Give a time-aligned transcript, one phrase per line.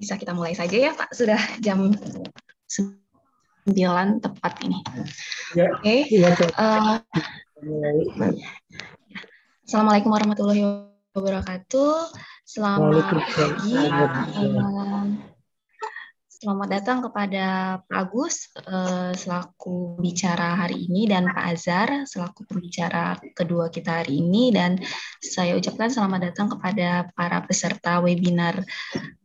[0.00, 3.68] Bisa kita mulai saja ya Pak, sudah jam 9
[4.24, 4.80] tepat ini.
[5.52, 6.08] Ya, Oke.
[6.08, 6.24] Okay.
[6.24, 7.04] Ya, uh,
[9.68, 12.16] Assalamualaikum warahmatullahi wabarakatuh.
[12.48, 13.76] Selamat pagi.
[16.40, 17.44] Selamat datang kepada
[17.84, 24.24] Pak Agus uh, selaku bicara hari ini dan Pak Azhar selaku pembicara kedua kita hari
[24.24, 24.80] ini dan
[25.20, 28.56] saya ucapkan selamat datang kepada para peserta webinar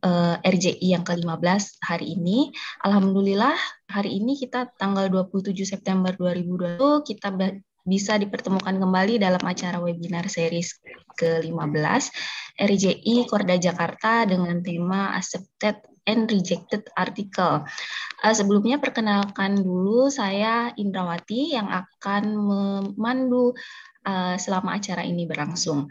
[0.04, 2.52] eh, RJI yang ke-15 hari ini.
[2.84, 3.56] Alhamdulillah
[3.88, 7.32] hari ini kita tanggal 27 September 2020 kita
[7.88, 10.76] bisa dipertemukan kembali dalam acara webinar series
[11.16, 12.12] ke-15
[12.60, 17.66] RJI Korda Jakarta dengan tema Accepted and rejected article.
[18.22, 23.52] Uh, sebelumnya perkenalkan dulu saya Indrawati yang akan memandu
[24.06, 25.90] uh, selama acara ini berlangsung.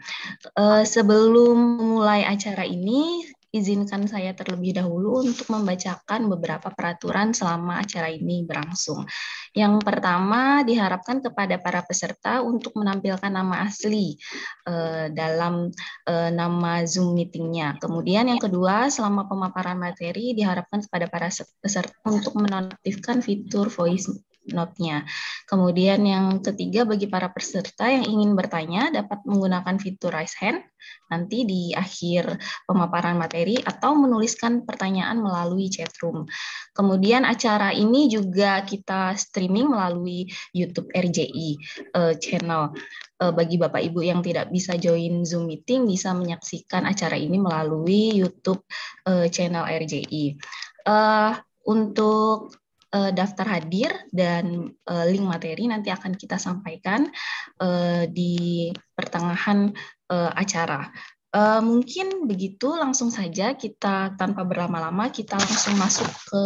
[0.56, 8.12] Uh, sebelum memulai acara ini, izinkan saya terlebih dahulu untuk membacakan beberapa peraturan selama acara
[8.12, 9.08] ini berlangsung.
[9.56, 14.20] Yang pertama, diharapkan kepada para peserta untuk menampilkan nama asli
[14.68, 15.72] uh, dalam
[16.04, 17.80] uh, nama Zoom meetingnya.
[17.80, 21.28] Kemudian yang kedua, selama pemaparan materi diharapkan kepada para
[21.64, 24.12] peserta untuk menonaktifkan fitur voice
[24.50, 25.06] note-nya.
[25.46, 30.62] Kemudian yang ketiga bagi para peserta yang ingin bertanya dapat menggunakan fitur raise hand
[31.10, 36.26] nanti di akhir pemaparan materi atau menuliskan pertanyaan melalui chat room.
[36.74, 41.50] Kemudian acara ini juga kita streaming melalui YouTube RJI
[41.94, 42.74] uh, eh, channel.
[43.16, 48.12] Uh, bagi Bapak Ibu yang tidak bisa join Zoom meeting bisa menyaksikan acara ini melalui
[48.12, 48.60] YouTube
[49.08, 50.36] uh, channel RJI.
[50.84, 51.32] Uh,
[51.64, 52.52] untuk
[52.94, 57.10] uh, daftar hadir dan uh, link materi nanti akan kita sampaikan
[57.58, 59.72] uh, di pertengahan
[60.12, 60.90] uh, acara.
[61.36, 66.42] Uh, mungkin begitu langsung saja kita tanpa berlama-lama kita langsung masuk ke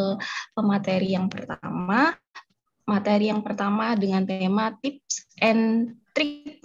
[0.56, 2.16] pemateri yang pertama.
[2.88, 6.58] Materi yang pertama dengan tema tips and trick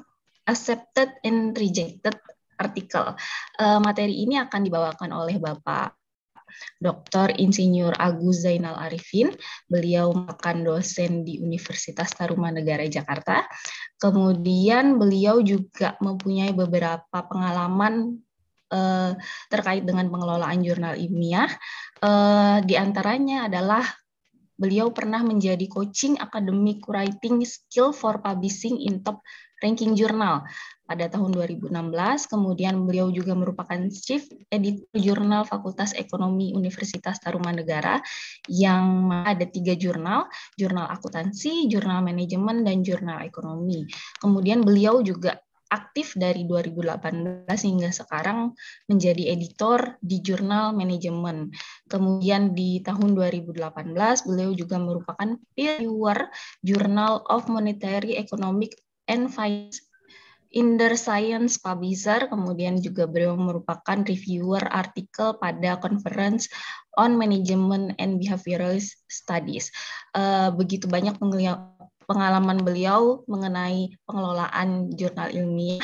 [0.49, 2.17] accepted and rejected
[2.57, 3.13] artikel.
[3.61, 6.04] Uh, materi ini akan dibawakan oleh Bapak
[6.79, 7.35] Dr.
[7.39, 9.33] Insinyur Agus Zainal Arifin.
[9.67, 13.47] Beliau makan dosen di Universitas Tarumanegara Jakarta.
[13.97, 18.21] Kemudian beliau juga mempunyai beberapa pengalaman
[18.69, 19.11] eh,
[19.49, 21.49] terkait dengan pengelolaan jurnal ilmiah.
[22.03, 23.83] Eh, di antaranya adalah
[24.55, 29.19] beliau pernah menjadi coaching academic writing skill for publishing in top
[29.63, 30.43] ranking jurnal
[30.85, 31.73] pada tahun 2016.
[32.29, 34.21] Kemudian beliau juga merupakan Chief
[34.53, 37.99] Editor Jurnal Fakultas Ekonomi Universitas Tarumanegara
[38.51, 40.29] yang ada tiga jurnal,
[40.59, 43.89] jurnal akuntansi, jurnal manajemen, dan jurnal ekonomi.
[44.21, 45.41] Kemudian beliau juga
[45.75, 48.55] aktif dari 2018 hingga sekarang
[48.87, 51.51] menjadi editor di jurnal manajemen.
[51.91, 53.59] Kemudian di tahun 2018
[54.23, 56.31] beliau juga merupakan peer reviewer
[56.63, 58.79] Journal of Monetary Economic
[59.11, 59.85] and Finance
[60.55, 66.47] in the Science Publisher, kemudian juga beliau merupakan reviewer artikel pada Conference
[66.95, 68.79] on Management and Behavioral
[69.11, 69.67] Studies.
[70.15, 71.19] Uh, begitu banyak
[72.05, 75.83] pengalaman beliau mengenai pengelolaan jurnal ilmiah.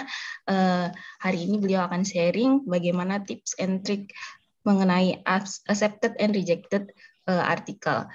[0.50, 0.90] Uh,
[1.22, 4.14] hari ini beliau akan sharing bagaimana tips and trick
[4.62, 5.22] mengenai
[5.68, 6.94] accepted and rejected
[7.26, 8.06] uh, artikel.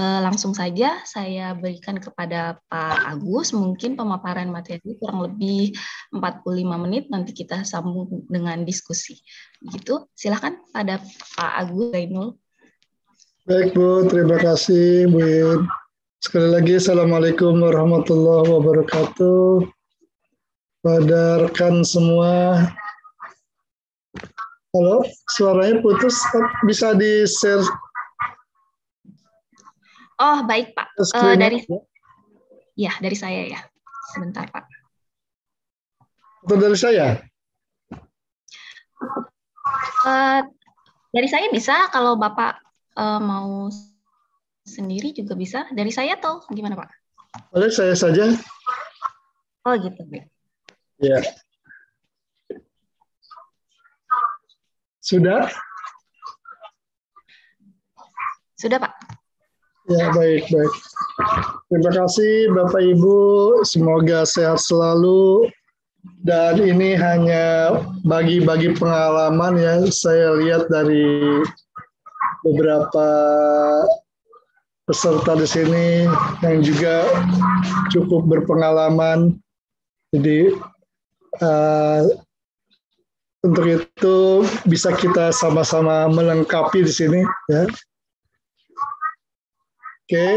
[0.00, 5.76] Eh, langsung saja saya berikan kepada Pak Agus, mungkin pemaparan materi kurang lebih
[6.14, 9.20] 45 menit, nanti kita sambung dengan diskusi.
[9.60, 11.04] Begitu, silakan pada
[11.36, 12.28] Pak Agus Zainul.
[13.44, 15.68] Baik Bu, terima kasih Bu.
[16.20, 19.64] Sekali lagi, Assalamualaikum warahmatullahi wabarakatuh.
[20.84, 22.60] Pada rekan semua,
[24.76, 25.00] halo,
[25.32, 26.20] suaranya putus,
[26.68, 27.64] bisa di-share
[30.20, 30.92] Oh baik Pak.
[31.16, 31.64] Uh, dari
[32.76, 33.60] ya dari saya ya.
[34.12, 34.68] Sebentar Pak.
[36.44, 37.16] Atau dari saya?
[40.04, 40.44] Uh,
[41.16, 41.88] dari saya bisa.
[41.88, 42.60] Kalau Bapak
[43.00, 43.72] uh, mau
[44.70, 45.66] sendiri juga bisa.
[45.74, 46.88] Dari saya atau gimana Pak?
[47.50, 48.30] Boleh saya saja.
[49.66, 50.30] Oh gitu baik.
[51.02, 51.18] Ya.
[55.02, 55.50] Sudah?
[58.54, 58.92] Sudah Pak.
[59.90, 60.74] Ya, baik, baik.
[61.66, 63.18] Terima kasih Bapak Ibu,
[63.66, 65.50] semoga sehat selalu.
[66.22, 71.40] Dan ini hanya bagi-bagi pengalaman yang saya lihat dari
[72.44, 73.08] beberapa
[74.90, 76.10] peserta di sini
[76.42, 77.06] yang juga
[77.94, 79.38] cukup berpengalaman.
[80.10, 80.50] Jadi
[81.38, 82.02] uh,
[83.46, 87.70] untuk itu bisa kita sama-sama melengkapi di sini ya.
[90.10, 90.28] Oke,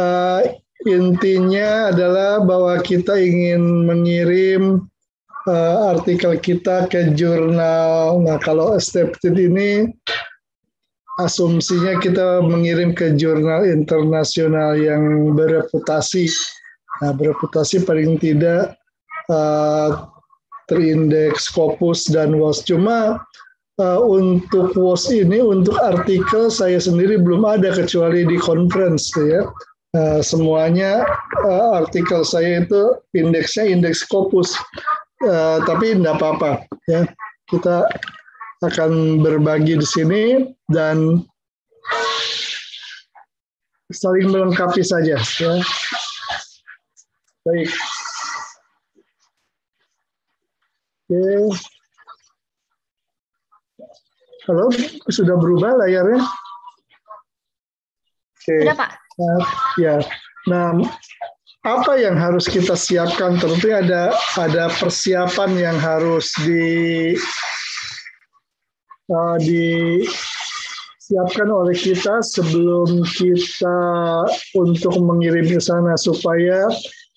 [0.00, 0.40] uh,
[0.88, 4.88] intinya adalah bahwa kita ingin mengirim
[5.44, 8.16] uh, artikel kita ke jurnal.
[8.24, 9.92] Nah, kalau accepted ini
[11.22, 16.26] asumsinya kita mengirim ke jurnal internasional yang bereputasi.
[17.02, 18.78] Nah, bereputasi paling tidak
[19.30, 20.10] uh,
[20.70, 22.62] terindeks Scopus dan WOS.
[22.66, 23.22] Cuma
[23.78, 29.46] uh, untuk WOS ini untuk artikel saya sendiri belum ada kecuali di conference ya.
[29.94, 31.06] Uh, semuanya
[31.46, 34.54] uh, artikel saya itu indeksnya indeks Scopus.
[35.22, 37.06] Uh, tapi tidak apa-apa ya.
[37.46, 37.86] Kita
[38.66, 40.22] akan berbagi di sini
[40.72, 41.20] dan
[43.92, 45.52] saling melengkapi saja ya.
[47.44, 47.68] Baik.
[51.04, 51.20] Oke.
[54.44, 54.68] Halo,
[55.08, 56.20] sudah berubah layarnya?
[58.36, 58.56] Oke.
[58.60, 58.90] Sudah, Pak.
[59.20, 59.40] Nah,
[59.80, 59.94] ya.
[60.48, 60.76] Nah,
[61.64, 63.40] apa yang harus kita siapkan?
[63.40, 67.16] Tentu ada ada persiapan yang harus di
[69.10, 73.78] uh, disiapkan oleh kita sebelum kita
[74.56, 76.68] untuk mengirim ke sana supaya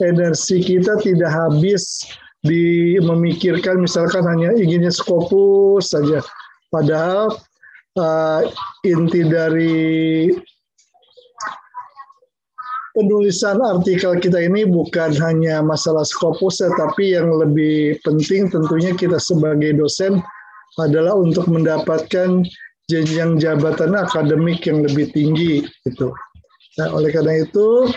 [0.04, 2.06] energi kita tidak habis
[2.46, 6.22] di memikirkan misalkan hanya inginnya skopus saja.
[6.70, 7.34] Padahal
[7.98, 8.42] uh,
[8.86, 10.30] inti dari
[12.98, 19.78] penulisan artikel kita ini bukan hanya masalah skopus tetapi yang lebih penting tentunya kita sebagai
[19.78, 20.18] dosen
[20.78, 22.46] adalah untuk mendapatkan
[22.88, 26.14] jenjang jabatan akademik yang lebih tinggi gitu.
[26.78, 27.90] Nah, oleh karena itu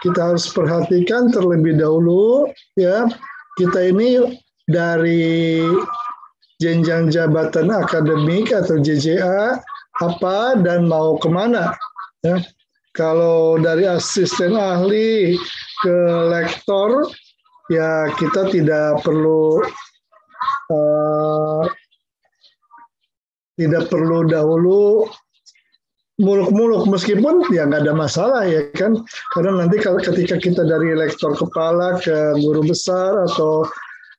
[0.00, 2.46] kita harus perhatikan terlebih dahulu
[2.78, 3.10] ya
[3.58, 4.38] kita ini
[4.70, 5.66] dari
[6.62, 9.58] jenjang jabatan akademik atau JJA
[9.98, 11.74] apa dan mau ke mana
[12.22, 12.38] ya
[12.94, 15.34] kalau dari asisten ahli
[15.82, 15.96] ke
[16.30, 17.10] lektor
[17.70, 19.62] ya kita tidak perlu
[20.70, 21.62] uh,
[23.58, 25.10] tidak perlu dahulu
[26.18, 29.02] muluk-muluk meskipun ya nggak ada masalah ya kan.
[29.34, 33.66] Karena nanti kalau ketika kita dari lektor kepala ke guru besar atau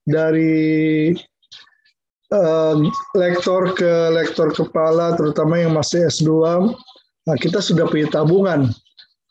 [0.08, 1.12] dari
[2.36, 2.76] uh,
[3.16, 6.32] lektor ke lektor kepala terutama yang masih S2
[7.28, 8.72] nah kita sudah punya tabungan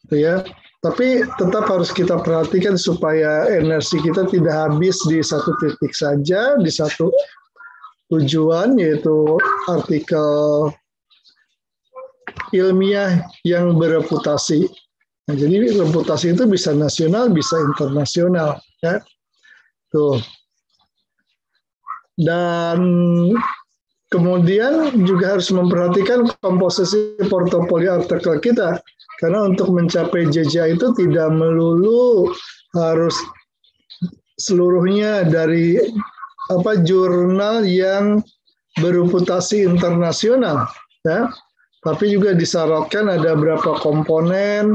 [0.06, 0.44] gitu ya.
[0.78, 6.70] Tapi tetap harus kita perhatikan supaya energi kita tidak habis di satu titik saja di
[6.70, 7.10] satu
[8.08, 9.36] tujuan yaitu
[9.68, 10.72] artikel
[12.52, 14.68] ilmiah yang bereputasi.
[15.28, 18.96] Nah, jadi reputasi itu bisa nasional, bisa internasional, ya.
[19.92, 20.16] Tuh.
[22.16, 22.80] Dan
[24.08, 28.80] kemudian juga harus memperhatikan komposisi portofolio artikel kita,
[29.20, 32.32] karena untuk mencapai JJ itu tidak melulu
[32.72, 33.14] harus
[34.40, 35.76] seluruhnya dari
[36.48, 38.24] apa jurnal yang
[38.80, 40.68] bereputasi internasional,
[41.04, 41.28] ya.
[41.86, 44.74] Tapi juga disyaratkan ada berapa komponen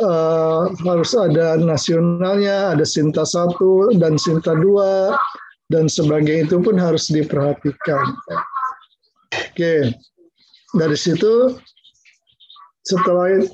[0.00, 5.20] uh, harus ada nasionalnya, ada Sinta satu dan Sinta dua
[5.68, 6.48] dan sebagainya.
[6.48, 8.16] Itu pun harus diperhatikan.
[9.52, 9.92] Oke,
[10.80, 11.60] dari situ
[12.88, 13.44] setelah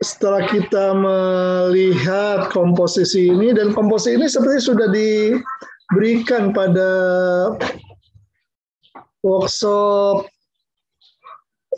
[0.00, 4.88] setelah kita melihat komposisi ini dan komposisi ini seperti sudah
[5.90, 6.90] diberikan pada
[9.22, 10.26] workshop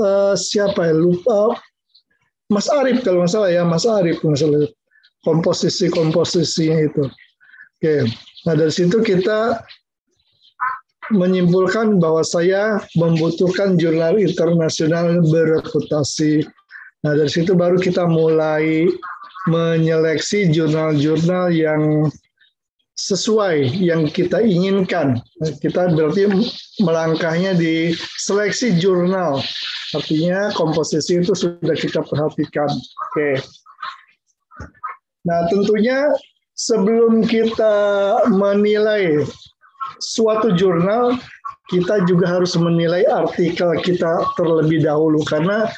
[0.00, 1.56] uh, siapa ya lupa
[2.48, 4.64] Mas Arif kalau nggak salah ya Mas Arif masalah
[5.20, 7.04] komposisi komposisinya itu.
[7.78, 8.08] Oke,
[8.48, 9.60] nah dari situ kita
[11.12, 16.44] menyimpulkan bahwa saya membutuhkan jurnal internasional bereputasi.
[17.04, 18.88] Nah dari situ baru kita mulai
[19.48, 22.08] menyeleksi jurnal-jurnal yang
[22.98, 25.22] sesuai yang kita inginkan.
[25.62, 26.26] Kita berarti
[26.82, 29.38] melangkahnya di seleksi jurnal.
[29.94, 32.66] Artinya komposisi itu sudah kita perhatikan.
[32.68, 33.38] Oke.
[35.22, 36.10] Nah, tentunya
[36.58, 37.74] sebelum kita
[38.34, 39.22] menilai
[40.02, 41.14] suatu jurnal,
[41.70, 45.68] kita juga harus menilai artikel kita terlebih dahulu karena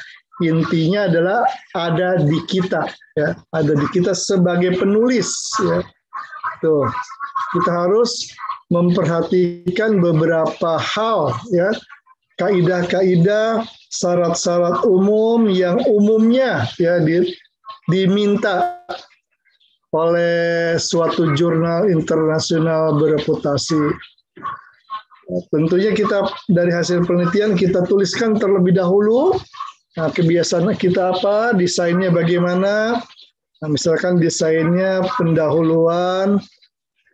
[0.41, 1.45] intinya adalah
[1.77, 5.29] ada di kita ya, ada di kita sebagai penulis
[5.61, 5.83] ya
[6.61, 6.85] Tuh,
[7.57, 8.31] kita harus
[8.71, 11.75] memperhatikan beberapa hal ya
[12.39, 17.35] kaidah-kaidah syarat-syarat umum yang umumnya ya di,
[17.91, 18.79] diminta
[19.91, 23.91] oleh suatu jurnal internasional bereputasi.
[25.47, 29.39] tentunya kita dari hasil penelitian kita tuliskan terlebih dahulu
[29.95, 32.99] nah, kebiasaan kita apa, desainnya bagaimana.
[33.61, 36.41] Nah, misalkan desainnya pendahuluan,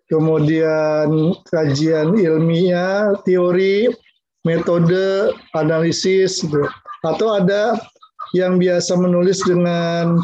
[0.08, 3.92] kemudian kajian ilmiah, teori,
[4.48, 6.64] metode, analisis, gitu.
[7.04, 7.76] atau ada
[8.32, 10.24] yang biasa menulis dengan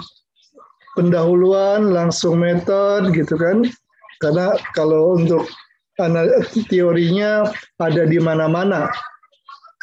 [0.96, 3.68] pendahuluan langsung metode gitu kan
[4.24, 5.44] karena kalau untuk
[6.72, 8.88] teorinya ada di mana-mana.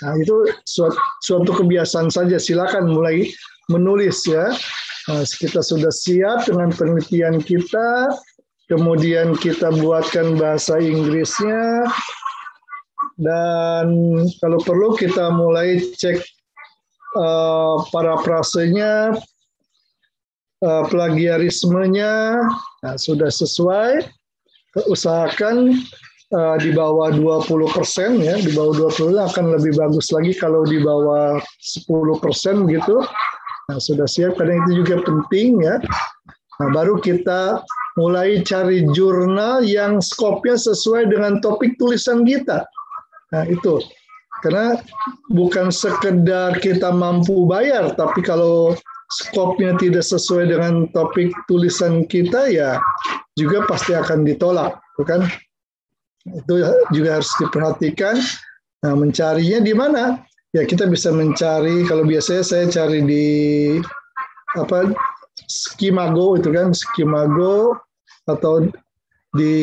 [0.00, 2.40] Nah, itu suatu, suatu kebiasaan saja.
[2.40, 3.28] Silakan mulai
[3.68, 4.48] menulis ya.
[5.10, 8.14] Nah, kita sudah siap dengan penelitian kita,
[8.70, 11.90] kemudian kita buatkan bahasa Inggrisnya,
[13.18, 13.90] dan
[14.38, 16.22] kalau perlu kita mulai cek
[17.18, 19.18] uh, para prasenya,
[20.62, 22.46] uh, plagiarismenya,
[22.86, 24.06] nah, sudah sesuai
[24.86, 25.74] usahakan
[26.38, 30.78] uh, di bawah 20 persen ya, di bawah 20 akan lebih bagus lagi kalau di
[30.78, 33.02] bawah 10 persen gitu.
[33.70, 35.78] Nah, sudah siap karena itu juga penting ya.
[36.58, 37.62] Nah, baru kita
[37.94, 42.66] mulai cari jurnal yang skopnya sesuai dengan topik tulisan kita.
[43.30, 43.78] Nah, itu.
[44.42, 44.74] Karena
[45.30, 48.74] bukan sekedar kita mampu bayar, tapi kalau
[49.14, 52.82] skopnya tidak sesuai dengan topik tulisan kita ya
[53.38, 55.30] juga pasti akan ditolak, bukan?
[56.26, 56.58] Itu
[56.90, 58.18] juga harus diperhatikan.
[58.82, 60.24] Nah, mencarinya di mana?
[60.50, 61.86] Ya kita bisa mencari.
[61.86, 63.28] Kalau biasanya saya cari di
[64.58, 64.90] apa
[65.46, 67.78] Skimago itu kan Skimago
[68.26, 68.66] atau
[69.38, 69.56] di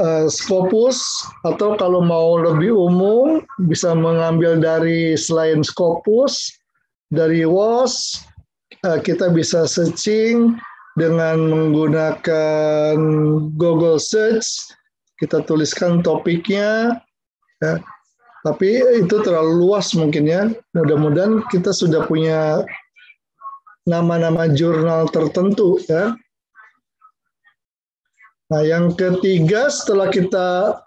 [0.00, 1.04] uh, Scopus
[1.44, 6.48] atau kalau mau lebih umum bisa mengambil dari selain Scopus
[7.12, 8.24] dari WOS
[8.88, 10.56] uh, kita bisa searching
[10.96, 12.96] dengan menggunakan
[13.56, 14.72] Google Search
[15.20, 17.04] kita tuliskan topiknya
[17.60, 17.74] ya.
[18.48, 20.48] Tapi itu terlalu luas mungkin ya.
[20.72, 22.64] Mudah-mudahan kita sudah punya
[23.84, 26.16] nama-nama jurnal tertentu ya.
[28.48, 30.80] Nah yang ketiga setelah kita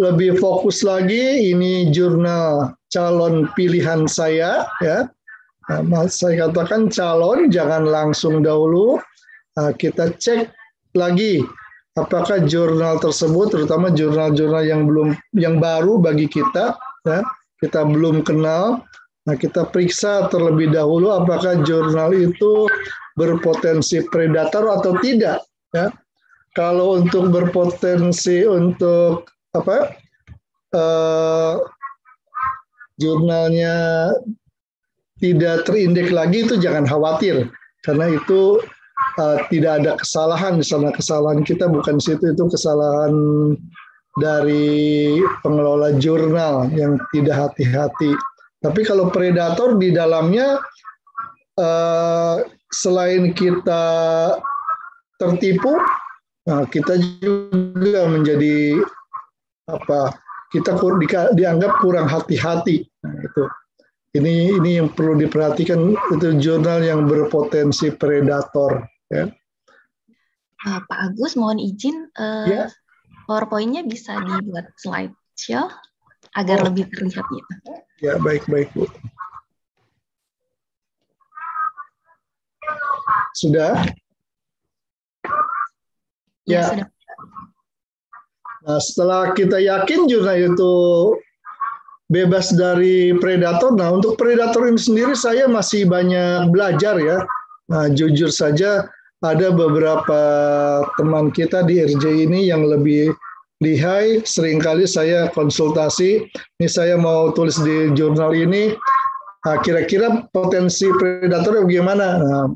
[0.00, 5.04] lebih fokus lagi ini jurnal calon pilihan saya ya.
[5.68, 8.98] Nah, saya katakan calon jangan langsung dahulu.
[9.54, 10.50] Nah, kita cek
[10.98, 11.46] lagi
[12.00, 17.20] apakah jurnal tersebut terutama jurnal-jurnal yang belum yang baru bagi kita ya
[17.60, 18.82] kita belum kenal
[19.28, 22.64] nah kita periksa terlebih dahulu apakah jurnal itu
[23.20, 25.44] berpotensi predator atau tidak
[25.76, 25.92] ya?
[26.56, 29.94] Kalau untuk berpotensi untuk apa
[30.74, 31.54] uh,
[32.98, 34.10] jurnalnya
[35.22, 37.46] tidak terindeks lagi itu jangan khawatir.
[37.86, 38.58] Karena itu
[39.20, 43.12] uh, tidak ada kesalahan di sana kesalahan kita bukan situ itu kesalahan
[44.18, 48.16] dari pengelola jurnal yang tidak hati-hati.
[48.60, 50.58] Tapi kalau predator di dalamnya
[51.60, 52.36] uh,
[52.72, 53.84] selain kita
[55.20, 55.76] tertipu
[56.48, 58.80] nah kita juga menjadi
[59.68, 60.16] apa
[60.50, 60.74] kita
[61.36, 62.82] dianggap kurang hati-hati.
[63.06, 63.44] Nah, itu.
[64.10, 69.24] Ini ini yang perlu diperhatikan itu jurnal yang berpotensi predator ya.
[70.60, 72.64] Uh, Pak Agus mohon izin uh, ya.
[73.26, 75.70] PowerPoint-nya bisa dibuat slide show
[76.38, 76.64] agar oh.
[76.70, 77.44] lebih terlihat ya.
[78.00, 78.86] Ya baik baik Bu.
[83.34, 83.86] Sudah?
[86.44, 86.60] Ya.
[86.60, 86.64] ya.
[86.70, 86.88] Sudah.
[88.60, 90.74] Nah, setelah kita yakin jurnal itu
[92.12, 93.72] bebas dari predator.
[93.72, 97.24] Nah, untuk predator ini sendiri saya masih banyak belajar ya.
[97.70, 98.84] Nah, jujur saja
[99.20, 100.20] ada beberapa
[100.96, 103.12] teman kita di RJ ini yang lebih
[103.60, 104.24] lihai.
[104.24, 106.24] Seringkali saya konsultasi,
[106.60, 108.72] ini saya mau tulis di jurnal ini,
[109.44, 112.06] nah, kira-kira potensi predator bagaimana.
[112.20, 112.46] Nah,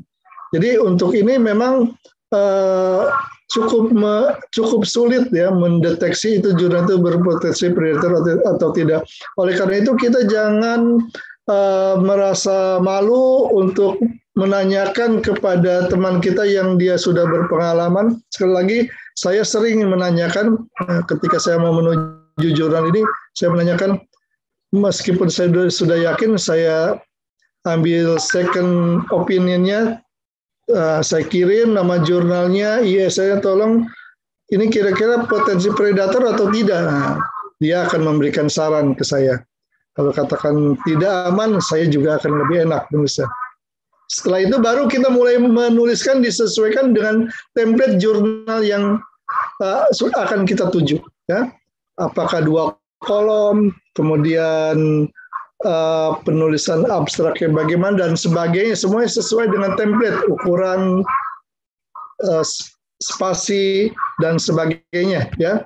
[0.53, 1.93] jadi untuk ini memang
[2.33, 3.03] eh,
[3.53, 9.05] cukup me, cukup sulit ya mendeteksi itu jurnal itu berpotensi predator atau, atau tidak.
[9.37, 10.97] Oleh karena itu kita jangan
[11.49, 14.01] uh, merasa malu untuk
[14.35, 18.19] menanyakan kepada teman kita yang dia sudah berpengalaman.
[18.35, 18.79] Sekali lagi
[19.15, 23.01] saya sering menanyakan uh, ketika saya mau menuju jurnal ini,
[23.39, 23.99] saya menanyakan
[24.75, 26.99] meskipun saya sudah yakin saya
[27.63, 30.03] ambil second opinionnya
[30.75, 33.87] uh, saya kirim nama jurnalnya, iya saya tolong
[34.53, 36.85] ini kira-kira potensi predator atau tidak.
[36.85, 37.17] Nah,
[37.63, 39.41] dia akan memberikan saran ke saya.
[39.95, 43.25] Kalau katakan tidak aman, saya juga akan lebih enak menulisnya.
[44.05, 47.25] Setelah itu baru kita mulai menuliskan disesuaikan dengan
[47.57, 49.01] template jurnal yang
[49.61, 51.49] uh, akan kita tuju ya.
[51.97, 55.07] Apakah dua kolom kemudian
[55.65, 58.77] uh, penulisan abstraknya bagaimana dan sebagainya.
[58.77, 61.01] Semuanya sesuai dengan template ukuran
[62.25, 62.45] uh,
[63.01, 63.89] spasi
[64.21, 65.65] dan sebagainya ya.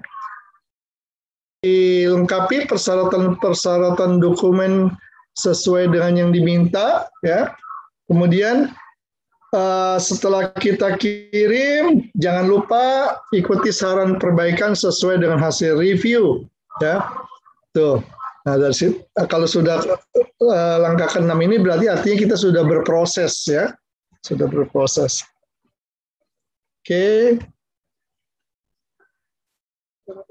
[1.60, 4.96] Dilengkapi persyaratan-persyaratan dokumen
[5.36, 7.52] sesuai dengan yang diminta ya
[8.10, 8.74] kemudian
[9.54, 16.44] uh, setelah kita kirim jangan lupa ikuti saran perbaikan sesuai dengan hasil review
[16.82, 17.06] ya.
[17.72, 18.02] Tuh.
[18.48, 19.78] Nah dari situ, kalau sudah
[20.42, 23.70] uh, langkah ke-6 ini berarti artinya kita sudah berproses ya.
[24.26, 25.22] Sudah berproses.
[26.82, 26.90] Oke.
[26.90, 27.22] Okay.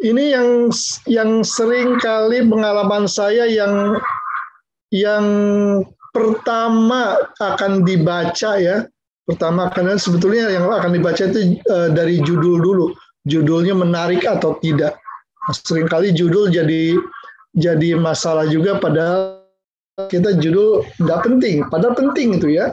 [0.03, 0.75] ini yang
[1.07, 3.99] yang sering kali pengalaman saya yang
[4.91, 5.25] yang
[6.13, 8.85] pertama akan dibaca ya.
[9.29, 12.87] Pertama karena sebetulnya yang akan dibaca itu uh, dari judul dulu.
[13.29, 14.97] Judulnya menarik atau tidak.
[15.53, 16.97] Seringkali judul jadi
[17.57, 19.37] jadi masalah juga pada
[20.09, 21.61] kita judul nggak penting.
[21.69, 22.73] Padahal penting itu ya.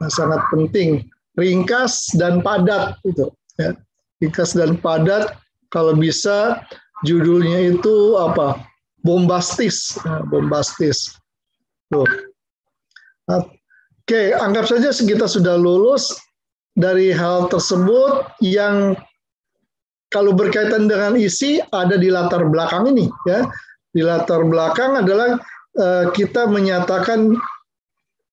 [0.00, 1.08] Nah, sangat penting.
[1.40, 3.72] Ringkas dan padat itu ya.
[4.20, 5.34] Ringkas dan padat
[5.72, 6.60] kalau bisa
[7.08, 8.60] judulnya itu apa?
[9.00, 9.96] Bombastis.
[10.04, 11.16] Nah, bombastis.
[11.88, 12.04] Tuh
[13.30, 16.12] Oke, anggap saja kita sudah lulus
[16.76, 18.92] dari hal tersebut yang
[20.12, 23.48] kalau berkaitan dengan isi ada di latar belakang ini ya.
[23.94, 25.38] Di latar belakang adalah
[25.78, 27.34] uh, kita menyatakan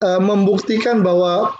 [0.02, 1.54] uh, membuktikan bahwa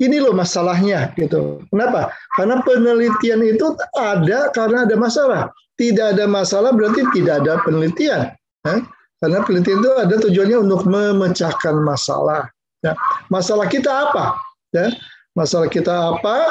[0.00, 1.62] ini loh masalahnya gitu.
[1.70, 2.10] Kenapa?
[2.34, 5.42] Karena penelitian itu ada karena ada masalah.
[5.78, 8.32] Tidak ada masalah berarti tidak ada penelitian.
[8.66, 8.74] Ya?
[9.22, 12.50] Karena penelitian itu ada tujuannya untuk memecahkan masalah.
[12.82, 12.98] Ya,
[13.30, 14.42] masalah kita apa?
[14.74, 14.90] Ya,
[15.38, 16.50] masalah kita apa?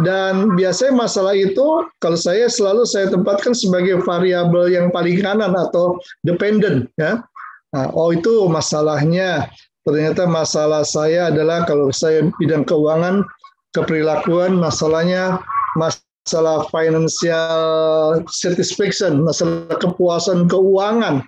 [0.00, 5.96] Dan biasanya masalah itu kalau saya selalu saya tempatkan sebagai variabel yang paling kanan atau
[6.24, 6.88] dependent.
[7.00, 7.24] Ya,
[7.72, 9.48] nah, oh itu masalahnya.
[9.88, 13.24] Ternyata masalah saya adalah kalau saya bidang keuangan,
[13.72, 15.40] keperilakuan, masalahnya
[15.72, 21.24] masalah financial satisfaction, masalah kepuasan keuangan.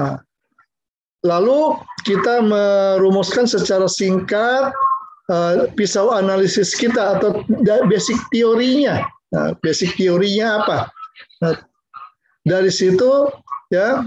[0.00, 0.16] Nah,
[1.24, 4.68] Lalu kita merumuskan secara singkat
[5.32, 7.40] uh, pisau analisis kita atau
[7.88, 9.00] basic teorinya.
[9.32, 10.78] Nah, basic teorinya apa?
[11.40, 11.56] Nah,
[12.44, 13.32] dari situ
[13.72, 14.04] ya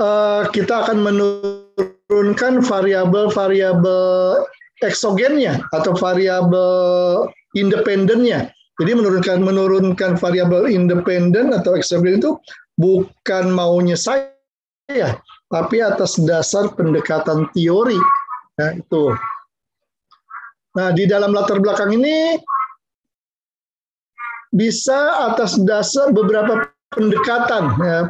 [0.00, 4.48] uh, kita akan menurunkan variabel-variabel
[4.80, 8.48] eksogennya atau variabel independennya.
[8.78, 12.38] Jadi menurunkan menurunkan variabel independen atau eksogen itu
[12.78, 14.37] bukan maunya saya
[14.88, 15.20] ya,
[15.52, 18.00] tapi atas dasar pendekatan teori.
[18.58, 19.14] Ya, itu.
[20.74, 22.40] Nah, di dalam latar belakang ini
[24.50, 27.76] bisa atas dasar beberapa pendekatan.
[27.78, 28.00] Ya.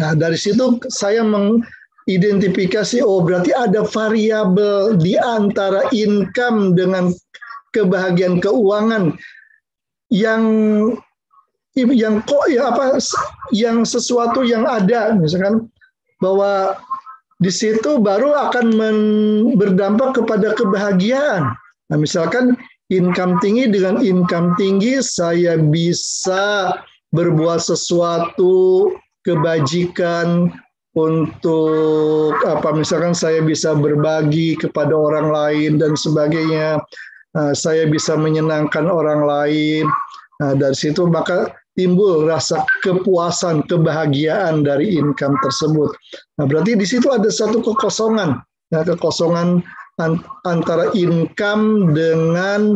[0.01, 7.13] Nah dari situ saya mengidentifikasi oh berarti ada variabel di antara income dengan
[7.77, 9.13] kebahagiaan keuangan
[10.09, 10.43] yang
[11.77, 12.97] yang kok ya apa
[13.53, 15.13] yang sesuatu yang ada.
[15.13, 15.69] Misalkan
[16.21, 16.77] bahwa
[17.41, 18.77] di situ baru akan
[19.57, 21.51] berdampak kepada kebahagiaan.
[21.89, 22.53] Nah, misalkan
[22.93, 26.77] income tinggi dengan income tinggi saya bisa
[27.11, 28.93] berbuat sesuatu
[29.25, 30.53] kebajikan,
[30.91, 36.83] untuk apa misalkan saya bisa berbagi kepada orang lain dan sebagainya,
[37.35, 39.87] uh, saya bisa menyenangkan orang lain.
[40.43, 41.47] Nah, dari situ maka
[41.79, 45.91] timbul rasa kepuasan, kebahagiaan dari income tersebut.
[46.39, 48.39] Nah, berarti di situ ada satu kekosongan,
[48.75, 49.63] ya, kekosongan
[50.47, 52.75] antara income dengan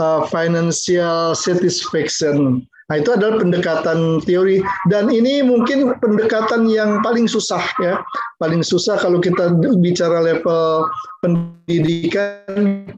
[0.00, 2.64] uh, financial satisfaction.
[2.92, 4.60] Nah, itu adalah pendekatan teori
[4.92, 7.96] dan ini mungkin pendekatan yang paling susah ya.
[8.36, 10.84] Paling susah kalau kita bicara level
[11.24, 12.92] pendidikan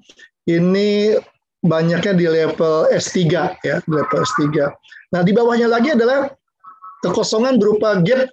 [0.50, 1.14] ini
[1.66, 3.18] banyaknya di level S3
[3.62, 4.42] ya, level S3.
[5.12, 6.30] Nah, di bawahnya lagi adalah
[7.04, 8.30] kekosongan berupa gap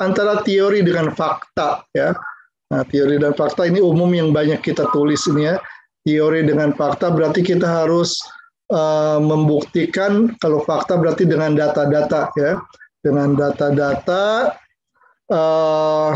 [0.00, 2.12] antara teori dengan fakta ya.
[2.72, 5.56] Nah, teori dan fakta ini umum yang banyak kita tulis ini ya.
[6.06, 8.18] Teori dengan fakta berarti kita harus
[8.70, 12.58] uh, membuktikan kalau fakta berarti dengan data-data ya.
[13.02, 14.54] Dengan data-data
[15.30, 16.10] uh,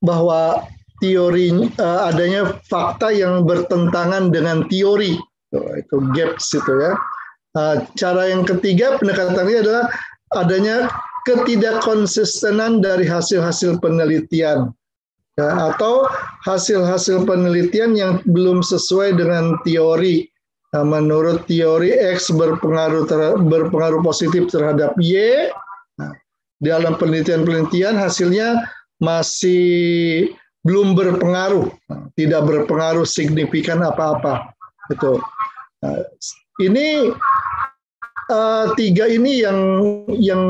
[0.00, 0.64] bahwa
[1.00, 5.16] teori uh, adanya fakta yang bertentangan dengan teori.
[5.50, 6.94] itu gaps itu ya.
[7.58, 9.84] Uh, cara yang ketiga pendekatannya adalah
[10.38, 10.86] adanya
[11.26, 14.70] ketidakkonsistenan dari hasil-hasil penelitian
[15.34, 16.06] ya, atau
[16.46, 20.30] hasil-hasil penelitian yang belum sesuai dengan teori.
[20.70, 25.50] Nah, menurut teori X berpengaruh ter, berpengaruh positif terhadap Y.
[25.98, 26.14] Nah,
[26.62, 28.70] dalam penelitian-penelitian hasilnya
[29.02, 30.30] masih
[30.60, 34.52] belum berpengaruh, nah, tidak berpengaruh signifikan apa-apa.
[34.92, 35.16] Itu.
[35.80, 36.04] Nah,
[36.60, 37.08] ini
[38.28, 39.58] uh, tiga ini yang
[40.12, 40.42] yang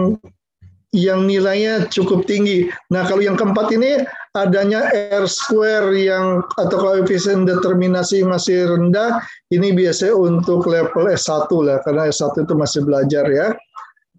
[0.90, 2.66] yang nilainya cukup tinggi.
[2.90, 4.03] Nah, kalau yang keempat ini
[4.35, 9.23] adanya R square yang atau koefisien determinasi masih rendah,
[9.55, 13.55] ini biasanya untuk level S1 lah, karena S1 itu masih belajar ya.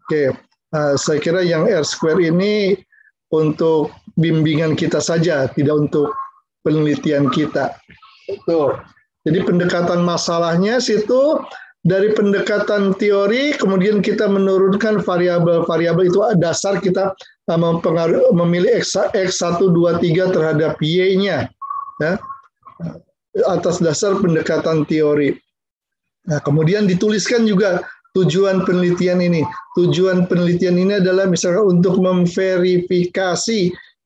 [0.08, 0.32] Oke,
[0.71, 2.80] uh, saya kira yang R square ini
[3.36, 6.13] untuk bimbingan kita saja, tidak untuk
[6.62, 7.73] penelitian kita.
[8.29, 8.77] Itu.
[9.25, 11.41] Jadi pendekatan masalahnya situ
[11.81, 17.13] dari pendekatan teori kemudian kita menurunkan variabel-variabel itu dasar kita
[17.49, 21.49] mempengaruhi, memilih X, X1, 2, 3 terhadap Y-nya
[21.99, 22.12] ya,
[23.49, 25.36] atas dasar pendekatan teori.
[26.29, 27.81] Nah, kemudian dituliskan juga
[28.13, 29.41] tujuan penelitian ini.
[29.73, 33.62] Tujuan penelitian ini adalah misalnya untuk memverifikasi.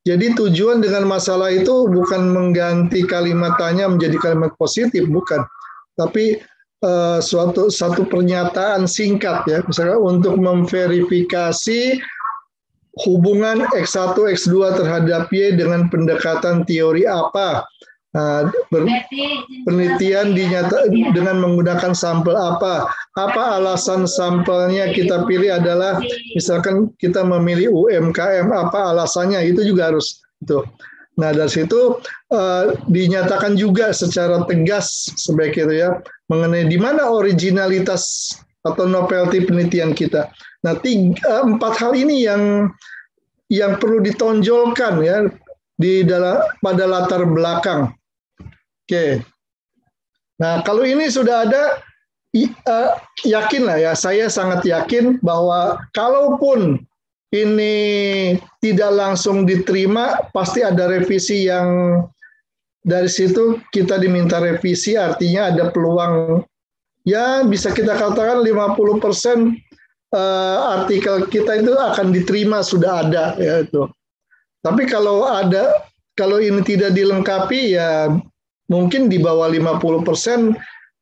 [0.05, 5.41] Jadi tujuan dengan masalah itu bukan mengganti kalimat tanya menjadi kalimat positif, bukan.
[5.97, 6.37] Tapi
[6.85, 11.97] uh, suatu satu pernyataan singkat ya, misalnya untuk memverifikasi
[13.01, 17.65] hubungan X1 X2 terhadap Y dengan pendekatan teori apa.
[18.15, 18.47] Nah,
[19.67, 22.87] penelitian dinyata dengan menggunakan sampel apa?
[23.19, 25.99] Apa alasan sampelnya kita pilih adalah
[26.31, 30.63] misalkan kita memilih UMKM apa alasannya itu juga harus itu.
[31.15, 31.99] Nah dari situ
[32.31, 38.35] uh, dinyatakan juga secara tegas sebaik itu ya mengenai di mana originalitas
[38.67, 40.31] atau novelty penelitian kita.
[40.63, 42.71] Nah tiga, eh, empat hal ini yang
[43.47, 45.27] yang perlu ditonjolkan ya
[45.79, 47.91] di dalam pada latar belakang.
[48.85, 49.25] Oke.
[50.37, 51.81] Nah kalau ini sudah ada
[52.69, 52.89] uh,
[53.25, 56.85] yakin lah ya saya sangat yakin bahwa kalaupun
[57.33, 57.75] ini
[58.61, 61.99] tidak langsung diterima, pasti ada revisi yang
[62.85, 66.45] dari situ kita diminta revisi, artinya ada peluang
[67.03, 69.57] ya bisa kita katakan 50 persen
[70.13, 73.89] uh, artikel kita itu akan diterima sudah ada ya itu.
[74.61, 78.13] Tapi kalau ada kalau ini tidak dilengkapi ya
[78.69, 80.53] mungkin di bawah 50 persen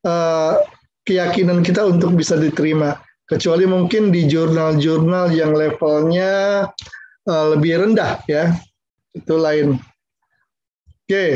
[0.04, 0.54] uh,
[1.04, 6.64] keyakinan kita untuk bisa diterima kecuali mungkin di jurnal-jurnal yang levelnya
[7.28, 8.52] uh, lebih rendah ya
[9.16, 9.80] itu lain
[11.08, 11.26] oke.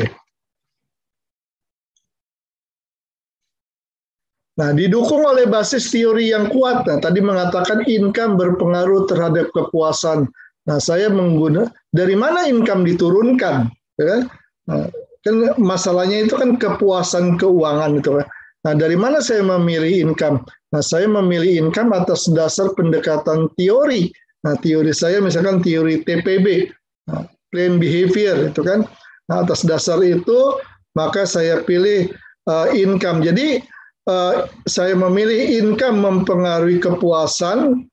[4.59, 6.83] Nah, didukung oleh basis teori yang kuat.
[6.83, 10.27] Nah, tadi mengatakan income berpengaruh terhadap kepuasan.
[10.67, 14.27] Nah, saya mengguna dari mana income diturunkan, ya?
[14.67, 14.91] Nah,
[15.29, 18.27] kan masalahnya itu kan kepuasan keuangan itu kan.
[18.65, 20.43] Nah, dari mana saya memilih income?
[20.75, 24.11] Nah, saya memilih income atas dasar pendekatan teori.
[24.43, 26.67] Nah, teori saya misalkan teori TPB,
[27.07, 28.83] nah, plan behavior itu kan.
[29.31, 30.59] Nah, atas dasar itu
[30.97, 32.11] maka saya pilih
[32.49, 33.23] uh, income.
[33.23, 33.63] Jadi
[34.09, 37.87] uh, saya memilih income mempengaruhi kepuasan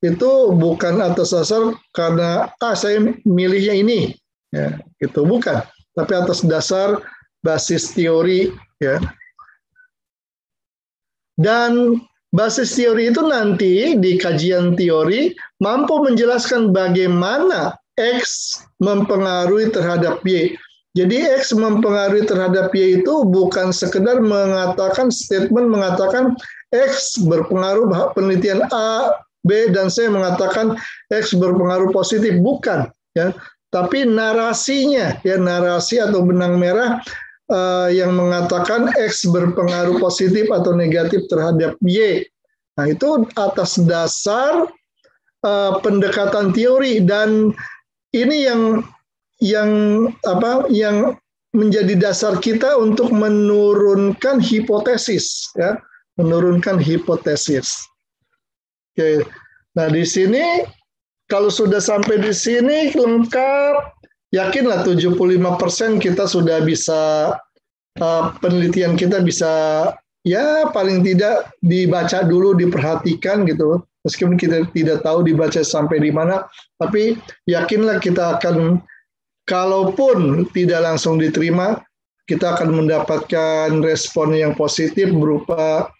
[0.00, 4.16] itu bukan atas dasar karena ah saya milihnya ini
[4.48, 5.60] ya itu bukan
[5.94, 7.00] tapi atas dasar
[7.42, 9.00] basis teori ya.
[11.40, 11.98] Dan
[12.36, 15.32] basis teori itu nanti di kajian teori
[15.64, 20.56] mampu menjelaskan bagaimana X mempengaruhi terhadap Y.
[20.98, 26.34] Jadi X mempengaruhi terhadap Y itu bukan sekedar mengatakan statement mengatakan
[26.74, 29.14] X berpengaruh penelitian A,
[29.46, 30.74] B dan C mengatakan
[31.14, 32.36] X berpengaruh positif.
[32.42, 33.34] Bukan ya
[33.70, 36.98] tapi narasinya ya narasi atau benang merah
[37.50, 42.26] uh, yang mengatakan X berpengaruh positif atau negatif terhadap Y.
[42.78, 44.70] Nah, itu atas dasar
[45.46, 47.54] uh, pendekatan teori dan
[48.10, 48.82] ini yang
[49.40, 49.70] yang
[50.26, 51.14] apa yang
[51.50, 55.78] menjadi dasar kita untuk menurunkan hipotesis ya,
[56.14, 57.86] menurunkan hipotesis.
[58.94, 59.26] Oke.
[59.74, 60.66] Nah, di sini
[61.30, 63.74] kalau sudah sampai di sini lengkap
[64.34, 67.32] yakinlah 75% kita sudah bisa
[68.02, 69.52] uh, penelitian kita bisa
[70.26, 76.44] ya paling tidak dibaca dulu diperhatikan gitu meskipun kita tidak tahu dibaca sampai di mana
[76.76, 77.16] tapi
[77.48, 78.82] yakinlah kita akan
[79.48, 81.80] kalaupun tidak langsung diterima
[82.30, 85.90] kita akan mendapatkan respon yang positif berupa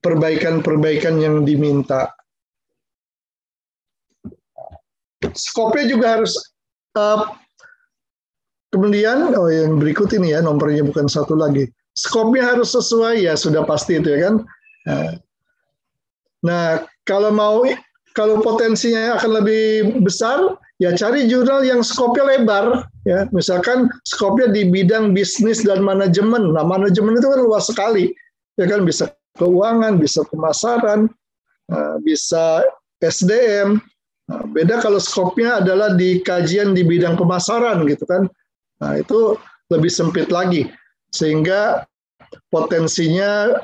[0.00, 2.08] perbaikan-perbaikan yang diminta.
[5.32, 6.36] Skopnya juga harus
[6.98, 7.32] uh,
[8.74, 11.70] Kemudian, oh yang berikut ini ya, nomornya bukan satu lagi.
[11.94, 14.34] Skopnya harus sesuai ya, sudah pasti itu ya kan.
[14.82, 15.10] Nah,
[16.42, 16.66] nah,
[17.06, 17.62] kalau mau
[18.18, 19.62] kalau potensinya akan lebih
[20.02, 22.82] besar, ya cari jurnal yang skopnya lebar.
[23.06, 26.50] Ya, misalkan skopnya di bidang bisnis dan manajemen.
[26.50, 28.10] Nah, manajemen itu kan luas sekali.
[28.58, 31.06] Ya kan bisa keuangan, bisa pemasaran,
[31.70, 32.66] nah, bisa
[32.98, 33.78] SDM.
[34.24, 38.24] Nah, beda kalau skopnya adalah di kajian di bidang pemasaran gitu kan.
[38.80, 39.36] Nah, itu
[39.68, 40.72] lebih sempit lagi.
[41.12, 41.84] Sehingga
[42.48, 43.60] potensinya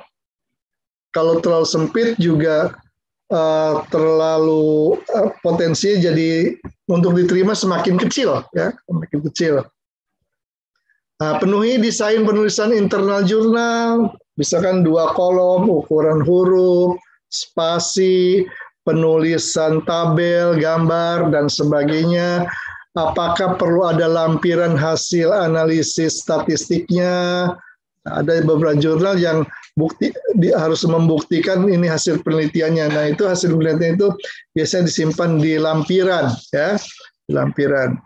[1.10, 2.76] kalau terlalu sempit juga
[3.32, 6.54] uh, terlalu uh, potensinya jadi
[6.86, 9.54] untuk diterima semakin kecil ya, semakin kecil.
[11.20, 16.96] Nah, penuhi desain penulisan internal jurnal, misalkan dua kolom, ukuran huruf,
[17.28, 18.48] spasi,
[18.84, 22.48] penulisan tabel, gambar, dan sebagainya
[22.98, 27.48] apakah perlu ada lampiran hasil analisis statistiknya.
[28.08, 29.44] Ada beberapa jurnal yang
[29.76, 30.08] bukti
[30.40, 32.96] di, harus membuktikan ini hasil penelitiannya.
[32.96, 34.08] Nah, itu hasil penelitian itu
[34.56, 36.80] biasanya disimpan di lampiran ya,
[37.28, 38.00] lampiran.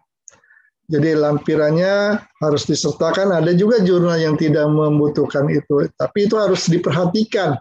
[0.91, 3.39] Jadi lampirannya harus disertakan.
[3.39, 7.55] Ada juga jurnal yang tidak membutuhkan itu, tapi itu harus diperhatikan.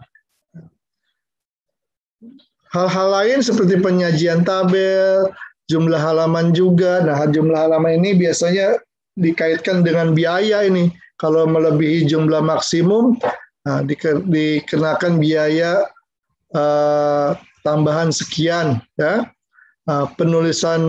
[2.74, 5.30] Hal-hal lain seperti penyajian tabel,
[5.70, 7.06] jumlah halaman juga.
[7.06, 8.82] Nah, jumlah halaman ini biasanya
[9.14, 10.90] dikaitkan dengan biaya ini.
[11.22, 13.14] Kalau melebihi jumlah maksimum,
[13.62, 13.78] nah,
[14.26, 15.86] dikenakan biaya
[16.50, 18.82] uh, tambahan sekian.
[18.98, 19.30] Ya,
[19.86, 20.82] uh, penulisan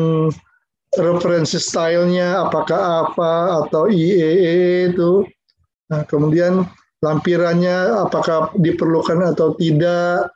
[0.97, 5.21] referensi stylenya apakah apa atau IEE itu.
[5.93, 6.65] Nah, kemudian
[7.05, 10.33] lampirannya apakah diperlukan atau tidak.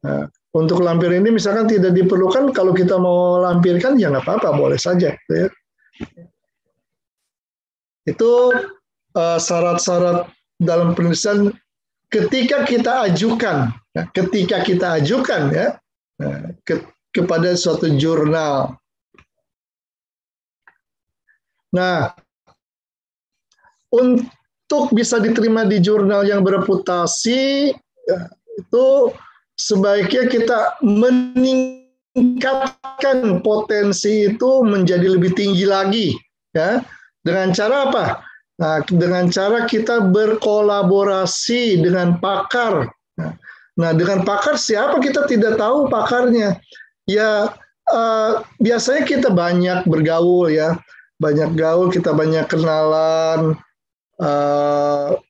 [0.00, 4.78] Nah, untuk lampir ini misalkan tidak diperlukan, kalau kita mau lampirkan ya nggak apa-apa, boleh
[4.80, 5.14] saja.
[5.14, 5.48] Gitu ya.
[8.10, 8.50] Itu
[9.14, 10.26] uh, syarat-syarat
[10.58, 11.54] dalam penulisan
[12.10, 15.68] ketika kita ajukan, ya, ketika kita ajukan ya
[16.18, 16.82] nah, ke,
[17.14, 18.74] kepada suatu jurnal.
[21.70, 22.10] Nah,
[23.94, 27.70] untuk bisa diterima di jurnal yang bereputasi
[28.10, 28.20] ya,
[28.58, 29.14] itu
[29.60, 36.16] sebaiknya kita meningkatkan potensi itu menjadi lebih tinggi lagi
[36.56, 36.80] ya.
[37.20, 38.24] Dengan cara apa?
[38.56, 42.88] Nah dengan cara kita berkolaborasi dengan pakar.
[43.76, 46.56] Nah dengan pakar siapa kita tidak tahu pakarnya?
[47.04, 47.52] Ya
[47.92, 50.80] uh, biasanya kita banyak bergaul ya.
[51.20, 53.60] Banyak gaul kita banyak kenalan
[54.24, 55.20] uh,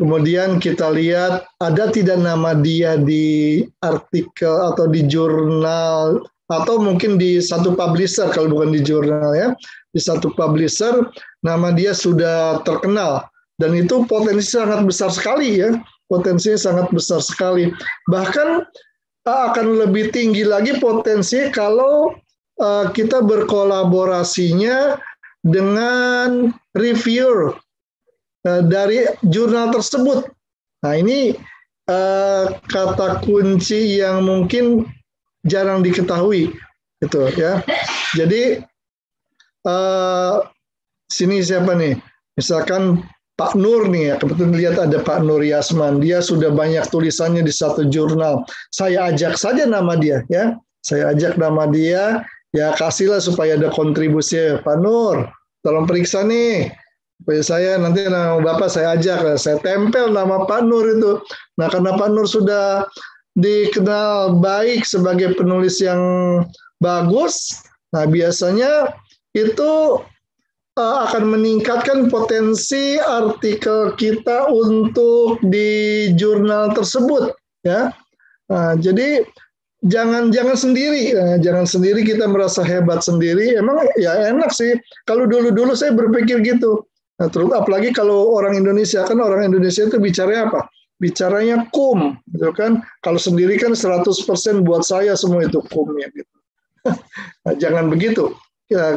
[0.00, 7.36] Kemudian kita lihat ada tidak nama dia di artikel atau di jurnal atau mungkin di
[7.36, 9.52] satu publisher kalau bukan di jurnal ya.
[9.92, 11.04] Di satu publisher
[11.44, 13.28] nama dia sudah terkenal
[13.60, 15.76] dan itu potensi sangat besar sekali ya.
[16.08, 17.68] Potensinya sangat besar sekali.
[18.08, 18.64] Bahkan
[19.28, 22.16] akan lebih tinggi lagi potensi kalau
[22.58, 24.96] uh, kita berkolaborasinya
[25.44, 27.52] dengan reviewer
[28.40, 30.24] Eh, dari jurnal tersebut.
[30.80, 31.36] Nah ini
[31.92, 34.88] uh, kata kunci yang mungkin
[35.44, 36.48] jarang diketahui,
[37.04, 37.60] gitu ya.
[38.16, 38.64] Jadi
[39.68, 40.40] uh,
[41.12, 42.00] sini siapa nih?
[42.40, 43.04] Misalkan
[43.36, 47.52] Pak Nur nih ya, kebetulan lihat ada Pak Nur Yasman, dia sudah banyak tulisannya di
[47.52, 48.48] satu jurnal.
[48.72, 52.24] Saya ajak saja nama dia ya, saya ajak nama dia,
[52.56, 54.56] ya kasihlah supaya ada kontribusi.
[54.64, 55.28] Pak Nur,
[55.60, 56.72] tolong periksa nih,
[57.30, 61.22] supaya saya nanti nama Bapak saya ajak, saya tempel nama Pak Nur itu.
[61.62, 62.90] Nah karena Pak Nur sudah
[63.38, 66.02] dikenal baik sebagai penulis yang
[66.82, 67.54] bagus,
[67.94, 68.90] nah biasanya
[69.38, 70.02] itu
[70.74, 77.30] uh, akan meningkatkan potensi artikel kita untuk di jurnal tersebut
[77.62, 77.94] ya.
[78.50, 79.22] Nah, jadi
[79.86, 81.14] jangan jangan sendiri.
[81.14, 83.54] Nah, jangan sendiri kita merasa hebat sendiri.
[83.54, 84.74] Emang ya enak sih.
[85.06, 86.89] Kalau dulu dulu saya berpikir gitu
[87.20, 90.66] nah, terus apalagi kalau orang Indonesia kan orang Indonesia itu bicara apa
[91.00, 94.10] bicaranya kum gitu kan kalau sendiri kan 100%
[94.64, 96.34] buat saya semua itu kumnya gitu
[97.44, 98.32] nah, jangan begitu
[98.72, 98.96] ya,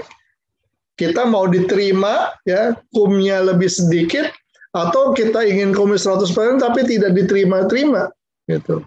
[0.96, 4.32] kita mau diterima ya kumnya lebih sedikit
[4.74, 8.10] atau kita ingin kumis 100% tapi tidak diterima-terima
[8.50, 8.82] gitu.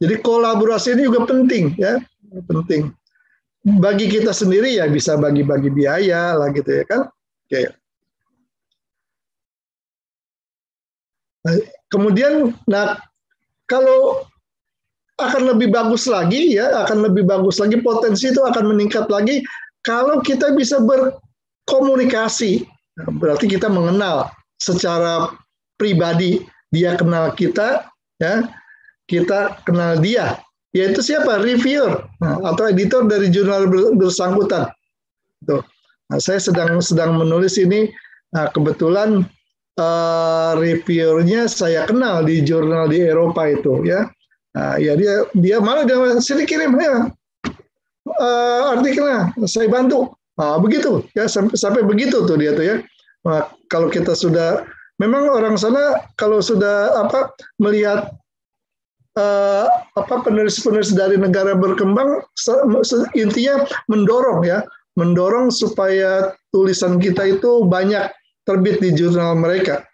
[0.00, 2.00] Jadi kolaborasi ini juga penting ya,
[2.48, 2.90] penting.
[3.78, 7.00] Bagi kita sendiri ya bisa bagi-bagi biaya lah gitu ya kan.
[7.46, 7.68] Oke.
[11.46, 11.56] Nah,
[11.88, 13.00] kemudian nah
[13.70, 14.24] kalau
[15.20, 19.44] akan lebih bagus lagi ya, akan lebih bagus lagi potensi itu akan meningkat lagi
[19.84, 21.16] kalau kita bisa ber
[21.68, 22.66] komunikasi
[23.16, 24.28] berarti kita mengenal
[24.60, 25.32] secara
[25.80, 27.88] pribadi dia kenal kita
[28.20, 28.44] ya
[29.08, 30.36] kita kenal dia
[30.76, 34.70] yaitu siapa reviewer nah, atau editor dari jurnal bersangkutan
[35.48, 35.64] Tuh.
[36.12, 37.88] Nah, saya sedang sedang menulis ini
[38.36, 39.24] nah, kebetulan
[39.78, 44.08] uh, reviewernya saya kenal di jurnal di Eropa itu ya.
[44.56, 47.12] Nah, ya dia dia malah dia sini kirim ya.
[48.10, 50.10] Uh, artikelnya saya bantu.
[50.40, 52.76] Nah, begitu ya sampai, sampai begitu tuh dia tuh ya.
[53.28, 54.64] Nah, kalau kita sudah
[54.98, 57.30] memang orang sana kalau sudah apa
[57.60, 58.10] melihat
[59.20, 62.24] uh, apa penulis-penulis dari negara berkembang
[63.14, 64.64] intinya mendorong ya,
[64.96, 68.08] mendorong supaya tulisan kita itu banyak
[68.44, 69.84] terbit di jurnal mereka.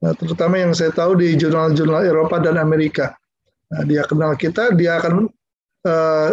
[0.00, 3.12] Nah, terutama yang saya tahu di jurnal-jurnal Eropa dan Amerika.
[3.68, 5.28] Nah, dia kenal kita, dia akan
[5.84, 6.30] uh,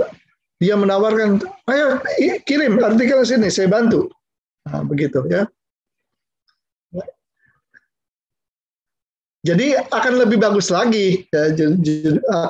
[0.57, 2.01] dia menawarkan, ayo
[2.47, 4.09] kirim artikel sini, saya bantu.
[4.65, 5.45] Nah, begitu ya.
[9.45, 11.55] Jadi akan lebih bagus lagi, ya,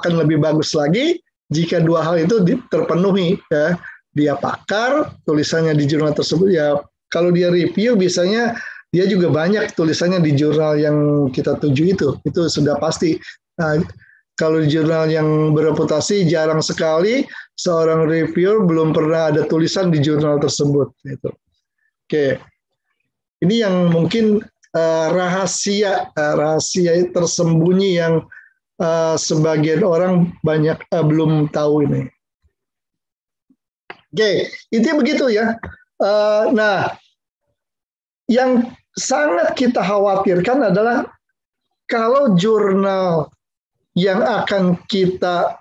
[0.02, 1.22] akan lebih bagus lagi
[1.54, 2.42] jika dua hal itu
[2.74, 3.38] terpenuhi.
[3.54, 3.78] Ya.
[4.18, 6.50] Dia pakar, tulisannya di jurnal tersebut.
[6.50, 6.74] Ya,
[7.14, 8.58] kalau dia review, biasanya
[8.96, 12.10] dia juga banyak tulisannya di jurnal yang kita tuju itu.
[12.24, 13.20] Itu sudah pasti.
[13.60, 13.84] Nah,
[14.38, 17.26] kalau di jurnal yang bereputasi jarang sekali
[17.58, 20.94] seorang reviewer belum pernah ada tulisan di jurnal tersebut.
[21.04, 21.30] Gitu.
[22.08, 22.40] Oke,
[23.44, 24.40] ini yang mungkin
[24.78, 28.24] uh, rahasia uh, rahasia tersembunyi yang
[28.80, 32.02] uh, sebagian orang banyak uh, belum tahu ini.
[34.14, 35.58] Oke, itu begitu ya.
[36.00, 36.94] Uh, nah,
[38.28, 41.08] yang sangat kita khawatirkan adalah
[41.88, 43.32] kalau jurnal
[43.96, 45.58] yang akan kita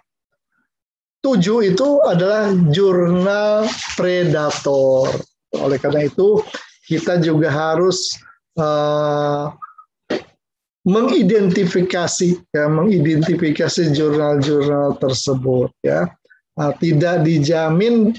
[1.22, 3.66] tuju itu adalah jurnal
[3.98, 5.10] predator.
[5.56, 6.42] Oleh karena itu,
[6.86, 8.14] kita juga harus
[8.58, 9.50] uh,
[10.86, 16.06] mengidentifikasi ya mengidentifikasi jurnal-jurnal tersebut ya.
[16.56, 18.14] Nah, tidak dijamin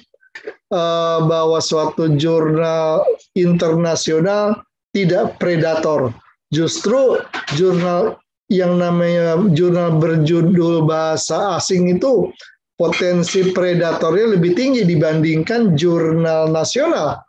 [0.70, 3.08] uh, bahwa suatu jurnal
[3.38, 4.62] internasional
[4.96, 6.10] tidak predator.
[6.50, 7.22] Justru
[7.54, 12.32] jurnal yang namanya jurnal berjudul bahasa asing itu
[12.80, 17.20] potensi predatornya lebih tinggi dibandingkan jurnal nasional.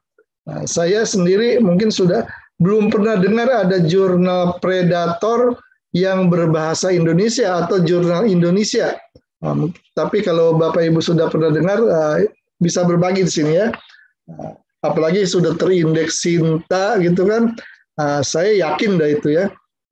[0.47, 2.25] Nah, saya sendiri mungkin sudah
[2.62, 5.59] belum pernah dengar ada jurnal predator
[5.97, 8.94] yang berbahasa Indonesia atau jurnal Indonesia.
[9.42, 12.23] Nah, tapi kalau Bapak Ibu sudah pernah dengar, uh,
[12.61, 13.68] bisa berbagi di sini ya.
[14.29, 14.53] Uh,
[14.85, 17.55] apalagi sudah terindeks Sinta gitu kan,
[17.99, 19.47] uh, saya yakin dah itu ya.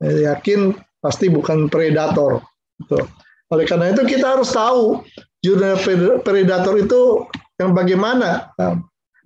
[0.04, 2.44] Yakin pasti bukan predator.
[2.76, 3.00] Gitu.
[3.48, 5.00] Oleh karena itu kita harus tahu
[5.40, 5.78] jurnal
[6.20, 7.24] predator itu
[7.56, 8.52] yang bagaimana.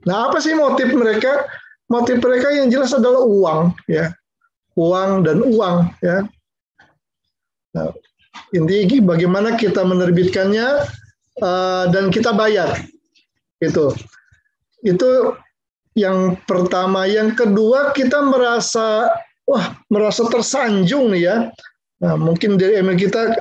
[0.07, 1.49] Nah, apa sih motif mereka?
[1.91, 4.15] Motif mereka yang jelas adalah uang, ya,
[4.79, 6.23] uang dan uang, ya.
[7.75, 7.91] Nah,
[8.55, 10.87] intinya bagaimana kita menerbitkannya
[11.43, 12.79] uh, dan kita bayar,
[13.59, 13.91] itu,
[14.87, 15.35] itu
[15.99, 17.09] yang pertama.
[17.09, 19.11] Yang kedua kita merasa
[19.45, 21.37] wah merasa tersanjung nih ya
[22.01, 23.37] Nah, mungkin dari email kita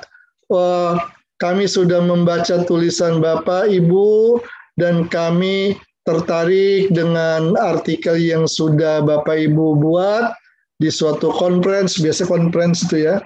[0.52, 1.00] wah,
[1.40, 4.40] kami sudah membaca tulisan Bapak, Ibu,
[4.76, 10.36] dan kami tertarik dengan artikel yang sudah Bapak Ibu buat.
[10.80, 13.20] di suatu conference, biasa conference itu ya.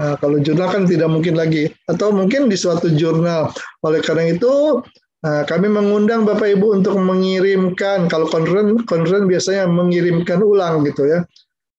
[0.00, 3.52] Nah, kalau jurnal kan tidak mungkin lagi, atau mungkin di suatu jurnal.
[3.84, 4.80] Oleh karena itu,
[5.24, 11.24] nah, kami mengundang Bapak Ibu untuk mengirimkan, kalau conference, conference biasanya mengirimkan ulang gitu ya.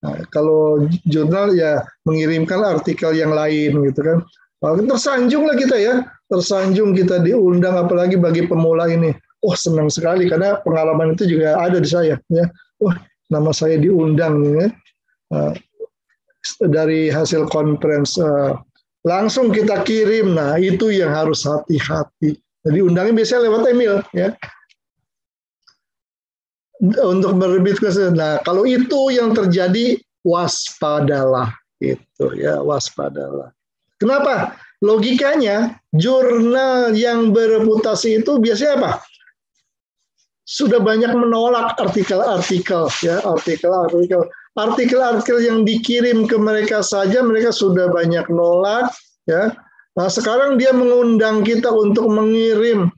[0.02, 4.18] Nah, kalau jurnal ya mengirimkan artikel yang lain gitu kan.
[4.66, 5.94] Nah, tersanjung lah kita ya,
[6.30, 9.14] tersanjung kita diundang apalagi bagi pemula ini.
[9.46, 12.46] Oh senang sekali karena pengalaman itu juga ada di saya ya.
[12.82, 12.98] Wah
[13.30, 14.68] nama saya diundang ya.
[15.30, 15.54] Uh,
[16.70, 18.58] dari hasil conference uh,
[19.06, 20.34] langsung kita kirim.
[20.34, 22.42] Nah itu yang harus hati-hati.
[22.66, 24.30] Jadi undangnya biasanya lewat email ya.
[27.06, 27.80] Untuk berbit
[28.18, 33.54] Nah kalau itu yang terjadi waspadalah itu ya waspadalah.
[34.02, 34.58] Kenapa?
[34.84, 38.92] Logikanya jurnal yang bereputasi itu biasanya apa?
[40.46, 48.28] Sudah banyak menolak artikel-artikel ya artikel-artikel artikel-artikel yang dikirim ke mereka saja mereka sudah banyak
[48.30, 48.92] nolak
[49.26, 49.54] ya.
[49.96, 52.92] Nah, sekarang dia mengundang kita untuk mengirim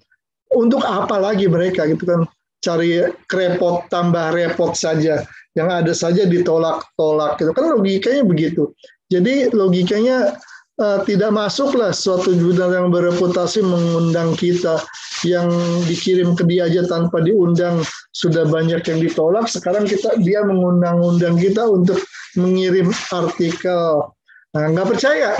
[0.54, 2.22] untuk apa lagi mereka gitu kan?
[2.66, 5.22] Cari repot tambah repot saja.
[5.54, 7.54] Yang ada saja ditolak-tolak gitu.
[7.54, 8.74] Kan logikanya begitu.
[9.14, 10.36] Jadi logikanya
[10.82, 14.82] uh, tidak masuklah suatu jurnal yang bereputasi mengundang kita
[15.26, 15.50] yang
[15.90, 17.82] dikirim ke dia aja tanpa diundang
[18.14, 21.98] sudah banyak yang ditolak sekarang kita dia mengundang-undang kita untuk
[22.38, 24.14] mengirim artikel.
[24.54, 25.34] Nah, nggak percaya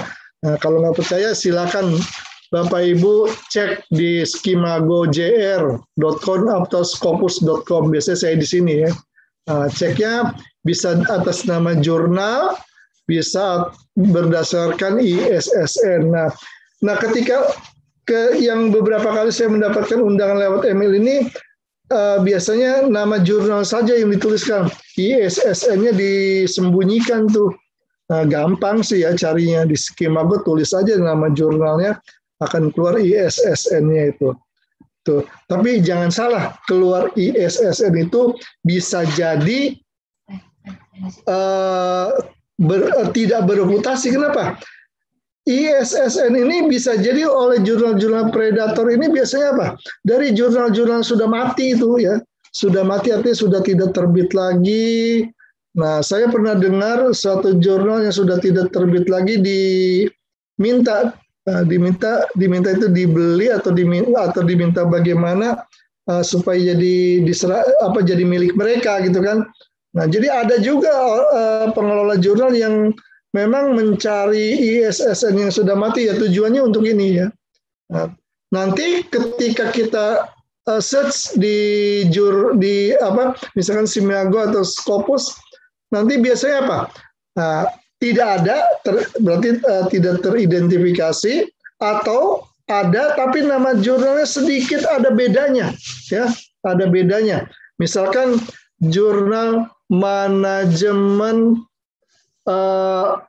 [0.44, 1.96] nah, kalau nggak percaya silakan
[2.48, 8.92] Bapak Ibu cek di skimagojr.com atau scopus.com biasanya saya di sini ya
[9.52, 10.32] nah, ceknya
[10.68, 12.60] bisa atas nama jurnal
[13.08, 16.12] bisa berdasarkan ISSN.
[16.12, 16.30] Nah,
[16.84, 17.56] nah ketika
[18.04, 21.16] ke yang beberapa kali saya mendapatkan undangan lewat email ini
[21.92, 24.68] uh, biasanya nama jurnal saja yang dituliskan,
[25.00, 27.56] ISSN-nya disembunyikan tuh.
[28.08, 32.00] Nah, gampang sih ya carinya di skema gue tulis aja nama jurnalnya
[32.40, 34.32] akan keluar ISSN-nya itu.
[35.04, 35.24] Tuh.
[35.48, 39.76] Tapi jangan salah, keluar ISSN itu bisa jadi
[41.28, 42.12] uh,
[42.60, 44.12] ber, eh, tidak bereputasi.
[44.12, 44.60] Kenapa?
[45.48, 49.68] ISSN ini bisa jadi oleh jurnal-jurnal predator ini biasanya apa?
[50.04, 52.20] Dari jurnal-jurnal sudah mati itu ya,
[52.52, 55.24] sudah mati artinya sudah tidak terbit lagi.
[55.78, 61.14] Nah, saya pernah dengar suatu jurnal yang sudah tidak terbit lagi diminta
[61.46, 65.62] uh, diminta diminta itu dibeli atau diminta atau diminta bagaimana
[66.10, 69.46] uh, supaya jadi diserah apa jadi milik mereka gitu kan.
[69.94, 70.90] Nah, jadi ada juga
[71.30, 72.90] uh, pengelola jurnal yang
[73.38, 77.30] memang mencari ISSN yang sudah mati ya tujuannya untuk ini ya.
[77.94, 78.10] Nah,
[78.50, 80.26] nanti ketika kita
[80.66, 81.58] uh, search di
[82.10, 85.38] jur di apa misalkan Simiago atau Scopus
[85.94, 86.80] nanti biasanya apa?
[87.38, 91.50] Nah, tidak ada ter, berarti uh, tidak teridentifikasi
[91.82, 95.72] atau ada tapi nama jurnalnya sedikit ada bedanya
[96.12, 96.28] ya.
[96.68, 97.48] Ada bedanya.
[97.80, 98.44] Misalkan
[98.84, 101.64] jurnal manajemen
[102.50, 103.24] uh,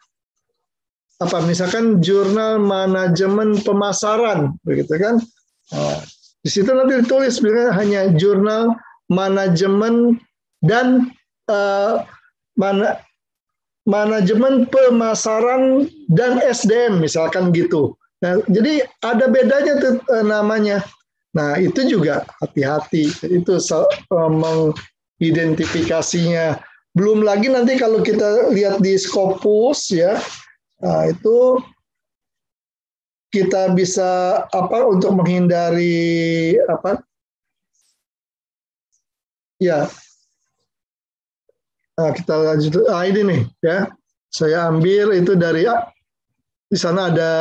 [1.22, 1.38] apa?
[1.46, 5.22] Misalkan jurnal manajemen pemasaran begitu kan?
[5.70, 6.02] Uh,
[6.42, 7.38] di situ nanti ditulis
[7.76, 8.74] hanya jurnal
[9.12, 10.18] manajemen
[10.64, 11.12] dan
[11.46, 12.02] uh,
[12.58, 12.98] mana
[13.88, 17.96] manajemen pemasaran dan SDM misalkan gitu.
[18.20, 20.82] Nah, jadi ada bedanya tuh namanya.
[21.32, 23.08] Nah, itu juga hati-hati.
[23.24, 24.68] Itu uh,
[25.22, 26.58] identifikasinya.
[26.98, 30.18] Belum lagi nanti kalau kita lihat di Scopus ya,
[30.82, 31.62] nah itu
[33.30, 36.98] kita bisa apa untuk menghindari apa?
[39.62, 39.86] Ya,
[41.98, 42.72] nah, kita lanjut.
[42.88, 43.90] Ah ini nih ya,
[44.30, 45.66] saya ambil itu dari
[46.68, 47.32] di sana ada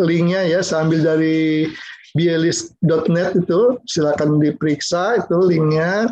[0.00, 1.68] linknya ya, saya ambil dari
[2.16, 6.08] bielis.net itu, silakan diperiksa itu linknya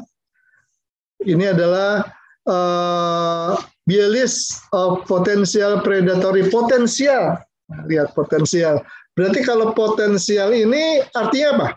[1.24, 2.04] ini adalah
[2.44, 3.56] uh,
[3.88, 7.40] list of potential predatory potensial.
[7.88, 8.84] Lihat potensial.
[9.16, 11.68] Berarti kalau potensial ini artinya apa?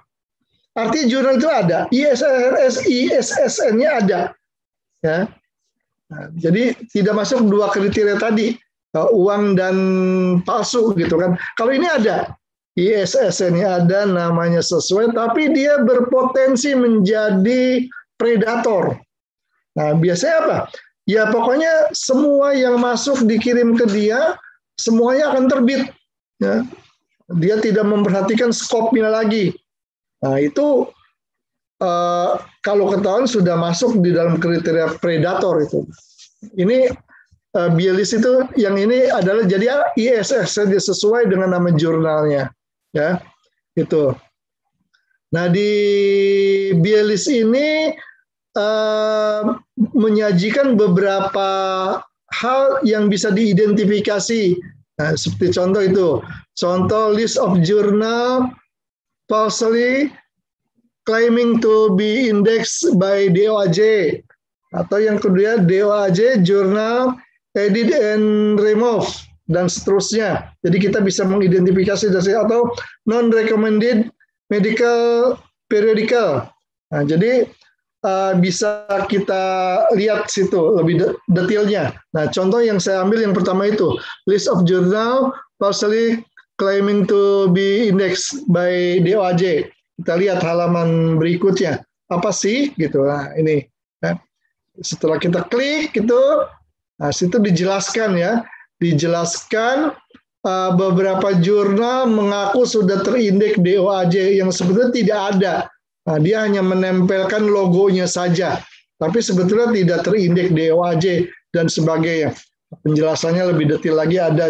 [0.77, 4.21] Artinya jurnal itu ada, ISRS, ISSN-nya ada.
[5.01, 5.17] Ya.
[6.09, 8.57] Nah, jadi tidak masuk dua kriteria tadi,
[8.97, 9.75] uh, uang dan
[10.41, 11.37] palsu gitu kan.
[11.53, 12.33] Kalau ini ada,
[12.73, 17.85] ISSN-nya ada, namanya sesuai, tapi dia berpotensi menjadi
[18.17, 18.97] predator.
[19.77, 20.57] Nah, biasanya apa?
[21.09, 24.37] Ya pokoknya semua yang masuk dikirim ke dia,
[24.77, 25.89] semuanya akan terbit.
[26.41, 26.65] Ya.
[27.37, 29.53] Dia tidak memperhatikan skopnya lagi.
[30.25, 30.89] Nah, itu
[31.83, 35.83] uh, kalau ketahuan sudah masuk di dalam kriteria predator itu.
[36.55, 36.91] Ini
[37.55, 42.51] uh, Bielis itu yang ini adalah jadi ISS sesuai dengan nama jurnalnya
[42.93, 43.21] ya
[43.77, 44.13] itu
[45.29, 45.71] nah di
[46.81, 47.93] Bielis ini
[48.57, 49.41] uh,
[49.93, 51.49] menyajikan beberapa
[52.33, 54.57] hal yang bisa diidentifikasi.
[54.97, 56.09] Nah, seperti contoh itu.
[56.57, 58.49] Contoh list of journal
[59.29, 60.09] falsely
[61.09, 64.21] claiming to be indexed by DOAJ
[64.77, 67.17] atau yang kedua DOAJ Journal
[67.57, 69.09] Edit and Remove
[69.49, 70.53] dan seterusnya.
[70.61, 72.69] Jadi kita bisa mengidentifikasi dari atau
[73.09, 74.13] non recommended
[74.53, 75.33] medical
[75.65, 76.45] periodical.
[76.93, 77.49] Nah, jadi
[78.05, 79.41] uh, bisa kita
[79.97, 81.97] lihat situ lebih detailnya.
[82.13, 83.97] Nah, contoh yang saya ambil yang pertama itu
[84.29, 86.21] list of journal partially
[86.61, 89.73] claiming to be indexed by DOAJ.
[89.99, 91.83] Kita lihat halaman berikutnya.
[92.09, 93.05] Apa sih gitu.
[93.05, 93.67] Nah, ini
[94.01, 94.17] ya.
[94.79, 96.21] Setelah kita klik itu,
[96.97, 98.47] nah situ dijelaskan ya,
[98.79, 99.91] dijelaskan
[100.47, 105.53] uh, beberapa jurnal mengaku sudah terindeks DOAJ yang sebetulnya tidak ada.
[106.07, 108.63] Nah, dia hanya menempelkan logonya saja,
[108.97, 112.31] tapi sebetulnya tidak terindeks DOAJ dan sebagainya.
[112.85, 114.47] Penjelasannya lebih detail lagi ada.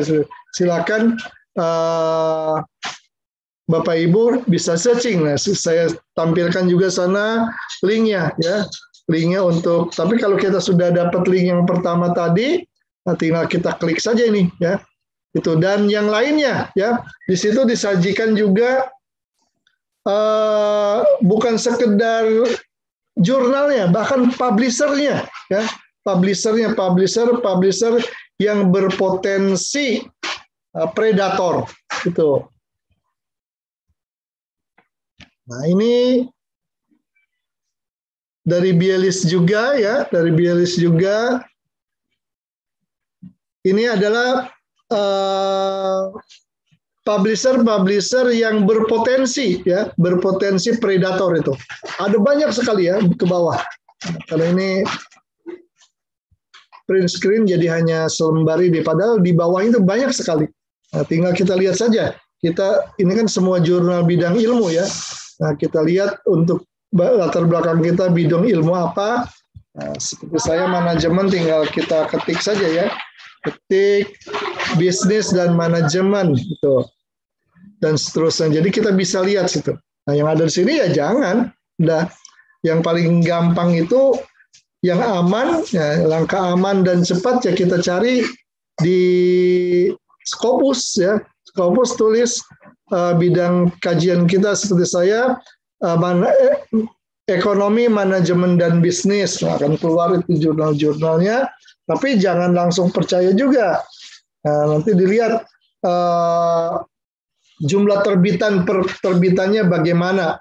[0.54, 1.18] Silakan
[1.58, 2.62] uh,
[3.70, 5.22] Bapak Ibu bisa searching.
[5.22, 7.54] Nah, saya tampilkan juga sana
[7.86, 8.66] linknya ya.
[9.06, 12.66] Linknya untuk tapi kalau kita sudah dapat link yang pertama tadi
[13.08, 14.82] nah tinggal kita klik saja ini ya.
[15.38, 17.06] Itu dan yang lainnya ya.
[17.30, 18.90] Di situ disajikan juga
[20.10, 22.26] uh, bukan sekedar
[23.22, 25.64] jurnalnya bahkan publishernya ya.
[26.02, 28.02] Publishernya publisher publisher
[28.42, 30.02] yang berpotensi
[30.74, 31.70] uh, predator
[32.10, 32.50] itu
[35.50, 36.30] nah ini
[38.50, 41.46] dari Bielis juga ya, dari Bielis juga.
[43.62, 44.50] Ini adalah
[47.06, 51.54] publisher-publisher uh, yang berpotensi ya, berpotensi predator itu.
[52.02, 53.62] Ada banyak sekali ya ke bawah.
[54.32, 54.70] Karena ini
[56.90, 60.50] print screen jadi hanya selembar ini, padahal di bawah itu banyak sekali.
[60.96, 62.18] Nah, tinggal kita lihat saja.
[62.40, 64.88] Kita ini kan semua jurnal bidang ilmu ya.
[65.40, 69.30] Nah, kita lihat untuk latar belakang kita bidang ilmu apa.
[69.80, 72.88] Nah, seperti saya manajemen tinggal kita ketik saja ya.
[73.48, 74.20] Ketik
[74.76, 76.84] bisnis dan manajemen gitu.
[77.80, 78.60] Dan seterusnya.
[78.60, 79.72] Jadi kita bisa lihat situ.
[80.08, 81.48] Nah, yang ada di sini ya jangan.
[81.80, 82.12] Udah
[82.68, 84.20] yang paling gampang itu
[84.84, 88.24] yang aman, ya, langkah aman dan cepat ya kita cari
[88.80, 89.00] di
[90.28, 91.20] Scopus ya.
[91.52, 92.44] Scopus tulis
[92.92, 95.38] uh, bidang kajian kita seperti saya
[95.86, 96.58] uh, mana, eh,
[97.30, 101.50] ekonomi, manajemen dan bisnis nah, akan keluar itu jurnal-jurnalnya.
[101.90, 103.82] Tapi jangan langsung percaya juga.
[104.46, 105.42] Nah, nanti dilihat
[105.86, 106.86] uh,
[107.66, 110.38] jumlah terbitan per terbitannya bagaimana.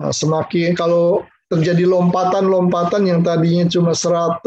[0.00, 4.44] Nah, semakin kalau terjadi lompatan-lompatan yang tadinya cuma 100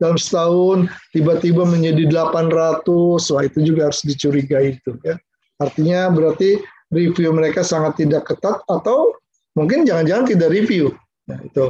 [0.00, 5.16] dalam setahun tiba-tiba menjadi 800, wah itu juga harus dicurigai itu ya.
[5.56, 6.60] Artinya berarti
[6.92, 9.16] review mereka sangat tidak ketat atau
[9.56, 10.92] Mungkin jangan-jangan tidak review.
[11.32, 11.66] Nah, itu.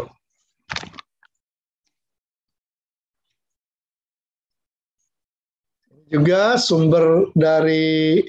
[6.10, 8.22] Juga sumber dari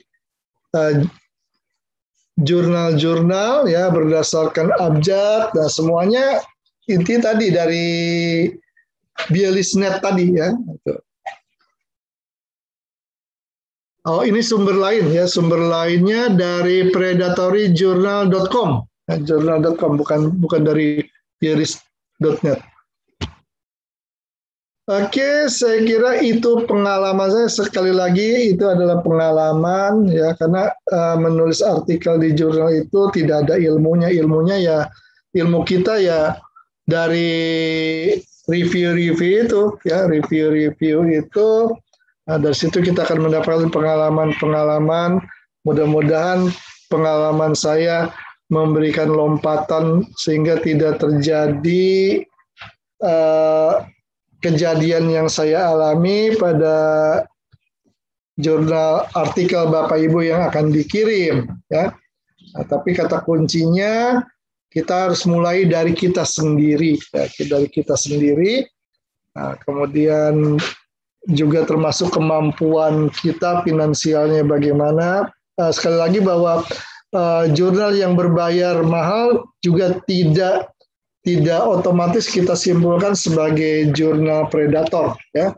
[0.77, 1.01] uh,
[2.37, 6.41] jurnal-jurnal ya berdasarkan abjad dan semuanya
[6.89, 7.89] inti tadi dari
[9.33, 10.53] Bielisnet tadi ya.
[10.53, 11.06] Itu.
[14.07, 15.27] Oh ini sumber lain ya.
[15.27, 18.87] Sumber lainnya dari predatoryjournal.com
[19.27, 21.03] journal.com bukan bukan dari
[21.43, 22.59] iris.net.
[24.87, 27.51] Oke, saya kira itu pengalaman saya.
[27.51, 33.59] Sekali lagi itu adalah pengalaman ya karena uh, menulis artikel di jurnal itu tidak ada
[33.59, 34.79] ilmunya, ilmunya ya
[35.35, 36.39] ilmu kita ya
[36.87, 38.15] dari
[38.47, 41.75] review-review itu ya review-review itu
[42.27, 45.23] nah, dari situ kita akan mendapatkan pengalaman-pengalaman
[45.63, 46.51] mudah-mudahan
[46.91, 48.11] pengalaman saya
[48.47, 52.23] memberikan lompatan sehingga tidak terjadi
[53.03, 53.83] uh,
[54.39, 56.77] kejadian yang saya alami pada
[58.39, 61.91] jurnal artikel Bapak Ibu yang akan dikirim ya.
[62.55, 64.23] Nah, tapi kata kuncinya
[64.71, 68.63] kita harus mulai dari kita sendiri ya, dari kita sendiri.
[69.35, 70.55] Nah, kemudian
[71.27, 75.27] juga termasuk kemampuan kita finansialnya bagaimana.
[75.57, 76.63] Nah, sekali lagi bahwa
[77.11, 80.71] uh, jurnal yang berbayar mahal juga tidak
[81.27, 85.51] tidak otomatis kita simpulkan sebagai jurnal predator ya.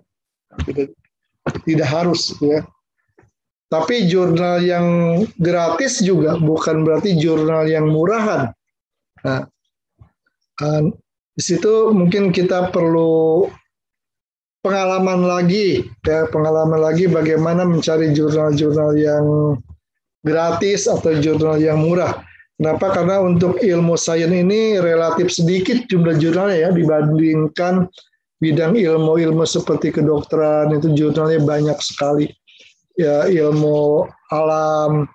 [1.66, 2.66] tidak harus ya.
[3.70, 4.88] Tapi jurnal yang
[5.38, 8.50] gratis juga bukan berarti jurnal yang murahan.
[9.22, 9.46] Nah,
[10.58, 10.90] kan,
[11.38, 13.46] di situ mungkin kita perlu
[14.62, 19.26] pengalaman lagi, ya pengalaman lagi bagaimana mencari jurnal-jurnal yang
[20.24, 22.24] gratis atau jurnal yang murah.
[22.60, 22.92] Kenapa?
[22.92, 27.88] Karena untuk ilmu sains ini relatif sedikit jumlah jurnalnya ya dibandingkan
[28.40, 32.32] bidang ilmu-ilmu seperti kedokteran itu jurnalnya banyak sekali
[32.96, 35.08] ya ilmu alam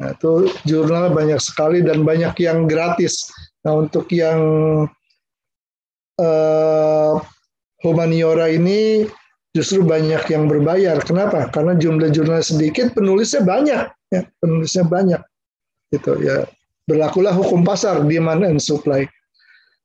[0.00, 3.28] nah, itu jurnal banyak sekali dan banyak yang gratis
[3.64, 4.40] nah untuk yang
[6.16, 7.20] uh,
[7.80, 9.08] humaniora ini
[9.56, 11.00] justru banyak yang berbayar.
[11.02, 11.50] Kenapa?
[11.50, 15.22] Karena jumlah jurnal sedikit penulisnya banyak ya penulisnya banyak.
[15.94, 16.46] Gitu ya.
[16.86, 19.06] Berlakulah hukum pasar demand and supply.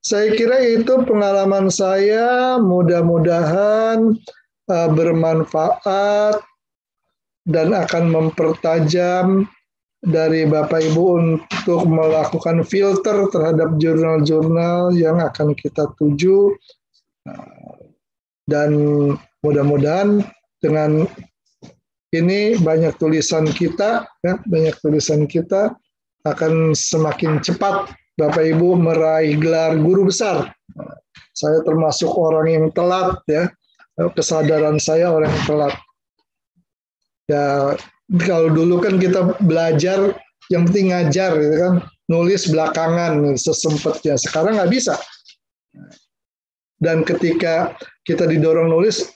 [0.05, 4.13] Saya kira itu pengalaman saya, mudah-mudahan
[4.69, 6.45] uh, bermanfaat
[7.45, 9.49] dan akan mempertajam
[10.05, 16.53] dari Bapak Ibu untuk melakukan filter terhadap jurnal-jurnal yang akan kita tuju
[18.45, 18.71] dan
[19.41, 20.21] mudah-mudahan
[20.61, 21.05] dengan
[22.13, 25.75] ini banyak tulisan kita ya banyak tulisan kita
[26.25, 30.47] akan semakin cepat Bapak Ibu meraih gelar guru besar.
[31.35, 33.51] Saya termasuk orang yang telat ya.
[34.15, 35.75] Kesadaran saya orang yang telat.
[37.27, 37.75] Ya
[38.23, 40.15] kalau dulu kan kita belajar
[40.47, 41.73] yang penting ngajar gitu kan,
[42.07, 44.15] nulis belakangan sesempatnya.
[44.15, 44.95] Sekarang nggak bisa.
[46.79, 47.75] Dan ketika
[48.05, 49.09] kita didorong nulis,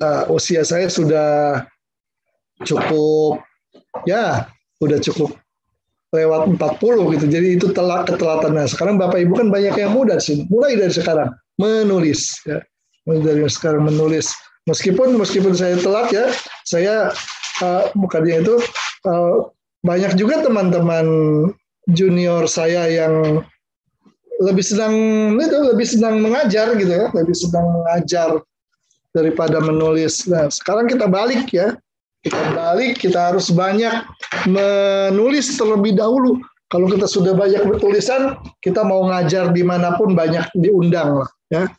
[0.00, 1.60] uh, usia saya sudah
[2.64, 3.42] cukup
[4.08, 4.48] ya
[4.80, 5.36] udah cukup
[6.14, 7.26] lewat 40 gitu.
[7.28, 8.64] Jadi itu telat ketelatannya.
[8.70, 10.46] Sekarang Bapak Ibu kan banyak yang muda sih.
[10.48, 12.62] Mulai dari sekarang menulis ya.
[13.04, 14.32] Mulai dari sekarang menulis.
[14.66, 16.26] Meskipun meskipun saya telat ya,
[16.66, 17.14] saya
[17.62, 18.58] uh, bukannya itu
[19.06, 19.46] uh,
[19.86, 21.06] banyak juga teman-teman
[21.94, 23.46] junior saya yang
[24.42, 24.94] lebih senang
[25.40, 28.30] itu lebih senang mengajar gitu ya, lebih senang mengajar
[29.16, 30.28] daripada menulis.
[30.28, 31.72] Nah, sekarang kita balik ya.
[32.20, 34.02] Kita balik kita harus banyak
[34.50, 36.42] menulis terlebih dahulu.
[36.66, 41.70] Kalau kita sudah banyak bertulisan kita mau ngajar di mana pun banyak diundang lah ya.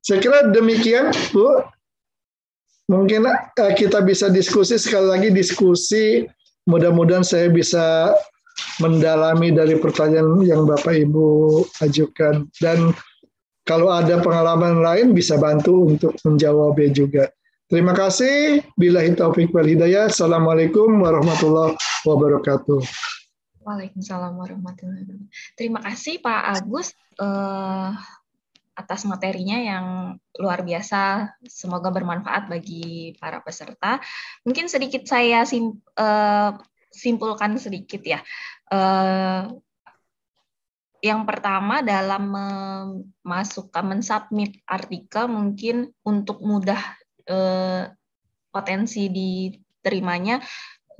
[0.00, 1.60] Saya kira demikian bu.
[2.88, 6.26] Mungkin eh, kita bisa diskusi sekali lagi diskusi
[6.66, 8.16] mudah-mudahan saya bisa
[8.78, 12.94] mendalami dari pertanyaan yang bapak ibu ajukan dan
[13.68, 17.24] kalau ada pengalaman lain bisa bantu untuk menjawabnya juga
[17.70, 18.66] Terima kasih.
[18.74, 20.10] Bila taufik wal hidayah.
[20.10, 22.82] Assalamualaikum warahmatullahi wabarakatuh.
[23.62, 25.54] Waalaikumsalam warahmatullahi wabarakatuh.
[25.54, 27.94] Terima kasih Pak Agus uh,
[28.74, 29.86] atas materinya yang
[30.42, 31.30] luar biasa.
[31.46, 34.02] Semoga bermanfaat bagi para peserta.
[34.42, 36.50] Mungkin sedikit saya sim, uh,
[36.90, 38.20] simpulkan sedikit ya.
[38.70, 39.54] Uh,
[41.00, 46.80] yang pertama dalam memasukkan mensubmit artikel mungkin untuk mudah
[47.24, 47.88] eh,
[48.52, 50.44] potensi diterimanya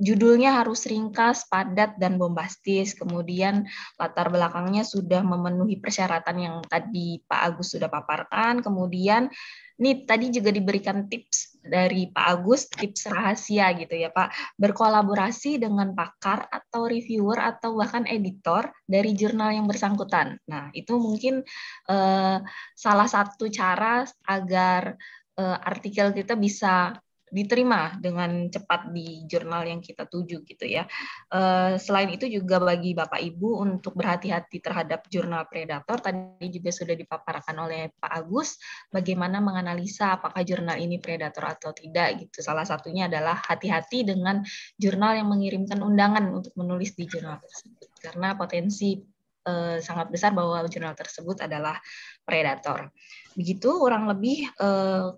[0.01, 2.97] judulnya harus ringkas, padat, dan bombastis.
[2.97, 3.69] Kemudian
[4.01, 8.65] latar belakangnya sudah memenuhi persyaratan yang tadi Pak Agus sudah paparkan.
[8.65, 9.29] Kemudian
[9.77, 14.57] ini tadi juga diberikan tips dari Pak Agus, tips rahasia gitu ya Pak.
[14.57, 20.41] Berkolaborasi dengan pakar atau reviewer atau bahkan editor dari jurnal yang bersangkutan.
[20.49, 21.45] Nah itu mungkin
[21.89, 22.37] eh,
[22.73, 24.97] salah satu cara agar
[25.37, 26.95] uh, artikel kita bisa
[27.31, 30.83] diterima dengan cepat di jurnal yang kita tuju gitu ya.
[31.31, 36.93] Uh, selain itu juga bagi Bapak Ibu untuk berhati-hati terhadap jurnal predator tadi juga sudah
[36.93, 38.59] dipaparkan oleh Pak Agus
[38.91, 42.43] bagaimana menganalisa apakah jurnal ini predator atau tidak gitu.
[42.43, 44.43] Salah satunya adalah hati-hati dengan
[44.75, 48.99] jurnal yang mengirimkan undangan untuk menulis di jurnal tersebut karena potensi
[49.47, 51.79] uh, sangat besar bahwa jurnal tersebut adalah
[52.27, 52.91] predator.
[53.33, 55.15] Begitu kurang lebih uh,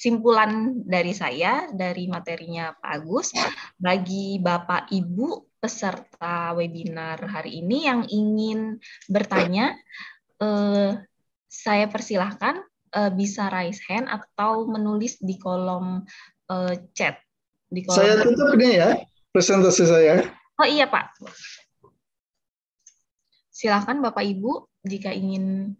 [0.00, 3.36] simpulan dari saya dari materinya Pak Agus
[3.76, 8.80] bagi Bapak Ibu peserta webinar hari ini yang ingin
[9.12, 9.76] bertanya
[10.40, 10.96] eh,
[11.44, 12.64] saya persilahkan
[12.96, 16.00] eh, bisa raise hand atau menulis di kolom
[16.48, 17.20] eh, chat.
[17.68, 18.96] Di kolom saya tutup ini ya
[19.36, 20.24] presentasi saya.
[20.56, 21.12] Oh iya Pak.
[23.52, 25.76] Silahkan Bapak Ibu jika ingin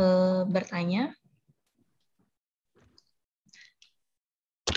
[0.00, 1.12] eh, bertanya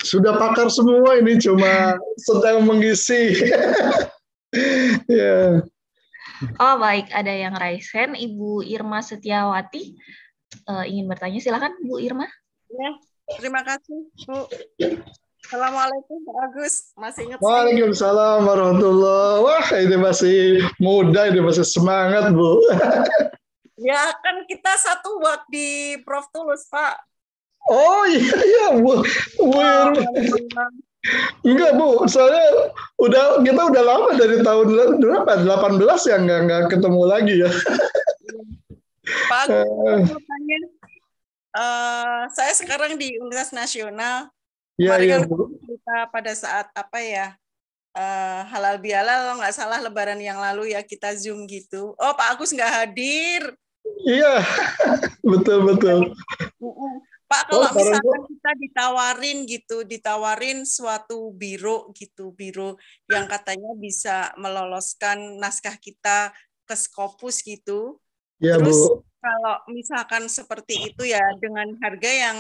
[0.04, 3.34] sudah pakar semua ini cuma sedang mengisi.
[5.10, 5.64] ya.
[6.60, 9.96] Oh baik, ada yang raise hand, Ibu Irma Setiawati
[10.68, 12.28] uh, ingin bertanya, silakan Bu Irma.
[12.68, 12.92] Ya,
[13.40, 14.40] terima kasih Bu.
[15.44, 20.38] Assalamualaikum Pak Agus, masih ingat Waalaikumsalam warahmatullahi Wah, ini masih
[20.80, 22.64] muda, ini masih semangat, Bu.
[23.88, 26.96] ya, kan kita satu buat di Prof Tulus, Pak.
[27.72, 29.04] Oh iya, iya, Bu.
[29.40, 29.56] Bu.
[29.56, 29.92] Oh,
[31.44, 34.68] Enggak Bu, soalnya udah kita udah lama dari tahun
[35.04, 35.32] berapa?
[35.44, 37.52] 18 ya nggak nggak ketemu lagi ya.
[39.04, 40.00] Pak, uh,
[41.60, 44.32] uh, saya sekarang di Universitas Nasional.
[44.80, 45.52] Iya iya Bu.
[45.60, 47.36] Kita pada saat apa ya?
[47.94, 51.94] Uh, halal bihalal kalau nggak salah Lebaran yang lalu ya kita zoom gitu.
[52.00, 53.54] Oh Pak Agus nggak hadir.
[54.08, 54.40] Iya,
[55.36, 56.16] betul betul.
[57.34, 62.78] Pak kalau oh, misalkan kita ditawarin gitu, ditawarin suatu biro gitu, biro
[63.10, 66.30] yang katanya bisa meloloskan naskah kita
[66.70, 67.98] ke Skopus gitu.
[68.38, 69.02] Ya, Terus Bu.
[69.18, 72.40] kalau misalkan seperti itu ya dengan harga yang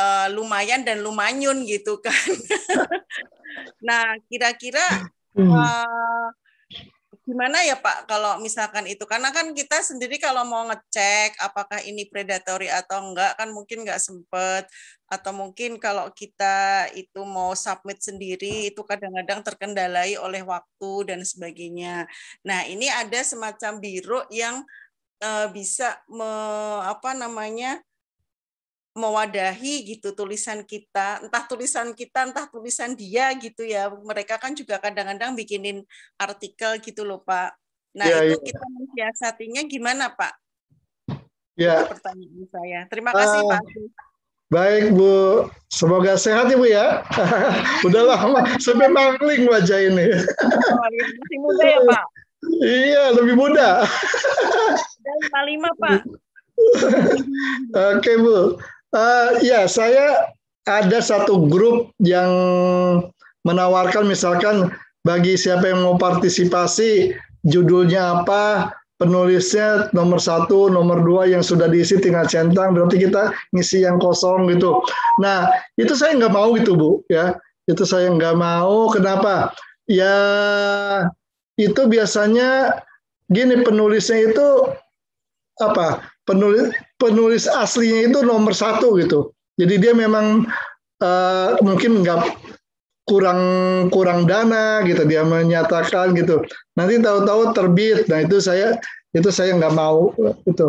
[0.00, 2.16] uh, lumayan dan lumanyun gitu kan.
[3.86, 6.26] nah, kira-kira uh,
[7.26, 12.06] gimana ya Pak kalau misalkan itu karena kan kita sendiri kalau mau ngecek apakah ini
[12.06, 14.70] predatory atau enggak kan mungkin nggak sempet
[15.10, 22.06] atau mungkin kalau kita itu mau submit sendiri itu kadang-kadang terkendalai oleh waktu dan sebagainya.
[22.46, 24.62] Nah ini ada semacam biro yang
[25.22, 26.30] uh, bisa me,
[26.86, 27.82] apa namanya
[28.96, 33.92] mewadahi gitu tulisan kita, entah tulisan kita, entah tulisan dia gitu ya.
[33.92, 35.84] Mereka kan juga kadang-kadang bikinin
[36.16, 37.52] artikel gitu loh Pak.
[37.92, 38.44] Nah ya, itu ya.
[38.48, 40.32] kita mensiasatinya gimana Pak?
[41.60, 41.84] Ya.
[41.84, 42.80] Itu pertanyaan saya.
[42.88, 43.62] Terima kasih uh, Pak.
[44.46, 46.86] Baik Bu, semoga sehat ya Bu ya.
[47.84, 50.08] Udah lama sampai mangling wajah ini.
[50.08, 51.04] Oh, iya.
[51.20, 52.04] masih muda ya Pak?
[52.62, 53.68] Iya, lebih muda.
[55.04, 56.00] Dan Pak Lima Pak.
[57.96, 58.56] Oke Bu,
[58.96, 60.32] Uh, ya, saya
[60.64, 62.32] ada satu grup yang
[63.44, 64.72] menawarkan misalkan
[65.04, 67.12] bagi siapa yang mau partisipasi
[67.44, 73.84] judulnya apa, penulisnya nomor satu, nomor dua yang sudah diisi tinggal centang, berarti kita ngisi
[73.84, 74.80] yang kosong gitu.
[75.20, 77.36] Nah, itu saya nggak mau gitu Bu, ya.
[77.68, 78.88] Itu saya nggak mau.
[78.90, 79.52] Kenapa?
[79.86, 80.16] Ya,
[81.60, 82.80] itu biasanya
[83.28, 84.72] gini penulisnya itu
[85.60, 86.15] apa?
[86.26, 89.30] Penulis penulis aslinya itu nomor satu gitu.
[89.56, 90.44] Jadi dia memang
[91.00, 92.34] uh, mungkin nggak
[93.06, 93.40] kurang
[93.94, 96.42] kurang dana gitu dia menyatakan gitu.
[96.74, 98.10] Nanti tahu-tahu terbit.
[98.10, 98.76] Nah itu saya
[99.14, 100.12] itu saya nggak mau
[100.44, 100.66] itu.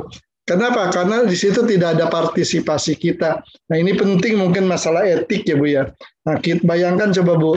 [0.47, 0.87] Kenapa?
[0.95, 3.43] Karena di situ tidak ada partisipasi kita.
[3.67, 5.83] Nah ini penting mungkin masalah etik ya bu ya.
[6.23, 7.51] Nah kita bayangkan coba bu.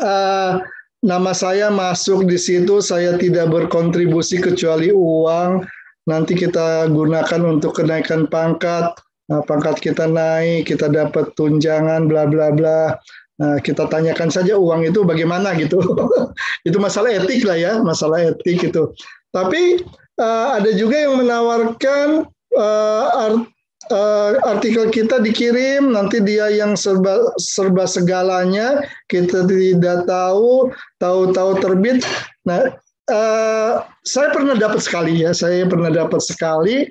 [0.00, 0.56] Uh,
[1.04, 5.62] nama saya masuk di situ, saya tidak berkontribusi kecuali uang,
[6.08, 8.96] nanti kita gunakan untuk kenaikan pangkat,
[9.28, 12.96] nah, pangkat kita naik, kita dapat tunjangan, bla bla bla.
[13.38, 15.78] Nah, kita tanyakan saja uang itu bagaimana gitu.
[16.68, 18.90] itu masalah etik lah ya, masalah etik itu.
[19.30, 19.84] Tapi
[20.18, 22.26] uh, ada juga yang menawarkan
[22.58, 23.46] uh, art,
[23.94, 32.02] uh, artikel kita dikirim, nanti dia yang serba serba segalanya, kita tidak tahu, tahu-tahu terbit.
[32.42, 32.74] Nah,
[33.10, 36.88] uh, saya pernah dapat sekali ya, saya pernah dapat sekali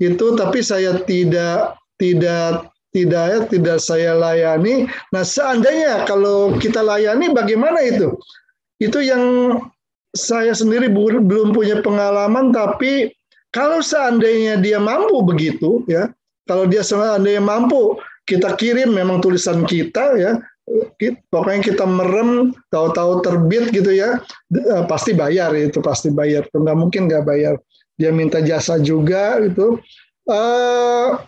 [0.00, 4.86] itu, tapi saya tidak tidak tidak ya, tidak saya layani.
[5.10, 8.14] Nah, seandainya kalau kita layani, bagaimana itu?
[8.78, 9.58] Itu yang
[10.14, 13.10] saya sendiri belum punya pengalaman, tapi
[13.50, 16.10] kalau seandainya dia mampu begitu, ya,
[16.46, 17.98] kalau dia seandainya mampu,
[18.30, 20.38] kita kirim memang tulisan kita, ya,
[21.28, 24.20] pokoknya kita merem tahu-tahu terbit gitu ya
[24.52, 26.48] eh, pasti bayar itu pasti bayar.
[26.50, 27.54] Nggak mungkin nggak bayar.
[28.00, 29.78] Dia minta jasa juga itu.
[30.24, 31.20] Uh,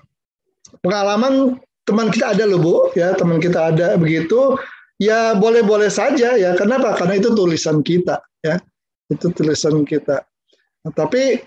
[0.81, 4.57] pengalaman teman kita ada loh bu ya teman kita ada begitu.
[4.97, 6.57] Ya boleh-boleh saja ya.
[6.57, 6.97] Kenapa?
[6.97, 8.57] Karena itu tulisan kita ya.
[9.13, 10.25] Itu tulisan kita.
[10.83, 11.45] Nah, tapi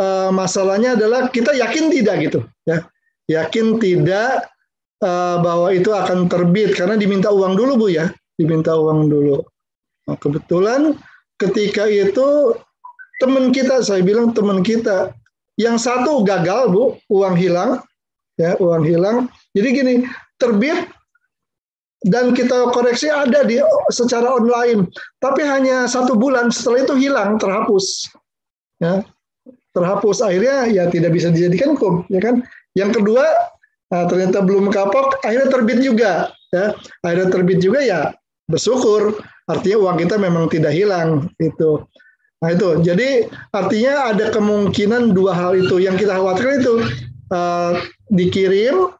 [0.00, 2.88] uh, masalahnya adalah kita yakin tidak gitu ya.
[3.28, 4.48] Yakin tidak
[5.02, 9.42] uh, bahwa itu akan terbit karena diminta uang dulu Bu ya, diminta uang dulu.
[10.06, 10.94] Nah, kebetulan
[11.40, 12.54] ketika itu
[13.18, 15.12] teman kita, saya bilang teman kita,
[15.56, 17.82] yang satu gagal Bu, uang hilang,
[18.36, 19.26] ya uang hilang.
[19.56, 19.94] Jadi gini,
[20.36, 20.88] terbit
[22.06, 23.58] dan kita koreksi ada di
[23.90, 24.86] secara online,
[25.18, 28.12] tapi hanya satu bulan setelah itu hilang, terhapus,
[28.78, 29.02] ya
[29.76, 32.40] terhapus akhirnya ya tidak bisa dijadikan hukum, ya kan.
[32.72, 33.24] Yang kedua
[33.86, 36.34] Nah, ternyata belum kapok, akhirnya terbit juga.
[36.54, 36.74] Ya,
[37.06, 38.00] akhirnya terbit juga ya
[38.50, 39.18] bersyukur.
[39.46, 41.82] Artinya uang kita memang tidak hilang itu.
[42.42, 45.78] Nah itu, jadi artinya ada kemungkinan dua hal itu.
[45.80, 46.74] Yang kita khawatirkan itu
[47.32, 47.72] uh,
[48.12, 48.90] dikirim,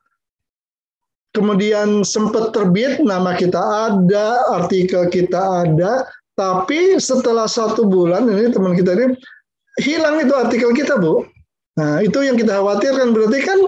[1.37, 6.09] kemudian sempat terbit, nama kita ada, artikel kita ada,
[6.39, 9.13] tapi setelah satu bulan ini teman kita ini
[9.85, 11.27] hilang itu artikel kita, Bu.
[11.77, 13.59] Nah, itu yang kita khawatirkan berarti kan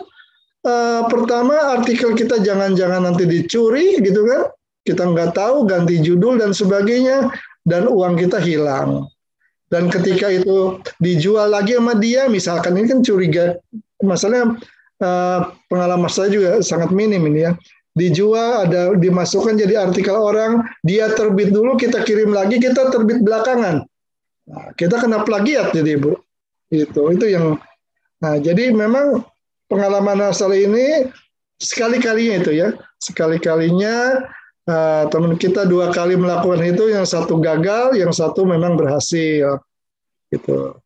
[0.68, 4.52] uh, pertama artikel kita jangan-jangan nanti dicuri gitu kan.
[4.84, 7.32] Kita nggak tahu ganti judul dan sebagainya
[7.64, 9.08] dan uang kita hilang.
[9.68, 13.60] Dan ketika itu dijual lagi sama dia, misalkan ini kan curiga,
[14.00, 14.56] masalahnya
[15.04, 17.52] uh, pengalaman saya juga sangat minim ini ya.
[17.92, 23.84] Dijual, ada dimasukkan jadi artikel orang, dia terbit dulu, kita kirim lagi, kita terbit belakangan.
[24.48, 26.14] Nah, kita kena plagiat jadi ibu.
[26.72, 27.58] Itu, itu yang.
[28.22, 29.26] Nah, jadi memang
[29.68, 31.06] pengalaman asal ini
[31.60, 34.24] sekali-kalinya itu ya, sekali-kalinya
[34.68, 39.64] Uh, teman kita dua kali melakukan itu, yang satu gagal, yang satu memang berhasil,
[40.28, 40.76] gitu.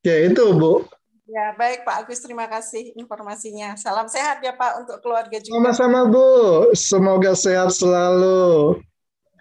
[0.00, 0.88] Ya itu Bu.
[1.28, 3.76] Ya baik Pak Agus, terima kasih informasinya.
[3.76, 5.60] Salam sehat ya Pak untuk keluarga juga.
[5.60, 6.28] Sama-sama Bu,
[6.72, 8.80] semoga sehat selalu.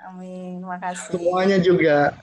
[0.03, 1.07] Amin, terima kasih.
[1.15, 2.19] Semuanya juga.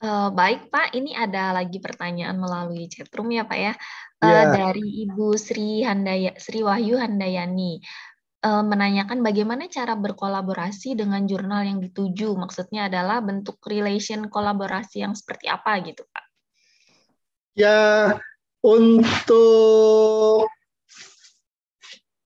[0.00, 3.76] Uh, baik Pak, ini ada lagi pertanyaan melalui chatroom ya Pak ya.
[4.20, 4.42] Uh, ya.
[4.48, 7.84] Dari Ibu Sri Handaya, Sri Wahyu Handayani.
[8.46, 12.38] Eh, menanyakan bagaimana cara berkolaborasi dengan jurnal yang dituju.
[12.38, 16.24] Maksudnya adalah bentuk relation kolaborasi yang seperti apa gitu, Pak?
[17.58, 18.14] Ya,
[18.62, 20.46] untuk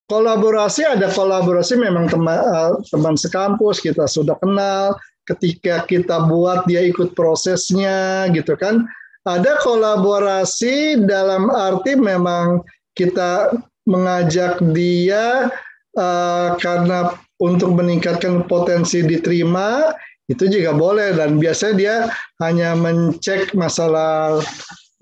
[0.05, 4.93] kolaborasi ada kolaborasi memang teman eh, teman sekampus kita sudah kenal
[5.25, 8.85] ketika kita buat dia ikut prosesnya gitu kan
[9.27, 12.65] ada kolaborasi dalam arti memang
[12.97, 13.53] kita
[13.85, 15.49] mengajak dia
[15.97, 19.93] uh, karena untuk meningkatkan potensi diterima
[20.29, 21.95] itu juga boleh dan biasanya dia
[22.39, 24.39] hanya mencek masalah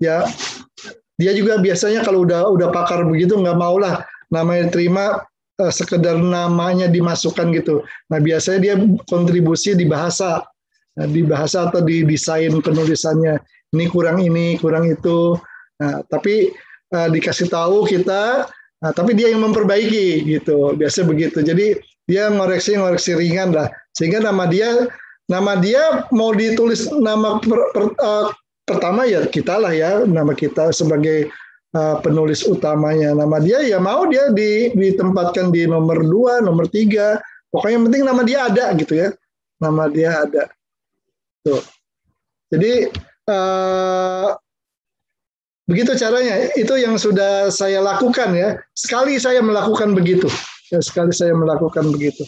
[0.02, 0.26] ya
[1.20, 4.02] dia juga biasanya kalau udah udah pakar begitu nggak mau lah
[4.32, 5.20] namanya terima
[5.60, 7.84] uh, sekedar namanya dimasukkan gitu.
[8.08, 8.74] Nah biasanya dia
[9.06, 10.40] kontribusi di bahasa,
[10.96, 13.36] di bahasa atau di desain penulisannya.
[13.70, 15.38] Ini kurang ini, kurang itu.
[15.78, 16.50] Nah tapi
[16.90, 18.50] uh, dikasih tahu kita
[18.80, 20.72] Nah, tapi dia yang memperbaiki gitu.
[20.72, 21.44] Biasa begitu.
[21.44, 21.76] Jadi
[22.08, 23.68] dia ngoreksi-ngoreksi ringan lah.
[23.92, 24.88] Sehingga nama dia
[25.28, 28.32] nama dia mau ditulis nama per, per, uh,
[28.66, 31.28] pertama ya kita lah ya, nama kita sebagai
[31.76, 33.12] uh, penulis utamanya.
[33.12, 37.20] Nama dia ya mau dia di, ditempatkan di nomor dua, nomor tiga.
[37.52, 39.08] Pokoknya yang penting nama dia ada gitu ya.
[39.60, 40.44] Nama dia ada.
[41.44, 41.60] Tuh.
[42.48, 42.88] Jadi
[43.28, 44.36] uh,
[45.70, 46.50] Begitu caranya.
[46.58, 48.58] Itu yang sudah saya lakukan ya.
[48.74, 50.26] Sekali saya melakukan begitu.
[50.74, 52.26] Ya, sekali saya melakukan begitu.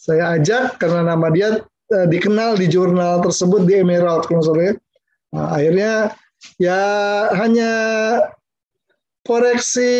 [0.00, 4.56] Saya ajak karena nama dia uh, dikenal di jurnal tersebut di Emerald kalau
[5.30, 6.10] Nah, akhirnya
[6.58, 6.82] ya
[7.38, 7.72] hanya
[9.22, 9.94] koreksi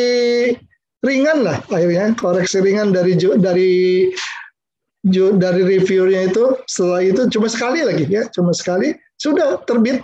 [1.06, 4.10] ringan lah akhirnya koreksi ringan dari dari
[5.38, 8.90] dari reviewnya itu setelah itu cuma sekali lagi ya cuma sekali
[9.22, 10.02] sudah terbit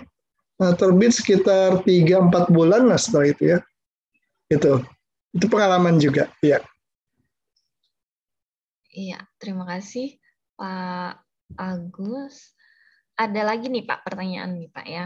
[0.57, 3.59] Nah, terbit sekitar 3-4 bulan lah setelah itu ya.
[4.49, 4.81] Itu.
[5.29, 6.57] Itu pengalaman juga, ya.
[8.89, 10.17] Iya, terima kasih
[10.57, 11.21] Pak
[11.53, 12.57] Agus.
[13.13, 15.05] Ada lagi nih Pak pertanyaan nih Pak ya.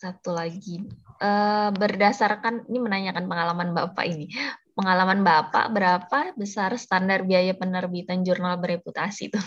[0.00, 0.80] Satu lagi.
[1.20, 1.30] E,
[1.76, 4.32] berdasarkan ini menanyakan pengalaman Bapak ini.
[4.72, 9.40] Pengalaman Bapak berapa besar standar biaya penerbitan jurnal bereputasi itu?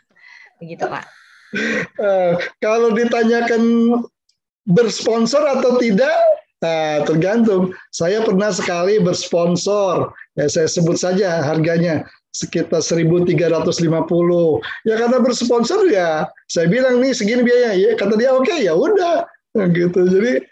[0.60, 1.04] Begitu Pak.
[2.00, 3.64] Uh, kalau ditanyakan
[4.66, 6.14] bersponsor atau tidak
[6.62, 7.74] Nah, tergantung.
[7.90, 10.14] Saya pernah sekali bersponsor.
[10.38, 13.34] Ya, saya sebut saja harganya sekitar 1.350.
[14.86, 17.74] Ya karena bersponsor ya, saya bilang nih segini biaya.
[17.74, 19.26] Ya, kata dia oke okay, ya udah.
[19.58, 20.06] Nah, gitu.
[20.06, 20.46] Jadi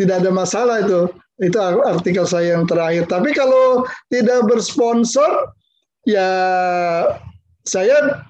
[0.00, 1.12] tidak ada masalah itu.
[1.36, 3.04] Itu artikel saya yang terakhir.
[3.04, 5.52] Tapi kalau tidak bersponsor,
[6.08, 6.32] ya
[7.68, 8.24] saya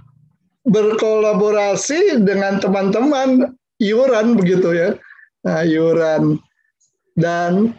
[0.66, 4.96] berkolaborasi dengan teman-teman iuran begitu ya.
[5.46, 6.40] Nah, iuran.
[7.16, 7.72] Dan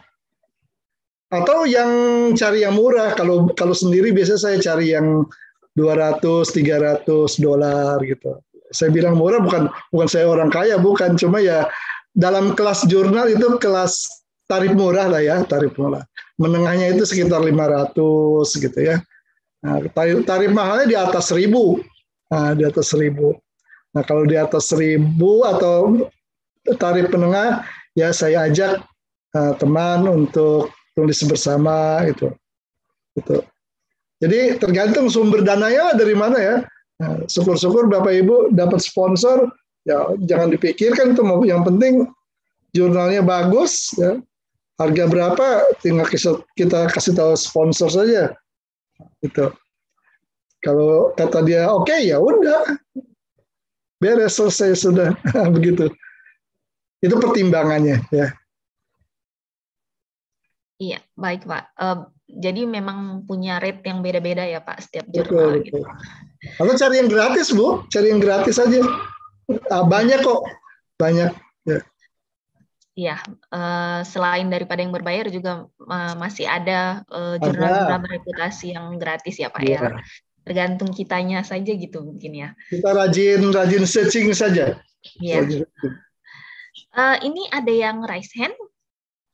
[1.28, 1.92] atau yang
[2.40, 5.28] cari yang murah kalau kalau sendiri biasanya saya cari yang
[5.76, 6.24] 200
[6.56, 7.04] 300
[7.38, 8.40] dolar gitu.
[8.72, 11.20] Saya bilang murah bukan bukan saya orang kaya bukan.
[11.20, 11.68] Cuma ya
[12.16, 14.10] dalam kelas jurnal itu kelas
[14.50, 16.02] tarif murah lah ya tarif murah.
[16.42, 17.94] Menengahnya itu sekitar 500
[18.64, 19.04] gitu ya.
[19.62, 21.50] Nah, tarif, tarif mahalnya di atas 1000
[22.30, 23.34] nah, di atas 1000
[23.98, 26.06] Nah kalau di atas seribu atau
[26.78, 27.66] tarif penengah,
[27.98, 28.86] ya saya ajak
[29.34, 32.30] uh, teman untuk tulis bersama itu.
[33.18, 33.42] Itu.
[34.22, 36.56] Jadi tergantung sumber dananya dari mana ya.
[37.02, 39.50] Nah, syukur-syukur Bapak Ibu dapat sponsor,
[39.90, 42.06] ya jangan dipikirkan itu yang penting
[42.78, 44.22] jurnalnya bagus ya.
[44.78, 46.06] Harga berapa tinggal
[46.54, 48.38] kita kasih tahu sponsor saja.
[49.26, 49.50] Itu.
[50.62, 52.78] Kalau kata dia oke okay, ya udah
[53.98, 55.14] beres selesai sudah
[55.56, 55.90] begitu.
[57.02, 58.34] Itu pertimbangannya ya.
[60.78, 61.74] Iya, baik Pak.
[61.74, 65.82] Uh, jadi memang punya rate yang beda-beda ya Pak setiap jurnal betul, gitu.
[66.62, 68.86] Atau cari yang gratis Bu, cari yang gratis aja.
[69.50, 70.46] Uh, banyak kok,
[71.02, 71.34] banyak.
[71.66, 71.80] Ya.
[72.98, 73.16] Iya,
[73.54, 77.06] uh, selain daripada yang berbayar juga uh, masih ada
[77.42, 79.82] jurnal-jurnal bereputasi yang gratis ya Pak ya.
[79.82, 80.02] ya.
[80.48, 82.50] Tergantung kitanya saja gitu mungkin ya.
[82.72, 84.80] Kita rajin rajin searching saja.
[85.20, 85.68] Iya.
[86.96, 88.56] Uh, ini ada yang raise hand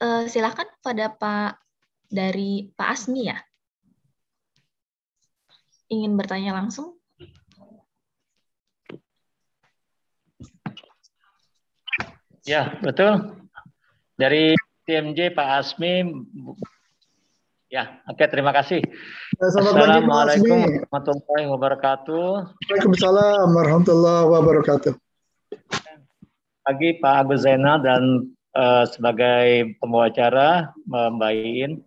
[0.02, 1.62] uh, silakan pada Pak
[2.10, 3.38] dari Pak Asmi ya.
[5.94, 6.98] Ingin bertanya langsung?
[12.44, 13.40] Ya, betul.
[14.20, 16.04] Dari TMJ Pak Asmi.
[17.74, 18.86] Ya, oke terima kasih.
[19.42, 22.30] Ya, Assalamualaikum warahmatullahi wabarakatuh.
[22.70, 24.94] Waalaikumsalam warahmatullahi wabarakatuh.
[26.70, 31.82] Pagi Pak Agus Zainal dan uh, sebagai pembawa acara Mbak Iin.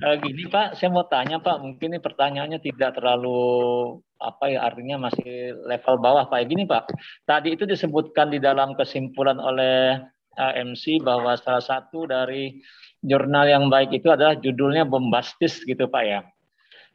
[0.00, 5.12] Uh, gini Pak, saya mau tanya Pak, mungkin ini pertanyaannya tidak terlalu apa ya artinya
[5.12, 6.48] masih level bawah Pak.
[6.48, 6.96] Gini Pak,
[7.28, 10.00] tadi itu disebutkan di dalam kesimpulan oleh
[10.38, 12.60] uh, eh, MC bahwa salah satu dari
[13.00, 16.20] jurnal yang baik itu adalah judulnya bombastis gitu Pak ya.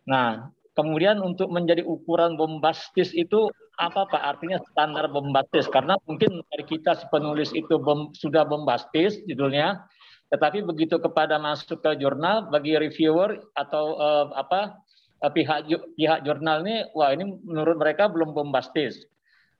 [0.05, 3.49] Nah, kemudian untuk menjadi ukuran bombastis itu
[3.81, 5.65] apa Pak artinya standar bombastis?
[5.67, 9.81] Karena mungkin dari kita si penulis itu bom, sudah bombastis judulnya,
[10.29, 14.77] tetapi begitu kepada masuk ke jurnal bagi reviewer atau uh, apa
[15.25, 15.67] uh, pihak
[15.97, 19.09] pihak jurnal ini, wah ini menurut mereka belum bombastis.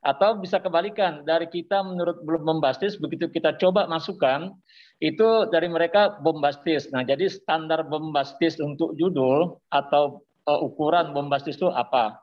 [0.06, 4.54] Atau bisa kebalikan dari kita menurut belum bombastis, begitu kita coba masukkan
[5.02, 6.88] itu dari mereka bombastis.
[6.94, 12.22] Nah jadi standar bombastis untuk judul atau uh, ukuran bombastis itu apa?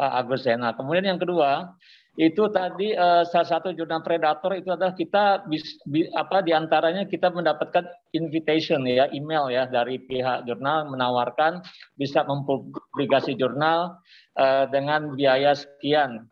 [0.00, 0.72] Pak Agus Sena.
[0.72, 1.76] Kemudian yang kedua,
[2.16, 7.04] itu tadi uh, salah satu jurnal predator itu adalah kita bis, bi, apa di antaranya
[7.04, 7.84] kita mendapatkan
[8.16, 11.60] invitation ya email ya dari pihak jurnal menawarkan
[12.00, 14.00] bisa mempublikasi jurnal
[14.40, 16.26] uh, dengan biaya sekian.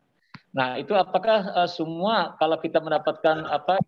[0.58, 3.78] Nah itu apakah uh, semua kalau kita mendapatkan apa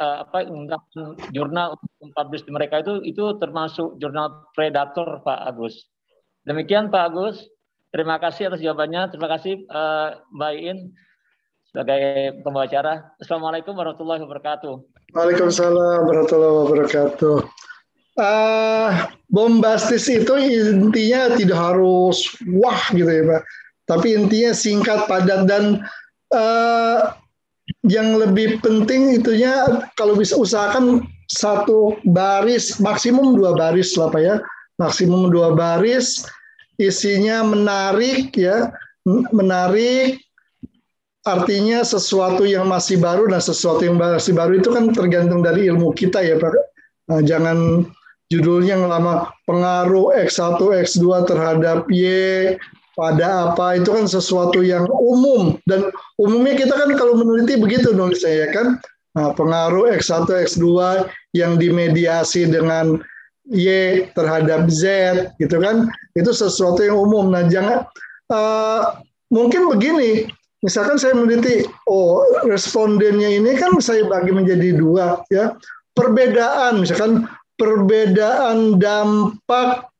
[0.00, 5.92] uh, apa undangan jurnal mempublish mereka itu itu termasuk jurnal predator Pak Agus.
[6.48, 7.44] Demikian Pak Agus.
[7.92, 9.12] Terima kasih atas jawabannya.
[9.12, 10.78] Terima kasih uh, Mbak Iin
[11.68, 13.12] sebagai pembawa acara.
[13.20, 14.74] Assalamualaikum warahmatullahi wabarakatuh.
[15.12, 17.36] Waalaikumsalam warahmatullahi wabarakatuh.
[18.16, 23.42] Uh, bombastis itu intinya tidak harus wah gitu ya Pak.
[23.92, 25.84] Tapi intinya singkat, padat dan
[26.32, 27.12] uh,
[27.84, 34.36] yang lebih penting itunya kalau bisa usahakan satu baris maksimum dua baris lah Pak ya.
[34.80, 36.24] Maksimum dua baris
[36.80, 38.72] isinya menarik ya,
[39.30, 40.18] menarik
[41.22, 45.94] artinya sesuatu yang masih baru dan sesuatu yang masih baru itu kan tergantung dari ilmu
[45.94, 46.52] kita ya Pak.
[47.12, 47.86] Nah, jangan
[48.32, 52.56] judulnya yang lama pengaruh X1 X2 terhadap Y
[52.94, 53.80] pada apa?
[53.80, 55.56] Itu kan sesuatu yang umum.
[55.68, 55.88] Dan
[56.20, 58.66] umumnya kita kan kalau meneliti begitu nulisnya ya kan?
[59.12, 60.64] Nah, pengaruh X1 X2
[61.36, 62.96] yang dimediasi dengan
[63.50, 63.66] Y
[64.16, 64.82] terhadap Z
[65.36, 65.90] gitu kan?
[66.14, 67.32] Itu sesuatu yang umum.
[67.32, 67.84] Nah jangan
[68.30, 69.00] uh,
[69.32, 70.30] mungkin begini.
[70.62, 75.58] Misalkan saya meneliti oh respondennya ini kan saya bagi menjadi dua ya.
[75.92, 77.26] Perbedaan misalkan
[77.58, 79.90] perbedaan dampak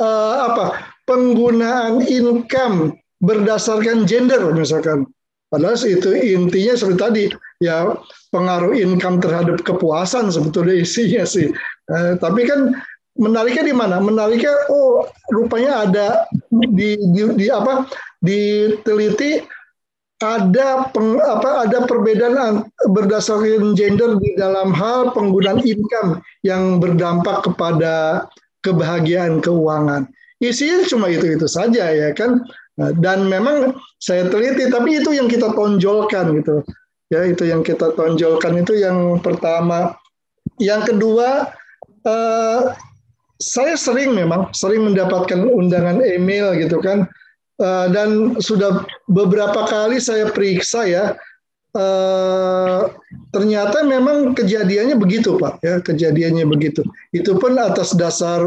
[0.00, 5.08] uh, apa penggunaan income berdasarkan gender misalkan
[5.48, 7.24] padahal itu intinya seperti tadi
[7.62, 7.96] ya
[8.34, 11.48] pengaruh income terhadap kepuasan sebetulnya isinya sih.
[11.88, 12.76] Eh, tapi kan
[13.16, 13.96] menariknya di mana?
[14.02, 16.06] Menariknya oh rupanya ada
[16.52, 17.88] di, di, di apa
[18.20, 19.40] diteliti
[20.16, 28.24] ada peng, apa ada perbedaan berdasarkan gender di dalam hal penggunaan income yang berdampak kepada
[28.64, 30.08] kebahagiaan keuangan.
[30.36, 32.44] Isinya cuma itu-itu saja ya kan.
[32.76, 36.60] Nah, dan memang saya teliti tapi itu yang kita tonjolkan gitu.
[37.08, 39.96] Ya itu yang kita tonjolkan itu yang pertama.
[40.60, 41.48] Yang kedua
[42.04, 42.60] eh,
[43.40, 47.08] saya sering memang sering mendapatkan undangan email gitu kan.
[47.56, 51.04] Eh, dan sudah beberapa kali saya periksa ya
[51.72, 52.80] eh,
[53.32, 56.84] ternyata memang kejadiannya begitu pak ya kejadiannya begitu.
[57.16, 58.44] Itu pun atas dasar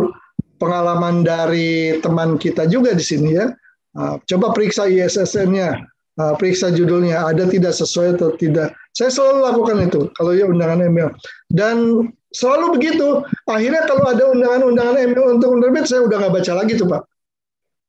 [0.60, 3.47] pengalaman dari teman kita juga di sini ya
[3.95, 5.89] nah, coba periksa ISSN-nya
[6.20, 8.76] uh, periksa judulnya ada tidak sesuai atau tidak.
[8.91, 11.16] Saya selalu lakukan itu kalau ya undangan email
[11.55, 13.24] dan selalu begitu.
[13.47, 17.01] Akhirnya kalau ada undangan-undangan email untuk menerbit saya udah nggak baca lagi tuh pak.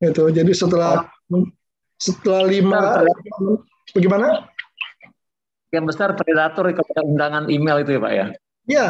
[0.00, 0.24] Itu.
[0.30, 1.04] Jadi setelah
[1.98, 3.04] setelah lima
[3.92, 4.48] bagaimana?
[5.70, 8.26] Yang besar predator kepada undangan email itu ya Pak ya?
[8.66, 8.86] Ya,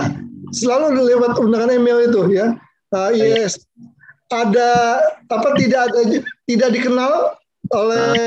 [0.48, 2.56] selalu lewat undangan email itu ya.
[2.90, 3.62] Uh, yes,
[4.34, 6.00] ada apa tidak ada
[6.46, 7.38] tidak dikenal
[7.70, 8.18] oleh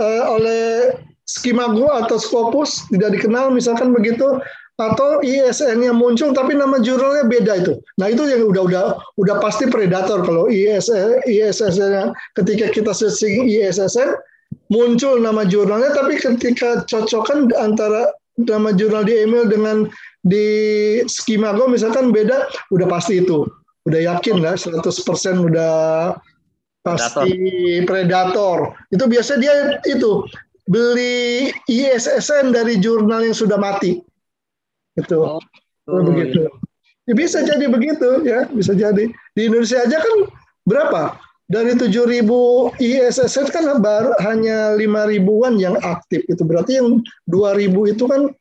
[0.00, 4.40] uh, oleh Skimago atau Scopus tidak dikenal misalkan begitu.
[4.74, 7.78] Atau ISN yang muncul tapi nama jurnalnya beda itu.
[7.94, 8.84] Nah itu yang udah udah
[9.22, 14.18] udah pasti predator kalau ISN ISSN ketika kita searching ISSN
[14.74, 19.86] muncul nama jurnalnya tapi ketika cocokkan antara nama jurnal di email dengan
[20.24, 20.46] di
[21.04, 23.44] Skimago misalkan beda udah pasti itu.
[23.84, 24.80] Udah yakin lah 100%
[25.44, 25.74] udah
[26.80, 27.28] pasti
[27.84, 28.72] predator.
[28.72, 28.88] predator.
[28.88, 30.24] Itu biasa dia itu
[30.64, 34.00] beli ISSN dari jurnal yang sudah mati.
[34.96, 35.40] Itu oh,
[35.92, 36.48] oh, begitu.
[37.04, 39.12] Ya, bisa jadi begitu ya bisa jadi.
[39.36, 40.32] Di Indonesia aja kan
[40.64, 41.20] berapa?
[41.44, 42.24] Dari 7.000
[42.80, 46.24] ISSN kan baru hanya 5 ribuan yang aktif.
[46.24, 48.32] Itu berarti yang 2.000 itu kan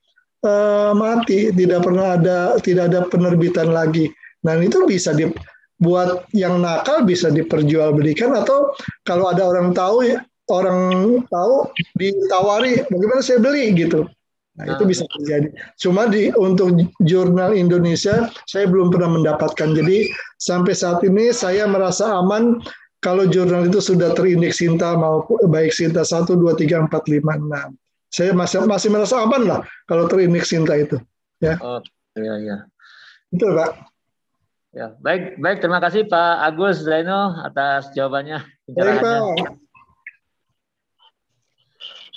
[0.44, 4.12] uh, mati tidak pernah ada tidak ada penerbitan lagi
[4.44, 8.76] nah itu bisa dibuat yang nakal bisa diperjualbelikan atau
[9.08, 10.14] kalau ada orang tahu
[10.52, 10.80] orang
[11.32, 14.04] tahu ditawari bagaimana saya beli gitu
[14.54, 14.90] Nah, itu ah.
[14.90, 15.50] bisa terjadi.
[15.82, 19.74] Cuma di untuk jurnal Indonesia saya belum pernah mendapatkan.
[19.74, 22.62] Jadi sampai saat ini saya merasa aman
[23.02, 27.83] kalau jurnal itu sudah terindeks Sinta maupun baik Sinta 1 2 3 4 5 6.
[28.14, 29.60] Saya masih masih merasa aman lah
[29.90, 31.02] kalau terindeks Sinta itu,
[31.42, 31.58] ya.
[31.58, 31.82] Oh,
[32.14, 32.58] iya iya.
[33.34, 33.90] Betul, Pak.
[34.74, 35.58] Ya, baik, baik.
[35.66, 38.46] Terima kasih Pak Agus Zaino atas jawabannya.
[38.70, 39.22] Baik, Pak.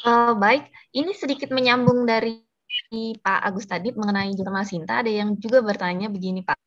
[0.05, 2.45] Uh, baik, ini sedikit menyambung dari
[3.17, 5.01] Pak Agus tadi mengenai jurnal Sinta.
[5.01, 6.61] Ada yang juga bertanya begini Pak,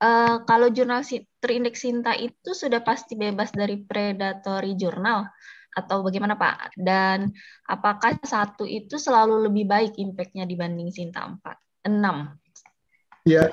[0.00, 1.04] uh, kalau jurnal
[1.44, 5.28] terindeks Sinta itu sudah pasti bebas dari predatory jurnal
[5.76, 6.72] atau bagaimana Pak?
[6.80, 7.30] Dan
[7.68, 11.38] apakah satu itu selalu lebih baik impact-nya dibanding Sinta 4?
[11.84, 13.28] 6.
[13.28, 13.52] Ya,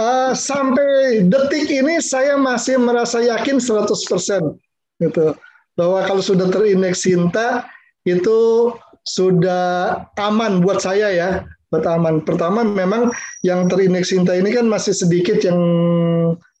[0.00, 4.56] uh, sampai detik ini saya masih merasa yakin 100%
[5.02, 5.34] gitu
[5.74, 7.66] bahwa kalau sudah terindeks Sinta
[8.06, 8.70] itu
[9.04, 11.30] sudah aman buat saya ya,
[11.68, 12.22] buat aman.
[12.22, 13.10] Pertama memang
[13.42, 15.60] yang terindeks Sinta ini kan masih sedikit yang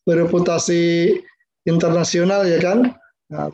[0.04, 1.14] bereputasi
[1.64, 2.92] internasional ya kan.
[3.32, 3.48] Nah,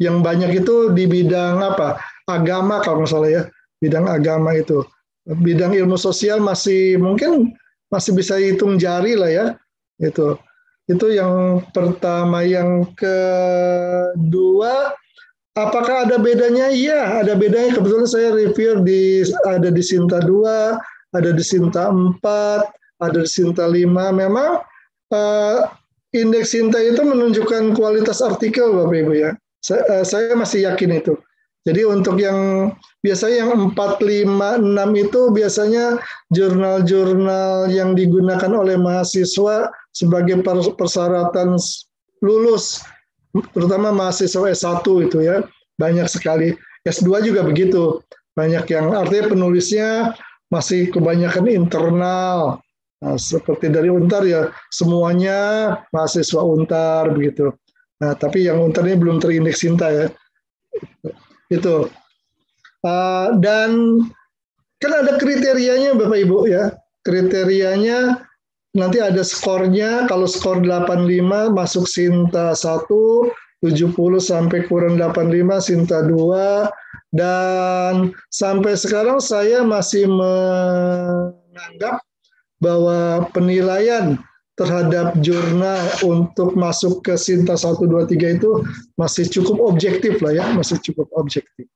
[0.00, 2.00] yang banyak itu di bidang apa?
[2.26, 3.42] Agama kalau nggak salah ya,
[3.78, 4.82] bidang agama itu.
[5.24, 7.56] Bidang ilmu sosial masih mungkin
[7.88, 9.46] masih bisa hitung jari lah ya.
[10.00, 10.36] Itu.
[10.84, 14.92] Itu yang pertama, yang kedua
[15.54, 16.66] Apakah ada bedanya?
[16.66, 17.78] Iya, ada bedanya.
[17.78, 22.18] Kebetulan saya review di ada di Sinta 2, ada di Sinta 4,
[22.98, 23.86] ada di Sinta 5.
[24.18, 24.58] Memang
[25.14, 25.58] uh,
[26.10, 29.30] indeks Sinta itu menunjukkan kualitas artikel Bapak Ibu ya.
[29.64, 31.16] Saya, uh, saya masih yakin itu.
[31.64, 32.68] Jadi untuk yang
[33.00, 35.96] biasanya yang 4, 5, 6 itu biasanya
[36.28, 40.44] jurnal-jurnal yang digunakan oleh mahasiswa sebagai
[40.76, 41.56] persyaratan
[42.20, 42.84] lulus
[43.56, 45.40] terutama mahasiswa S1 itu ya,
[45.80, 46.54] banyak sekali.
[46.84, 48.04] S2 juga begitu.
[48.36, 49.88] Banyak yang artinya penulisnya
[50.52, 52.60] masih kebanyakan internal.
[53.00, 57.56] Nah, seperti dari Untar ya, semuanya mahasiswa Untar begitu.
[58.02, 60.06] Nah, tapi yang ini belum terindeks Sinta ya.
[61.52, 61.86] Itu.
[62.84, 64.02] Uh, dan
[64.82, 66.74] kan ada kriterianya Bapak Ibu ya.
[67.04, 68.18] Kriterianya
[68.74, 72.90] nanti ada skornya kalau skor 85 masuk Sinta 1
[73.64, 76.68] 70 sampai kurang 85 Sinta 2
[77.16, 82.02] dan sampai sekarang saya masih menganggap
[82.60, 84.20] bahwa penilaian
[84.54, 88.50] terhadap jurnal untuk masuk ke Sinta 1 2 3 itu
[88.94, 91.66] masih cukup objektif lah ya, masih cukup objektif.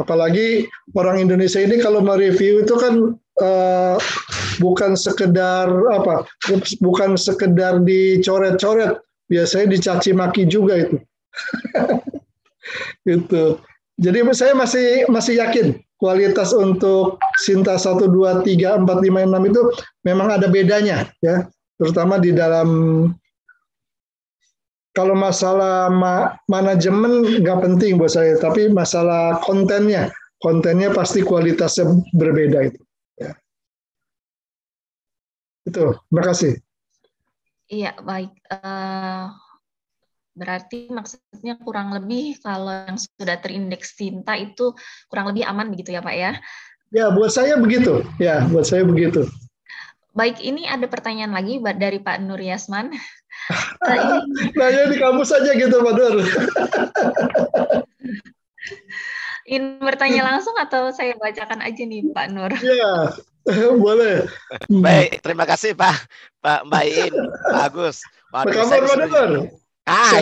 [0.00, 0.64] Apalagi
[0.96, 3.96] orang Indonesia ini kalau mereview itu kan uh,
[4.58, 6.24] bukan sekedar apa
[6.80, 8.96] bukan sekedar dicoret-coret
[9.28, 10.96] biasanya dicaci maki juga itu.
[13.06, 13.60] Itu.
[14.00, 15.66] Jadi saya masih masih yakin
[16.00, 19.62] kualitas untuk Sinta 1 2 3 4 5 6 itu
[20.02, 21.46] memang ada bedanya ya
[21.76, 22.68] terutama di dalam
[24.96, 30.10] kalau masalah ma manajemen nggak penting buat saya tapi masalah kontennya
[30.40, 31.84] kontennya pasti kualitasnya
[32.16, 32.80] berbeda itu
[35.70, 36.52] itu, terima kasih.
[37.70, 38.32] Iya, baik.
[38.50, 39.30] Uh,
[40.40, 44.72] berarti maksudnya kurang lebih kalau yang sudah terindeks tinta itu
[45.12, 46.32] kurang lebih aman begitu ya Pak ya?
[46.90, 48.00] Ya, buat saya begitu.
[48.16, 49.28] Ya, buat saya begitu.
[50.10, 52.90] Baik, ini ada pertanyaan lagi dari Pak Nur Yasman.
[54.58, 56.14] Nanya di kampus saja gitu, Pak Nur.
[59.50, 62.50] Ingin bertanya langsung atau saya bacakan aja nih, Pak Nur?
[62.58, 63.14] Iya,
[63.86, 64.26] boleh.
[64.66, 65.94] Baik, terima kasih Pak
[66.42, 67.14] Pak Mbak In,
[67.50, 68.02] Pak Agus.
[68.30, 69.59] Waduh, kabar Pak Nur?
[69.88, 70.12] Ah,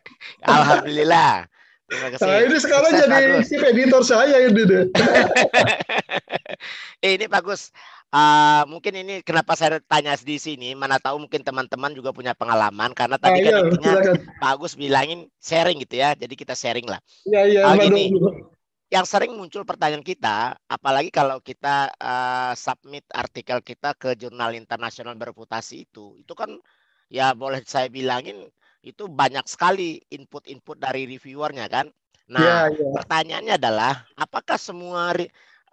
[0.56, 1.46] Alhamdulillah.
[1.86, 2.26] Terima kasih.
[2.26, 4.84] Nah, ini sekarang Sukses, jadi tim editor saya ini deh.
[7.14, 7.70] ini bagus.
[8.10, 12.90] Uh, mungkin ini kenapa saya tanya di sini, mana tahu mungkin teman-teman juga punya pengalaman
[12.94, 13.92] karena tadi ah, kan iya, intinya
[14.40, 16.98] Pak Agus bilangin sharing gitu ya, jadi kita sharing lah.
[17.26, 17.60] Iya iya.
[17.66, 18.14] Uh, gini,
[18.90, 25.18] yang sering muncul pertanyaan kita, apalagi kalau kita uh, submit artikel kita ke jurnal internasional
[25.18, 26.50] bereputasi itu, itu kan
[27.10, 28.46] ya boleh saya bilangin
[28.86, 31.90] itu banyak sekali input-input dari reviewernya kan.
[32.30, 32.92] Nah, yeah, yeah.
[32.94, 35.10] pertanyaannya adalah apakah semua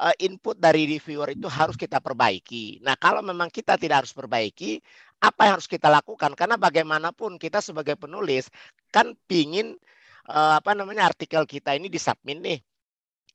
[0.02, 2.82] uh, input dari reviewer itu harus kita perbaiki.
[2.82, 4.82] Nah, kalau memang kita tidak harus perbaiki,
[5.22, 6.34] apa yang harus kita lakukan?
[6.34, 8.50] Karena bagaimanapun kita sebagai penulis
[8.90, 9.78] kan pingin
[10.30, 12.60] uh, apa namanya artikel kita ini disubmit nih.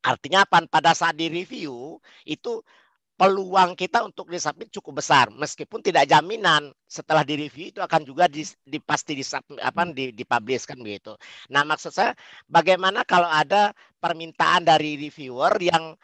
[0.03, 0.63] Artinya apa?
[0.67, 2.63] Pada saat di review itu
[3.19, 8.31] peluang kita untuk disubmit cukup besar meskipun tidak jaminan setelah di review itu akan juga
[8.31, 9.27] di, di pasti di
[9.59, 11.19] apa di dipublish begitu.
[11.51, 12.15] Nah, maksud saya
[12.47, 15.99] bagaimana kalau ada permintaan dari reviewer yang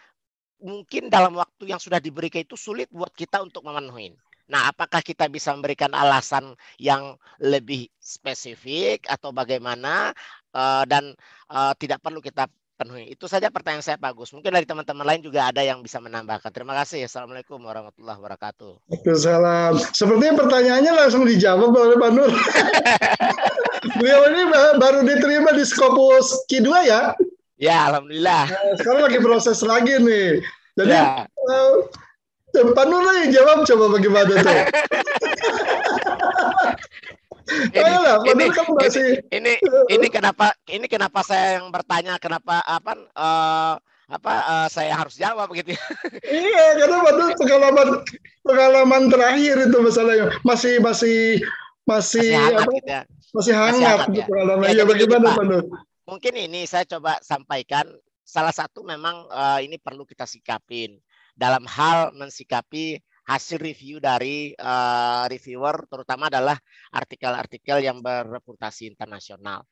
[0.59, 4.19] mungkin dalam waktu yang sudah diberikan itu sulit buat kita untuk memenuhi.
[4.51, 10.12] Nah, apakah kita bisa memberikan alasan yang lebih spesifik atau bagaimana
[10.53, 11.16] uh, dan
[11.49, 13.14] uh, tidak perlu kita penuhi.
[13.14, 14.34] Itu saja pertanyaan saya Pak Gus.
[14.34, 16.51] Mungkin dari teman-teman lain juga ada yang bisa menambahkan.
[16.51, 17.06] Terima kasih.
[17.06, 18.90] Assalamualaikum warahmatullahi wabarakatuh.
[18.90, 19.72] Waalaikumsalam.
[19.94, 22.32] Sepertinya pertanyaannya langsung dijawab oleh Pak Nur.
[24.01, 24.42] Beliau ini
[24.80, 27.14] baru diterima di Skopus Q2 ya?
[27.55, 28.51] Ya, alhamdulillah.
[28.51, 30.42] Nah, sekarang lagi proses lagi nih.
[30.74, 31.30] Jadi ya.
[31.30, 34.59] uh, Pak Nur yang jawab coba bagaimana tuh.
[37.44, 39.08] ini, Ayolah, ini, masih...
[39.28, 39.52] ini,
[39.92, 45.48] ini kenapa ini kenapa saya yang bertanya kenapa apa uh, apa uh, saya harus jawab
[45.48, 45.84] begitu ya?
[46.28, 47.88] iya karena waktu pengalaman
[48.44, 51.40] pengalaman terakhir itu masalahnya masih masih
[51.84, 53.02] masih, masih hangat, apa, gitu ya.
[53.32, 54.26] masih hangat, masih hangat ya.
[54.28, 55.64] pengalaman ya, ya bagaimana Pak Nur?
[56.04, 57.88] mungkin ini saya coba sampaikan
[58.24, 61.00] salah satu memang uh, ini perlu kita sikapin
[61.32, 66.56] dalam hal mensikapi hasil review dari uh, reviewer terutama adalah
[66.92, 69.64] artikel-artikel yang berreputasi internasional.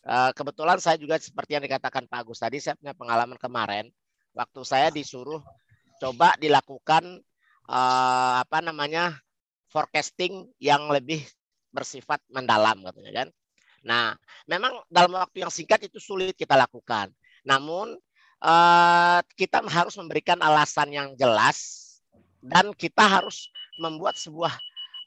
[0.00, 3.90] Uh, kebetulan saya juga seperti yang dikatakan Pak Agus tadi saya punya pengalaman kemarin
[4.32, 5.42] waktu saya disuruh
[6.00, 7.20] coba dilakukan
[7.68, 9.18] uh, apa namanya
[9.68, 11.20] forecasting yang lebih
[11.70, 13.28] bersifat mendalam katanya kan.
[13.80, 14.06] Nah,
[14.44, 17.08] memang dalam waktu yang singkat itu sulit kita lakukan.
[17.46, 17.96] Namun
[18.44, 21.79] uh, kita harus memberikan alasan yang jelas
[22.40, 24.52] dan kita harus membuat sebuah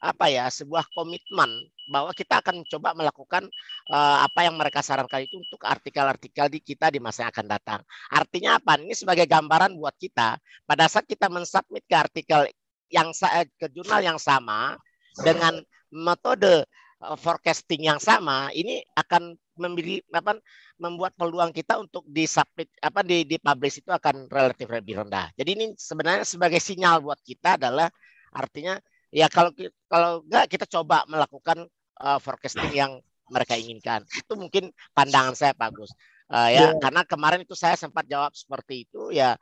[0.04, 1.48] apa ya sebuah komitmen
[1.88, 3.48] bahwa kita akan coba melakukan
[3.88, 7.80] uh, apa yang mereka sarankan itu untuk artikel-artikel di kita di masa yang akan datang.
[8.12, 8.76] Artinya apa?
[8.76, 10.36] Ini sebagai gambaran buat kita
[10.68, 12.48] pada saat kita mensubmit ke artikel
[12.92, 13.16] yang
[13.56, 14.76] ke jurnal yang sama
[15.24, 15.56] dengan
[15.88, 20.38] metode Eh, forecasting yang sama ini akan memberi apa
[20.78, 25.30] membuat peluang kita untuk disubmit apa di di publish itu akan relatif lebih rendah.
[25.38, 27.86] Jadi ini sebenarnya sebagai sinyal buat kita adalah
[28.34, 28.78] artinya
[29.14, 29.54] ya kalau
[29.86, 31.70] kalau enggak kita coba melakukan
[32.02, 32.92] uh, forecasting yang
[33.30, 34.02] mereka inginkan.
[34.10, 35.94] Itu mungkin pandangan saya bagus.
[36.24, 36.80] Uh, ya yeah.
[36.80, 39.36] karena kemarin itu saya sempat jawab seperti itu ya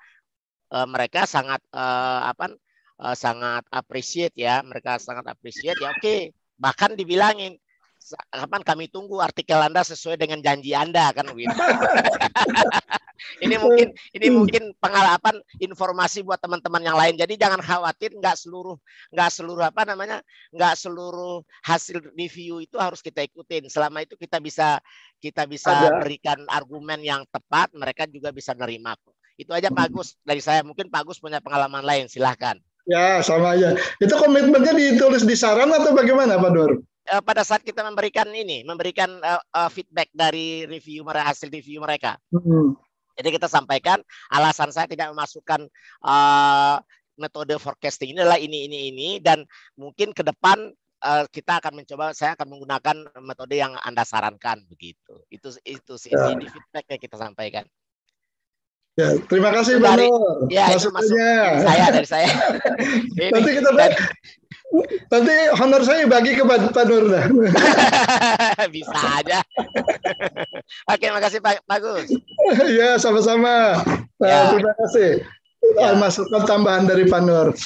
[0.75, 2.59] uh, mereka sangat uh, apa
[2.99, 7.59] uh, sangat appreciate ya, mereka sangat appreciate ya oke okay, Bahkan dibilangin,
[8.31, 11.55] kapan kami tunggu artikel Anda sesuai dengan janji Anda kan begitu.
[13.45, 17.15] ini mungkin ini mungkin pengalaman informasi buat teman-teman yang lain.
[17.15, 18.75] Jadi jangan khawatir nggak seluruh
[19.15, 20.19] nggak seluruh apa namanya
[20.51, 23.71] nggak seluruh hasil review itu harus kita ikutin.
[23.71, 24.83] Selama itu kita bisa
[25.23, 26.03] kita bisa Ada.
[26.03, 28.99] berikan argumen yang tepat, mereka juga bisa nerima.
[29.39, 30.61] Itu aja Pak Agus dari saya.
[30.67, 32.07] Mungkin Pak Agus punya pengalaman lain.
[32.11, 32.59] Silahkan.
[32.89, 33.79] Ya, sama aja.
[34.03, 36.71] Itu komitmennya ditulis di saran atau bagaimana, Pak Dur?
[37.03, 41.83] Eh, pada saat kita memberikan ini, memberikan uh, uh, feedback dari review mereka, hasil review
[41.83, 42.15] mereka.
[42.31, 42.79] Hmm.
[43.19, 44.01] Jadi kita sampaikan
[44.31, 45.67] alasan saya tidak memasukkan
[46.07, 46.79] uh,
[47.19, 49.45] metode forecasting ini adalah ini, ini, ini, dan
[49.77, 50.73] mungkin ke depan
[51.03, 55.27] uh, kita akan mencoba, saya akan menggunakan metode yang anda sarankan begitu.
[55.29, 56.39] Itu itu sih ya.
[56.39, 57.67] feedback yang kita sampaikan.
[58.93, 60.53] Ya, terima kasih Pak Nur.
[60.53, 61.33] Ya, Masukannya.
[61.69, 62.29] saya dari saya.
[63.33, 63.93] nanti kita dan,
[65.09, 67.09] nanti honor saya bagi ke Pak Nur
[68.77, 69.41] Bisa aja.
[70.93, 72.13] Oke, makasih Pak Bagus.
[72.69, 73.81] ya, sama-sama.
[74.21, 74.41] Nah, ya.
[74.61, 75.11] Terima kasih.
[75.81, 75.97] Ya.
[75.97, 77.57] Masukan tambahan dari Pak Nur.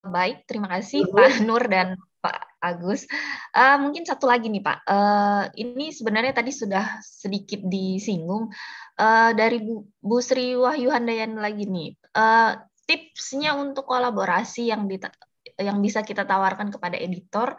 [0.00, 1.94] baik, terima kasih Pak Nur dan
[2.60, 3.08] Agus.
[3.56, 4.78] Uh, mungkin satu lagi nih Pak.
[4.84, 8.52] Uh, ini sebenarnya tadi sudah sedikit disinggung
[9.00, 11.96] uh, dari Bu, Bu Sri Wahyu Handayan lagi nih.
[12.12, 15.00] Uh, tipsnya untuk kolaborasi yang di,
[15.56, 17.56] yang bisa kita tawarkan kepada editor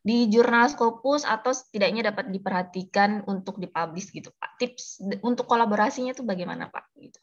[0.00, 4.56] di jurnal Scopus atau setidaknya dapat diperhatikan untuk dipublish gitu Pak.
[4.56, 6.96] Tips untuk kolaborasinya itu bagaimana Pak?
[6.96, 7.20] Gitu.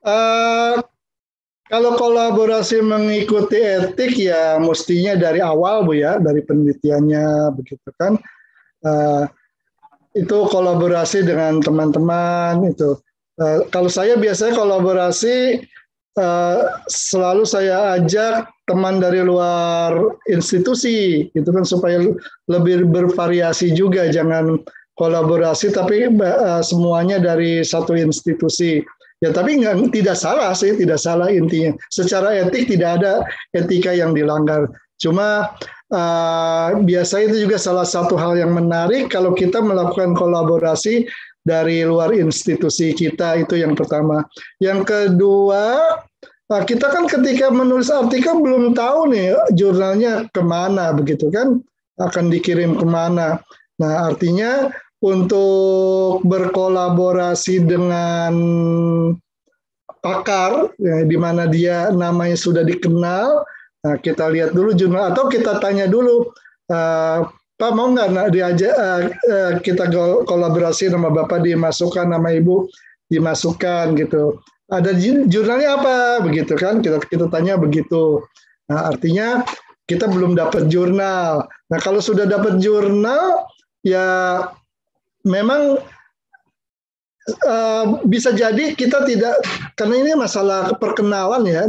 [0.00, 0.80] Uh,
[1.68, 8.16] kalau kolaborasi mengikuti etik ya mestinya dari awal Bu ya, dari penelitiannya begitu kan.
[8.80, 9.28] Uh,
[10.16, 12.96] itu kolaborasi dengan teman-teman itu.
[13.38, 15.62] Uh, kalau saya biasanya kolaborasi
[16.18, 19.94] uh, selalu saya ajak teman dari luar
[20.28, 22.02] institusi itu kan supaya
[22.50, 24.60] lebih bervariasi juga jangan
[24.98, 28.82] kolaborasi tapi uh, semuanya dari satu institusi
[29.18, 31.74] Ya tapi nggak tidak salah sih, tidak salah intinya.
[31.90, 34.70] Secara etik tidak ada etika yang dilanggar.
[34.98, 35.54] Cuma
[35.94, 41.06] uh, biasanya itu juga salah satu hal yang menarik kalau kita melakukan kolaborasi
[41.42, 44.22] dari luar institusi kita itu yang pertama.
[44.62, 45.64] Yang kedua
[46.50, 51.62] uh, kita kan ketika menulis artikel belum tahu nih jurnalnya ke mana begitu kan
[51.98, 53.42] akan dikirim ke mana.
[53.78, 58.34] Nah artinya untuk berkolaborasi dengan
[60.02, 63.42] pakar ya, di mana dia namanya sudah dikenal.
[63.78, 66.26] Nah, kita lihat dulu jurnal atau kita tanya dulu
[66.74, 69.90] uh, Pak mau nggak nah, diajak uh, uh, kita
[70.26, 72.70] kolaborasi nama Bapak dimasukkan nama Ibu
[73.10, 74.38] dimasukkan gitu.
[74.68, 74.94] Ada
[75.26, 76.82] jurnalnya apa begitu kan?
[76.84, 78.22] Kita kita tanya begitu.
[78.68, 79.42] Nah, artinya
[79.88, 81.48] kita belum dapat jurnal.
[81.72, 83.48] Nah, kalau sudah dapat jurnal
[83.80, 84.44] ya
[85.28, 85.78] memang
[87.44, 89.44] uh, bisa jadi kita tidak
[89.76, 91.64] karena ini masalah perkenalan ya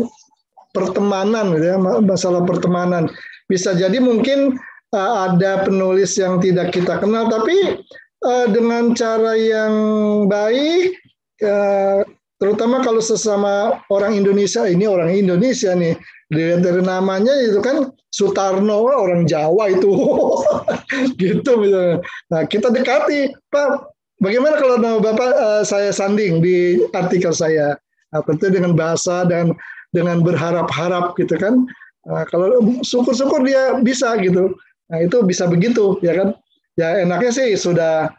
[0.71, 3.11] pertemanan ya masalah pertemanan.
[3.49, 4.57] Bisa jadi mungkin
[4.93, 7.81] uh, ada penulis yang tidak kita kenal tapi
[8.25, 9.73] uh, dengan cara yang
[10.29, 10.95] baik
[11.43, 12.05] uh,
[12.39, 15.97] terutama kalau sesama orang Indonesia ini orang Indonesia nih
[16.31, 19.93] dilihat dari namanya itu kan Sutarno orang Jawa itu.
[21.21, 22.01] Gitu misalnya.
[22.33, 27.79] Nah kita dekati Pak bagaimana kalau nama Bapak uh, saya sanding di artikel saya?
[28.09, 29.53] Nah, tentu dengan bahasa dan
[29.93, 31.65] dengan berharap-harap gitu kan.
[32.09, 34.53] Nah, kalau syukur-syukur dia bisa gitu.
[34.89, 36.29] Nah itu bisa begitu ya kan?
[36.73, 38.09] Ya enaknya sih sudah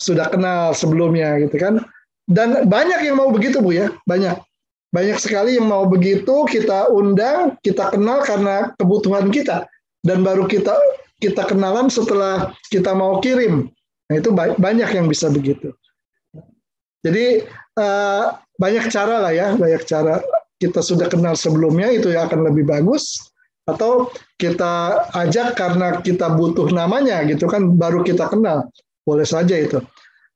[0.00, 1.80] sudah kenal sebelumnya gitu kan.
[2.28, 3.88] Dan banyak yang mau begitu bu ya.
[4.04, 4.36] Banyak
[4.90, 9.70] banyak sekali yang mau begitu kita undang, kita kenal karena kebutuhan kita
[10.02, 10.74] dan baru kita
[11.20, 13.70] kita kenalan setelah kita mau kirim.
[14.10, 15.70] Nah, itu banyak yang bisa begitu.
[17.06, 17.46] Jadi
[17.78, 20.18] uh, banyak cara lah ya, banyak cara.
[20.60, 23.16] Kita sudah kenal sebelumnya itu yang akan lebih bagus
[23.64, 28.68] atau kita ajak karena kita butuh namanya gitu kan baru kita kenal.
[29.06, 29.80] Boleh saja itu.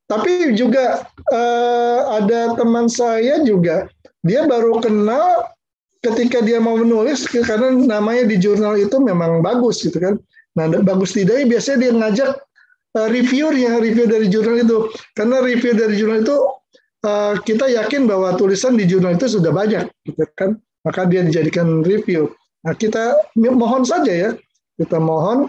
[0.05, 3.89] Tapi juga uh, ada teman saya juga
[4.21, 5.49] dia baru kenal
[6.05, 10.15] ketika dia mau menulis karena namanya di jurnal itu memang bagus gitu kan.
[10.55, 12.31] Nah, bagus tidaknya biasanya dia ngajak
[13.01, 14.79] uh, reviewernya, review dari jurnal itu.
[15.17, 16.37] Karena review dari jurnal itu
[17.09, 20.61] uh, kita yakin bahwa tulisan di jurnal itu sudah banyak gitu kan.
[20.85, 22.29] Maka dia dijadikan review.
[22.69, 24.31] Nah, kita mohon saja ya.
[24.77, 25.49] Kita mohon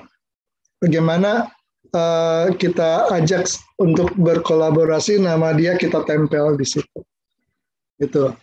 [0.80, 1.52] bagaimana
[1.96, 3.48] uh, kita ajak
[3.80, 7.00] untuk berkolaborasi nama dia kita tempel di situ.
[7.96, 8.36] Itu.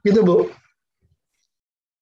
[0.00, 0.48] Gitu Bu.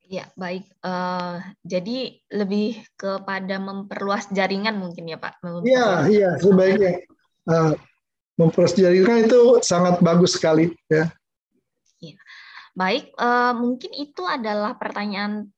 [0.07, 0.69] Ya, baik.
[0.85, 5.41] Uh, jadi lebih kepada memperluas jaringan mungkin ya Pak?
[5.65, 7.01] Iya, iya, sebaiknya.
[7.49, 7.73] Uh,
[8.37, 10.70] memperluas jaringan itu sangat bagus sekali.
[10.93, 11.09] ya.
[12.05, 12.16] ya.
[12.77, 15.49] Baik, uh, mungkin itu adalah pertanyaan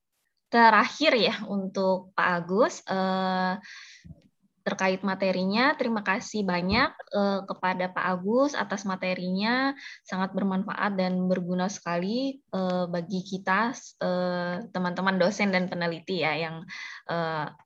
[0.47, 2.79] terakhir ya untuk Pak Agus.
[2.87, 3.59] Uh,
[4.65, 5.77] terkait materinya.
[5.77, 12.89] Terima kasih banyak uh, kepada Pak Agus atas materinya, sangat bermanfaat dan berguna sekali uh,
[12.89, 16.65] bagi kita eh, teman-teman uh, dosen dan peneliti ya yang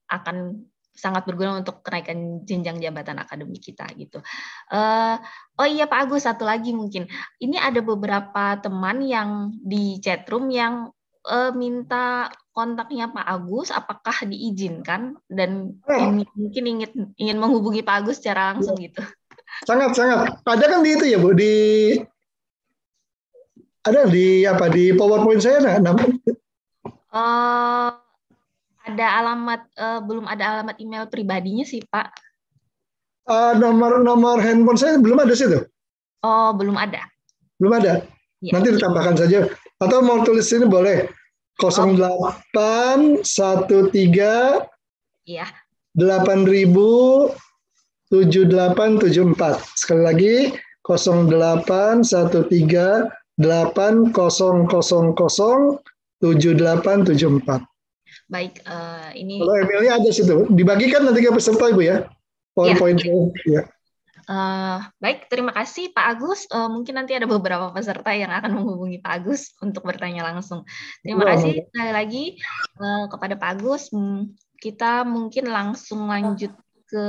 [0.10, 0.68] akan
[1.00, 4.20] sangat berguna untuk kenaikan jenjang jabatan akademik kita gitu.
[4.68, 5.16] Uh,
[5.56, 7.08] oh iya Pak Agus satu lagi mungkin
[7.40, 10.92] ini ada beberapa teman yang di chatroom yang
[11.24, 12.28] uh, minta
[12.60, 15.96] kontaknya Pak Agus, apakah diizinkan dan oh.
[15.96, 18.92] ini mungkin ingin ingin menghubungi Pak Agus secara langsung ya.
[18.92, 19.00] gitu.
[19.64, 20.36] Sangat sangat.
[20.44, 21.56] Ada kan di itu ya Bu di
[23.88, 25.96] ada di apa di PowerPoint saya nah,
[27.16, 27.90] uh,
[28.84, 32.12] ada alamat uh, belum ada alamat email pribadinya sih Pak.
[33.30, 35.64] Uh, nomor nomor handphone saya belum ada sih tuh.
[36.28, 37.08] Oh belum ada.
[37.56, 38.04] Belum ada.
[38.44, 38.52] Ya.
[38.60, 39.48] Nanti ditambahkan saja.
[39.80, 41.08] Atau mau tulis ini boleh.
[41.60, 44.66] 08 13
[45.30, 45.46] Iya.
[45.94, 47.38] 8000
[48.10, 49.62] 7874.
[49.78, 50.50] Sekali lagi
[50.82, 55.86] 08 13 8000
[56.20, 57.64] 7874.
[58.30, 60.50] Baik, uh, ini Kalau emailnya ada situ.
[60.50, 62.10] Dibagikan nanti ke peserta Ibu ya.
[62.58, 62.98] Poin-poin
[63.46, 63.70] ya.
[64.30, 66.46] Uh, baik, terima kasih Pak Agus.
[66.54, 70.70] Uh, mungkin nanti ada beberapa peserta yang akan menghubungi Pak Agus untuk bertanya langsung.
[71.02, 72.24] Terima ya, kasih sekali lagi
[72.78, 73.90] uh, kepada Pak Agus.
[74.62, 76.54] Kita mungkin langsung lanjut
[76.86, 77.06] ke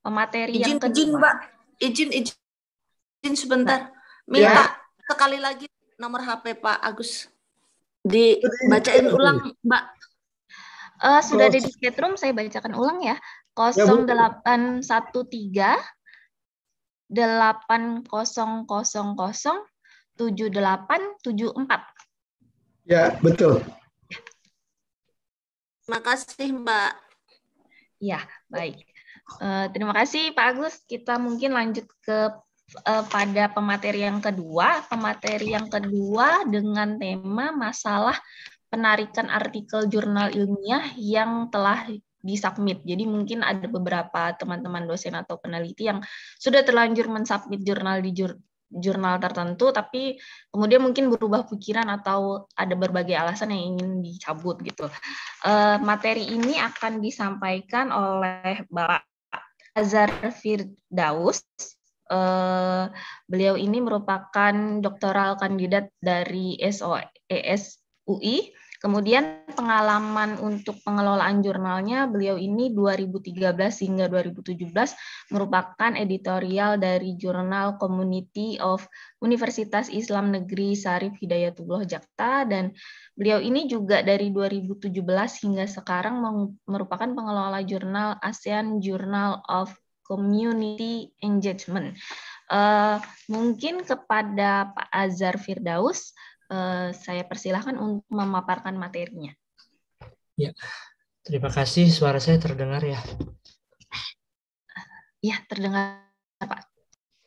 [0.00, 0.96] pemateri izin, yang kedua.
[0.96, 1.36] Izin, Mbak.
[1.76, 2.36] Izin, izin,
[3.20, 3.92] izin sebentar.
[4.24, 4.80] Minta ya.
[5.12, 5.68] sekali lagi
[6.00, 7.28] nomor HP Pak Agus.
[8.00, 9.84] Dibacain ulang, Mbak.
[11.04, 13.20] Uh, sudah ada di chat room, saya bacakan ulang ya.
[13.60, 14.80] 0813
[17.10, 19.58] delapan kosong kosong kosong
[20.14, 21.82] tujuh delapan tujuh empat.
[22.86, 23.66] Ya betul.
[25.82, 26.92] Terima kasih Mbak.
[27.98, 28.86] Ya baik.
[29.42, 30.74] Uh, terima kasih Pak Agus.
[30.86, 32.30] Kita mungkin lanjut ke
[32.86, 34.86] uh, pada pemateri yang kedua.
[34.86, 38.14] Pemateri yang kedua dengan tema masalah
[38.70, 42.84] penarikan artikel jurnal ilmiah yang telah disubmit.
[42.84, 46.04] Jadi mungkin ada beberapa teman-teman dosen atau peneliti yang
[46.36, 48.36] sudah terlanjur mensubmit jurnal di jur,
[48.70, 50.20] jurnal tertentu, tapi
[50.54, 54.86] kemudian mungkin berubah pikiran atau ada berbagai alasan yang ingin dicabut gitu.
[55.42, 59.02] Uh, materi ini akan disampaikan oleh Bapak
[59.74, 61.42] Azhar Firdaus.
[62.10, 62.90] Uh,
[63.30, 68.50] beliau ini merupakan doktoral kandidat dari SOES UI
[68.80, 73.52] Kemudian pengalaman untuk pengelolaan jurnalnya, beliau ini 2013
[73.84, 74.56] hingga 2017
[75.28, 78.80] merupakan editorial dari jurnal Community of
[79.20, 82.72] Universitas Islam Negeri Sarif Hidayatullah Jakarta dan
[83.12, 84.88] beliau ini juga dari 2017
[85.44, 86.16] hingga sekarang
[86.64, 89.76] merupakan pengelola jurnal ASEAN Journal of
[90.08, 92.00] Community Engagement.
[92.50, 92.98] Uh,
[93.30, 96.16] mungkin kepada Pak Azhar Firdaus,
[96.50, 99.30] Eh, saya persilahkan untuk memaparkan materinya.
[100.34, 100.50] Ya,
[101.22, 101.86] terima kasih.
[101.86, 102.98] Suara saya terdengar ya?
[105.22, 106.10] Ya, terdengar
[106.42, 106.66] Pak.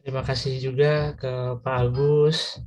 [0.04, 2.60] Terima kasih juga ke Pak Agus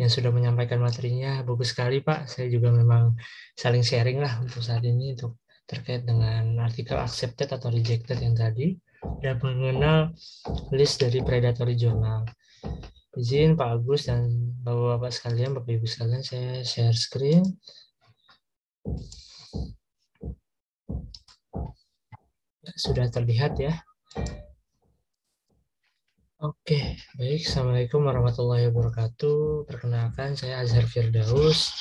[0.00, 1.44] yang sudah menyampaikan materinya.
[1.44, 2.24] Bagus sekali Pak.
[2.24, 3.12] Saya juga memang
[3.52, 8.80] saling sharing lah untuk saat ini untuk terkait dengan artikel accepted atau rejected yang tadi
[9.20, 10.16] dan mengenal
[10.72, 12.24] list dari predatory journal.
[13.18, 14.30] Izin Pak Agus dan
[14.62, 17.42] Bapak-Bapak sekalian, Bapak Ibu sekalian, saya share screen.
[22.78, 23.74] Sudah terlihat ya.
[26.38, 27.42] Oke, baik.
[27.42, 29.66] Assalamualaikum warahmatullahi wabarakatuh.
[29.66, 31.74] Perkenalkan, saya Azhar Firdaus.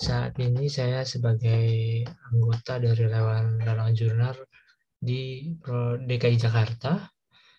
[0.00, 2.00] Saat ini saya sebagai
[2.32, 4.32] anggota dari Relawan Relawan Jurnal
[4.96, 5.52] di
[6.08, 7.12] DKI Jakarta.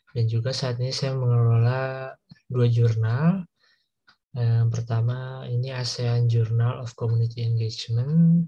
[0.09, 2.09] Dan juga saat ini saya mengelola
[2.47, 3.43] dua jurnal.
[4.37, 8.47] Yang pertama ini ASEAN Journal of Community Engagement.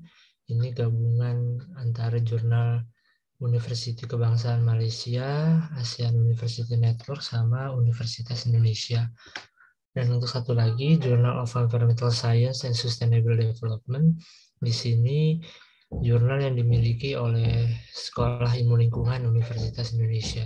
[0.49, 2.81] Ini gabungan antara jurnal
[3.39, 9.07] University Kebangsaan Malaysia, ASEAN University Network, sama Universitas Indonesia.
[9.95, 14.19] Dan untuk satu lagi, Journal of Environmental Science and Sustainable Development.
[14.59, 15.39] Di sini
[15.89, 20.45] jurnal yang dimiliki oleh Sekolah Ilmu Lingkungan Universitas Indonesia.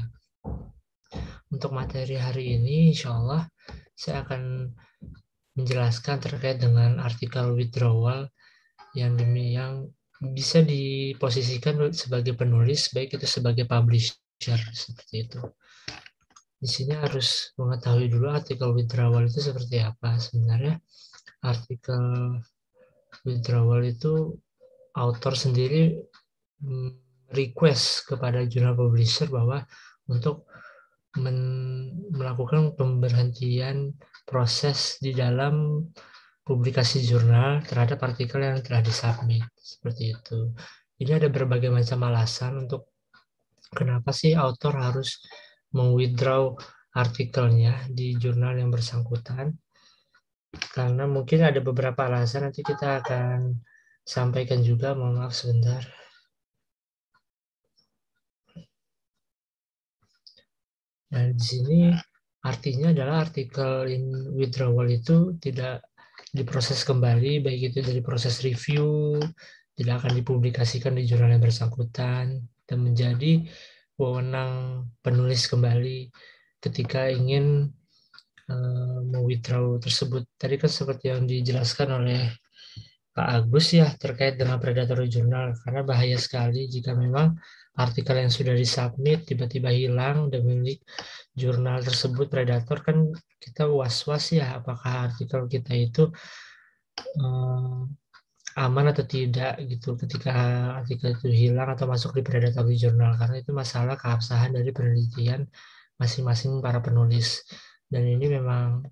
[1.53, 3.45] Untuk materi hari ini, insya Allah
[3.93, 4.73] saya akan
[5.53, 8.25] menjelaskan terkait dengan artikel withdrawal
[8.97, 9.85] yang demi yang
[10.17, 15.41] bisa diposisikan sebagai penulis, baik itu sebagai publisher seperti itu.
[16.57, 20.15] Di sini harus mengetahui dulu artikel withdrawal itu seperti apa.
[20.15, 20.79] Sebenarnya
[21.43, 22.39] artikel
[23.27, 24.31] withdrawal itu
[24.95, 26.01] author sendiri
[26.63, 26.89] mm,
[27.35, 29.61] request kepada jurnal publisher bahwa
[30.07, 30.47] untuk
[31.21, 31.37] men
[32.09, 33.93] melakukan pemberhentian
[34.25, 35.85] proses di dalam
[36.43, 40.51] publikasi jurnal terhadap artikel yang telah disubmit seperti itu.
[40.99, 42.93] Jadi ada berbagai macam alasan untuk
[43.73, 45.23] kenapa sih author harus
[45.73, 46.53] mengwithdraw
[46.93, 49.57] artikelnya di jurnal yang bersangkutan.
[50.53, 53.57] Karena mungkin ada beberapa alasan nanti kita akan
[54.05, 55.81] sampaikan juga, mohon maaf sebentar.
[61.13, 61.79] Nah, di sini
[62.41, 65.85] artinya adalah artikel in withdrawal itu tidak
[66.33, 69.21] diproses kembali, baik itu dari proses review,
[69.77, 73.45] tidak akan dipublikasikan di jurnal yang bersangkutan, dan menjadi
[74.01, 76.09] wewenang penulis kembali
[76.57, 77.69] ketika ingin
[78.49, 80.25] uh, mewithdraw tersebut.
[80.33, 82.33] Tadi kan seperti yang dijelaskan oleh
[83.13, 87.37] Pak Agus ya terkait dengan predatory jurnal karena bahaya sekali jika memang
[87.73, 90.85] artikel yang sudah disubmit tiba-tiba hilang dan milik
[91.33, 93.09] jurnal tersebut predator kan
[93.41, 96.13] kita was-was ya apakah artikel kita itu
[97.17, 97.89] um,
[98.53, 100.33] aman atau tidak gitu ketika
[100.77, 103.17] artikel itu hilang atau masuk di predatory jurnal.
[103.17, 105.49] Karena itu masalah keabsahan dari penelitian
[105.97, 107.41] masing-masing para penulis.
[107.89, 108.85] Dan ini memang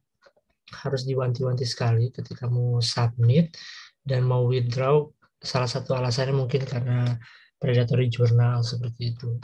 [0.72, 3.54] harus diwanti-wanti sekali ketika mau submit
[4.02, 5.06] dan mau withdraw
[5.42, 7.18] salah satu alasannya mungkin karena
[7.62, 9.38] predatory jurnal seperti itu.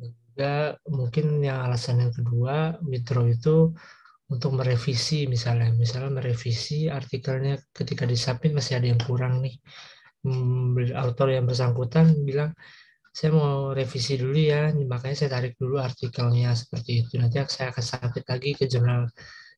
[0.00, 0.54] Dan juga
[0.88, 3.76] mungkin yang alasan yang kedua withdraw itu
[4.32, 9.60] untuk merevisi misalnya, misalnya merevisi artikelnya ketika disubmit masih ada yang kurang nih.
[10.24, 12.56] Hmm, autor yang bersangkutan bilang
[13.14, 17.20] saya mau revisi dulu ya, makanya saya tarik dulu artikelnya seperti itu.
[17.20, 19.06] Nanti saya akan submit lagi ke jurnal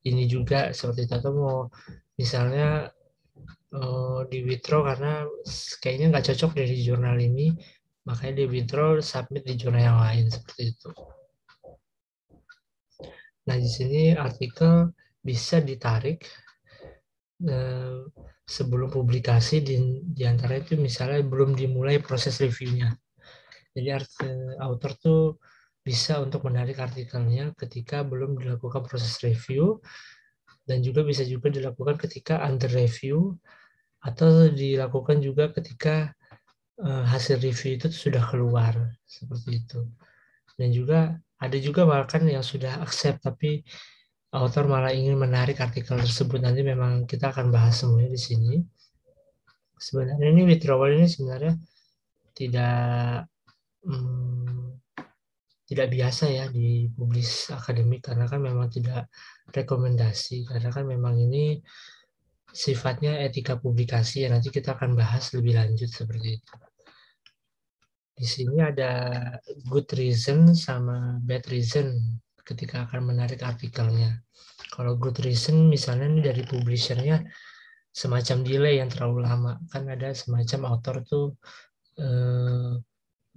[0.05, 1.59] ini juga seperti itu atau mau
[2.19, 2.91] misalnya
[3.73, 5.25] uh, di withdraw karena
[5.81, 7.55] kayaknya nggak cocok dari jurnal ini
[8.07, 10.89] makanya di withdraw submit di jurnal yang lain seperti itu.
[13.51, 16.23] Nah di sini artikel bisa ditarik
[17.43, 18.07] eh,
[18.47, 19.75] sebelum publikasi di,
[20.07, 22.95] di antara itu misalnya belum dimulai proses reviewnya.
[23.75, 23.93] Jadi
[24.63, 25.21] author tuh
[25.83, 29.79] bisa untuk menarik artikelnya ketika belum dilakukan proses review
[30.67, 33.39] dan juga bisa juga dilakukan ketika under review
[34.03, 36.16] atau dilakukan juga ketika
[36.81, 38.73] uh, hasil review itu sudah keluar
[39.05, 39.81] seperti itu.
[40.57, 43.61] Dan juga ada juga bahkan yang sudah accept tapi
[44.33, 46.41] author malah ingin menarik artikel tersebut.
[46.41, 48.55] Nanti memang kita akan bahas semuanya di sini.
[49.77, 51.53] Sebenarnya ini withdrawal ini sebenarnya
[52.33, 53.29] tidak
[53.85, 54.81] hmm,
[55.69, 59.11] tidak biasa ya di publis akademik karena kan memang tidak
[59.53, 61.61] rekomendasi karena kan memang ini
[62.49, 64.33] sifatnya etika publikasi ya.
[64.33, 66.53] Nanti kita akan bahas lebih lanjut seperti itu
[68.17, 68.91] di sini ada
[69.69, 71.93] good reason sama bad reason
[72.41, 74.17] ketika akan menarik artikelnya.
[74.73, 77.21] Kalau good reason misalnya ini dari publishernya
[77.93, 79.61] semacam delay yang terlalu lama.
[79.69, 81.25] Kan ada semacam author tuh
[82.01, 82.81] eh,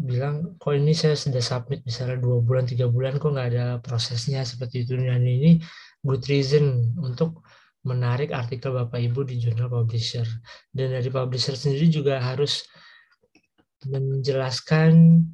[0.01, 4.41] bilang kok ini saya sudah submit misalnya dua bulan tiga bulan kok nggak ada prosesnya
[4.49, 5.61] seperti itu dan ini
[6.01, 7.45] good reason untuk
[7.85, 10.25] menarik artikel bapak ibu di jurnal publisher
[10.73, 12.65] dan dari publisher sendiri juga harus
[13.89, 15.25] menjelaskan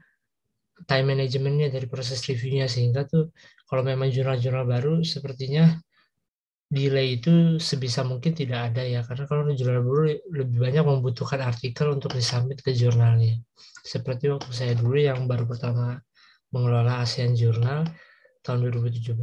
[0.85, 3.33] time managementnya dari proses reviewnya sehingga tuh
[3.67, 5.75] kalau memang jurnal-jurnal baru sepertinya
[6.67, 9.01] delay itu sebisa mungkin tidak ada ya.
[9.07, 13.39] Karena kalau jurnal baru lebih banyak membutuhkan artikel untuk disubmit ke jurnalnya.
[13.87, 15.99] Seperti waktu saya dulu yang baru pertama
[16.51, 17.87] mengelola ASEAN Jurnal
[18.43, 19.15] tahun 2017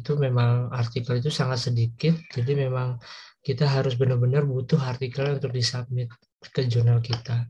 [0.00, 2.16] itu memang artikel itu sangat sedikit.
[2.32, 3.00] Jadi memang
[3.40, 6.12] kita harus benar-benar butuh artikel untuk disubmit
[6.52, 7.48] ke jurnal kita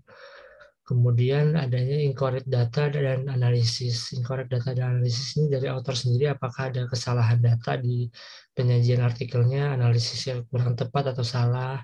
[0.91, 4.11] Kemudian adanya incorrect data dan analisis.
[4.19, 8.11] Incorrect data dan analisis ini dari author sendiri apakah ada kesalahan data di
[8.51, 11.79] penyajian artikelnya, analisisnya kurang tepat atau salah.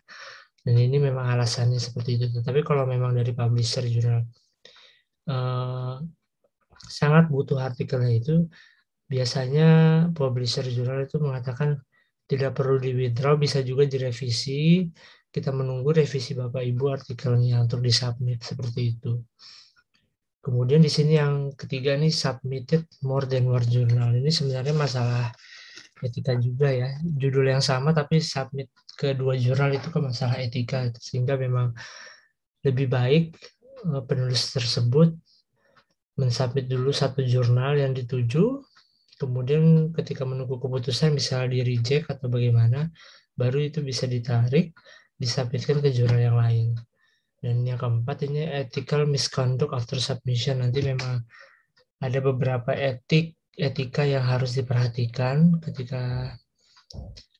[0.59, 2.43] Dan ini memang alasannya seperti itu.
[2.43, 4.27] Tapi kalau memang dari publisher jurnal
[5.31, 5.95] eh,
[6.91, 8.51] sangat butuh artikelnya itu,
[9.07, 9.69] biasanya
[10.19, 11.79] publisher jurnal itu mengatakan
[12.27, 14.83] tidak perlu di withdraw, bisa juga direvisi
[15.37, 19.21] kita menunggu revisi Bapak Ibu artikelnya untuk disubmit seperti itu.
[20.41, 24.17] Kemudian di sini yang ketiga nih submitted more than one journal.
[24.17, 25.29] Ini sebenarnya masalah
[26.01, 26.89] etika juga ya.
[27.05, 31.77] Judul yang sama tapi submit ke dua jurnal itu kan masalah etika sehingga memang
[32.65, 33.37] lebih baik
[33.85, 35.13] eh, penulis tersebut
[36.17, 38.65] mensubmit dulu satu jurnal yang dituju
[39.21, 42.89] kemudian ketika menunggu keputusan misalnya di reject atau bagaimana
[43.37, 44.73] baru itu bisa ditarik
[45.17, 46.77] disubmitkan ke jurnal yang lain.
[47.41, 50.65] Dan yang keempat ini ethical misconduct after submission.
[50.65, 51.25] Nanti memang
[52.01, 56.37] ada beberapa etik etika yang harus diperhatikan ketika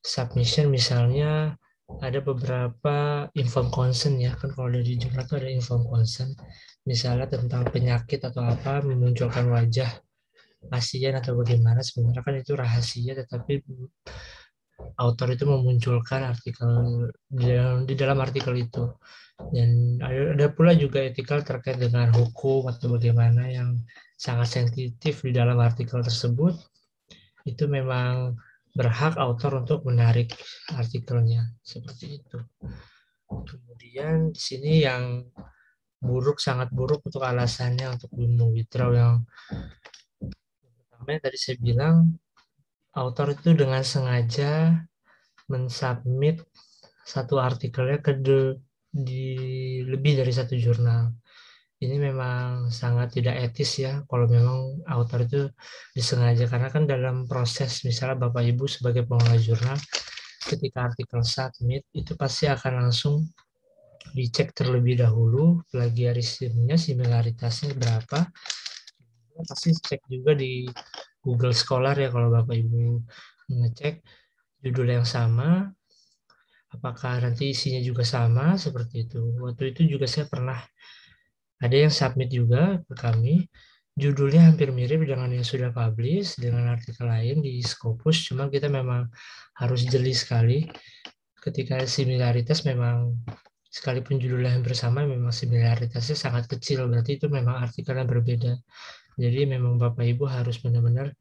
[0.01, 1.53] submission misalnya
[2.01, 6.33] ada beberapa inform consent ya kan kalau dari jurnal itu ada inform consent
[6.83, 9.87] misalnya tentang penyakit atau apa memunculkan wajah
[10.67, 13.61] pasien atau bagaimana sebenarnya kan itu rahasia tetapi
[14.97, 16.69] author itu memunculkan artikel
[17.29, 18.85] di dalam, di dalam artikel itu.
[19.37, 23.77] Dan ada, pula juga etikal terkait dengan hukum atau bagaimana yang
[24.17, 26.57] sangat sensitif di dalam artikel tersebut.
[27.45, 28.37] Itu memang
[28.73, 30.33] berhak author untuk menarik
[30.73, 32.39] artikelnya seperti itu.
[33.27, 35.25] Kemudian di sini yang
[35.97, 38.09] buruk sangat buruk untuk alasannya untuk
[38.53, 39.25] withdraw yang
[40.77, 42.13] pertama tadi saya bilang
[42.97, 44.73] author itu dengan sengaja
[45.47, 46.41] mensubmit
[47.05, 48.57] satu artikelnya ke the
[48.91, 49.25] di
[49.85, 51.13] lebih dari satu jurnal.
[51.77, 55.45] Ini memang sangat tidak etis ya kalau memang author itu
[55.93, 59.77] disengaja karena kan dalam proses misalnya Bapak Ibu sebagai pengelola jurnal
[60.49, 63.29] ketika artikel submit itu pasti akan langsung
[64.17, 68.25] dicek terlebih dahulu plagiarismenya similaritasnya berapa
[69.45, 70.65] pasti cek juga di
[71.23, 73.01] Google Scholar ya kalau Bapak Ibu
[73.51, 74.03] mengecek
[74.63, 75.71] judul yang sama.
[76.67, 78.59] Apakah nanti isinya juga sama?
[78.59, 79.23] Seperti itu.
[79.39, 80.59] Waktu itu juga saya pernah
[81.57, 83.49] ada yang submit juga ke kami,
[83.97, 89.09] judulnya hampir mirip dengan yang sudah publish dengan artikel lain di Scopus, cuma kita memang
[89.57, 90.69] harus jeli sekali.
[91.41, 93.17] Ketika similaritas memang
[93.67, 96.87] sekalipun judulnya hampir sama memang similaritasnya sangat kecil.
[96.87, 98.53] Berarti itu memang artikelnya berbeda.
[99.17, 101.11] Jadi memang Bapak Ibu harus benar-benar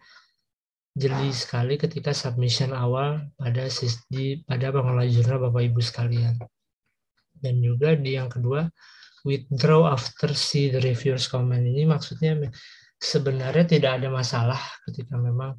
[0.97, 3.69] jeli sekali ketika submission awal pada
[4.09, 6.37] di pada pengelola jurnal Bapak Ibu sekalian.
[7.37, 8.65] Dan juga di yang kedua
[9.27, 11.61] withdraw after see the reviewers comment.
[11.61, 12.39] Ini maksudnya
[12.97, 15.59] sebenarnya tidak ada masalah ketika memang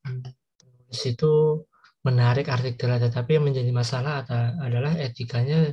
[0.00, 1.64] penulis itu
[2.04, 4.24] menarik artikelnya, tetapi yang menjadi masalah
[4.60, 5.72] adalah etikanya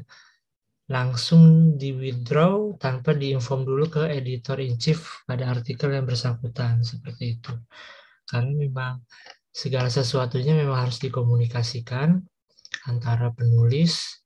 [0.91, 7.39] langsung di withdraw tanpa diinform dulu ke editor in chief pada artikel yang bersangkutan seperti
[7.39, 7.55] itu.
[8.27, 8.93] Karena memang
[9.47, 12.19] segala sesuatunya memang harus dikomunikasikan
[12.91, 14.19] antara penulis,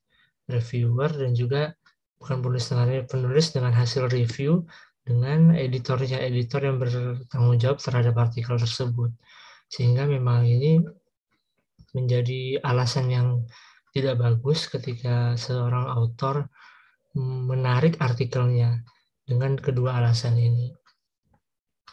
[0.49, 1.77] reviewer dan juga
[2.17, 4.65] bukan penulis dengan penulis dengan hasil review
[5.05, 9.13] dengan editornya editor yang bertanggung jawab terhadap artikel tersebut
[9.69, 10.81] sehingga memang ini
[11.93, 13.27] menjadi alasan yang
[13.95, 16.51] tidak bagus ketika seorang autor
[17.15, 18.83] menarik artikelnya
[19.23, 20.67] dengan kedua alasan ini.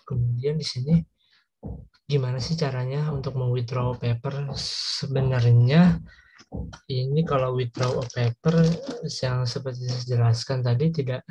[0.03, 0.99] Kemudian di sini
[2.03, 4.51] gimana sih caranya untuk mewithdraw paper?
[4.59, 6.03] Sebenarnya
[6.91, 8.67] ini kalau withdraw a paper
[9.07, 11.23] yang seperti saya jelaskan tadi tidak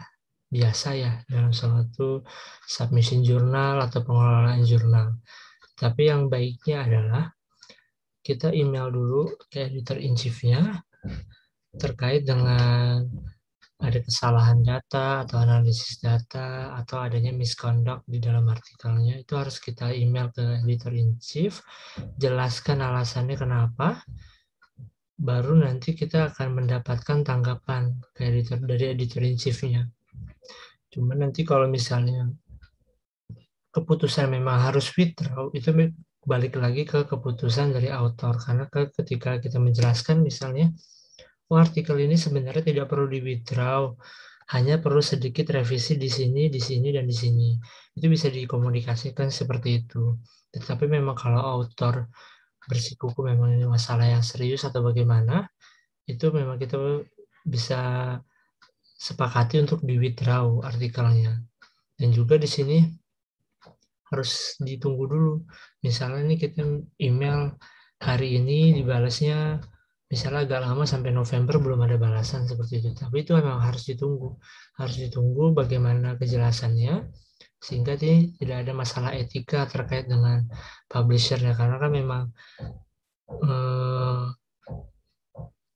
[0.48, 2.23] biasa ya dalam suatu
[2.64, 5.19] submission jurnal atau pengelolaan jurnal.
[5.76, 7.27] Tapi yang baiknya adalah
[8.22, 10.81] kita email dulu ke editor in chief-nya
[11.77, 13.06] terkait dengan
[13.81, 19.89] ada kesalahan data atau analisis data atau adanya misconduct di dalam artikelnya itu harus kita
[19.89, 21.65] email ke editor in chief
[22.22, 24.06] jelaskan alasannya kenapa
[25.22, 29.85] baru nanti kita akan mendapatkan tanggapan ke editor dari editor in chief-nya.
[30.89, 32.26] Cuma nanti kalau misalnya
[33.69, 35.69] keputusan memang harus withdraw, itu
[36.22, 38.38] balik lagi ke keputusan dari author.
[38.38, 40.69] Karena ketika kita menjelaskan misalnya,
[41.49, 43.89] oh artikel ini sebenarnya tidak perlu di withdraw,
[44.52, 47.56] hanya perlu sedikit revisi di sini, di sini, dan di sini.
[47.95, 50.19] Itu bisa dikomunikasikan seperti itu.
[50.52, 52.11] Tetapi memang kalau author
[52.68, 55.48] bersikuku memang ini masalah yang serius atau bagaimana,
[56.06, 56.77] itu memang kita
[57.41, 57.81] bisa
[59.02, 61.41] sepakati untuk di withdraw artikelnya.
[61.98, 63.01] Dan juga di sini
[64.11, 65.33] harus ditunggu dulu.
[65.81, 66.61] Misalnya ini kita
[66.99, 67.55] email
[67.97, 69.63] hari ini dibalasnya
[70.11, 72.91] misalnya agak lama sampai November belum ada balasan seperti itu.
[72.91, 74.35] Tapi itu memang harus ditunggu.
[74.75, 77.07] Harus ditunggu bagaimana kejelasannya
[77.61, 80.49] sehingga tidak ada masalah etika terkait dengan
[80.89, 82.23] publishernya karena kan memang
[83.45, 84.25] eh,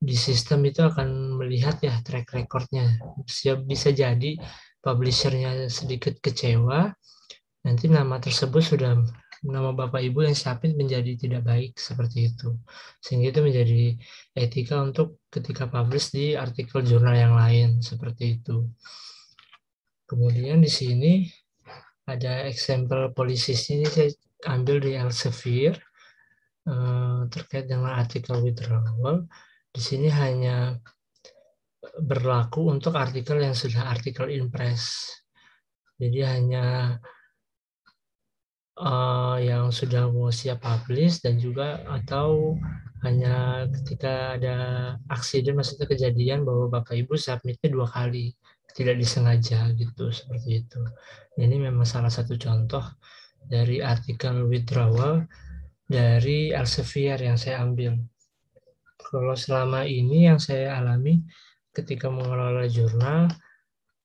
[0.06, 2.98] di sistem itu akan melihat ya track recordnya
[3.66, 4.38] bisa jadi
[4.82, 6.94] publishernya sedikit kecewa
[7.66, 8.94] nanti nama tersebut sudah
[9.46, 12.56] nama bapak ibu yang siapin menjadi tidak baik seperti itu
[13.02, 13.84] sehingga itu menjadi
[14.38, 18.70] etika untuk ketika publish di artikel jurnal yang lain seperti itu
[20.06, 21.26] kemudian di sini
[22.06, 24.14] ada example policies ini saya
[24.46, 25.74] ambil di Elsevier
[26.70, 29.26] uh, terkait dengan artikel withdrawal.
[29.74, 30.78] Di sini hanya
[31.98, 35.10] berlaku untuk artikel yang sudah artikel in press.
[35.98, 36.98] Jadi hanya
[38.80, 42.56] uh, yang sudah mau siap publish dan juga atau
[43.04, 44.58] hanya ketika ada
[45.14, 48.34] aksiden maksudnya kejadian bahwa Bapak Ibu submitnya dua kali
[48.76, 50.82] tidak disengaja gitu seperti itu.
[51.40, 52.84] Ini memang salah satu contoh
[53.46, 55.24] dari artikel withdrawal
[55.86, 57.96] dari Elsevier yang saya ambil.
[59.00, 61.22] Kalau selama ini yang saya alami
[61.72, 63.30] ketika mengelola jurnal,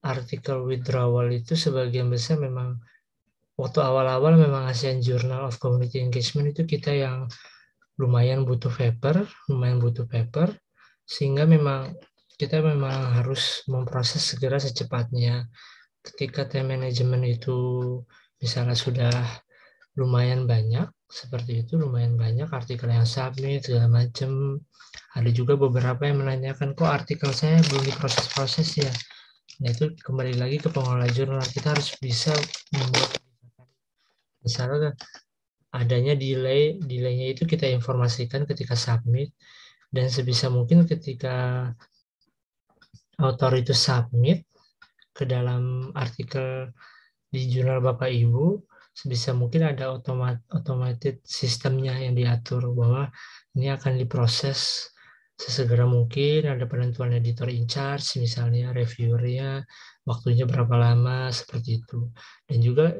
[0.04, 2.78] artikel withdrawal itu sebagian besar memang
[3.60, 7.28] waktu awal-awal memang ASEAN Journal of Community Engagement itu kita yang
[8.00, 10.56] lumayan butuh paper, lumayan butuh paper,
[11.04, 11.92] sehingga memang
[12.40, 15.44] kita memang harus memproses segera secepatnya.
[16.00, 17.58] Ketika time management itu
[18.40, 19.12] misalnya sudah
[20.00, 24.56] lumayan banyak, seperti itu lumayan banyak artikel yang submit segala macam
[25.12, 28.92] ada juga beberapa yang menanyakan kok artikel saya belum diproses-proses ya?
[29.60, 31.44] Nah itu kembali lagi ke pengelola jurnal.
[31.44, 32.32] Kita harus bisa
[32.72, 33.19] membuat
[34.44, 34.96] misalnya
[35.70, 39.30] adanya delay delaynya itu kita informasikan ketika submit
[39.90, 41.70] dan sebisa mungkin ketika
[43.20, 44.46] author itu submit
[45.14, 46.72] ke dalam artikel
[47.30, 48.58] di jurnal Bapak Ibu
[48.90, 53.06] sebisa mungkin ada otomat automated sistemnya yang diatur bahwa
[53.54, 54.90] ini akan diproses
[55.40, 59.64] sesegera mungkin ada penentuan editor in charge misalnya reviewernya
[60.04, 62.12] waktunya berapa lama seperti itu.
[62.44, 62.92] Dan juga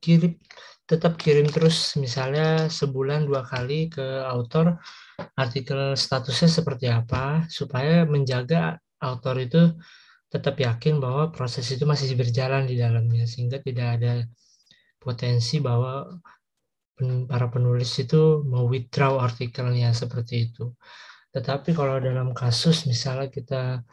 [0.00, 0.38] kirim
[0.88, 4.80] tetap kirim terus misalnya sebulan dua kali ke author
[5.36, 9.76] artikel statusnya seperti apa supaya menjaga author itu
[10.32, 14.12] tetap yakin bahwa proses itu masih berjalan di dalamnya sehingga tidak ada
[15.00, 16.08] potensi bahwa
[17.30, 20.74] para penulis itu mau withdraw artikelnya seperti itu.
[21.30, 23.86] Tetapi kalau dalam kasus misalnya kita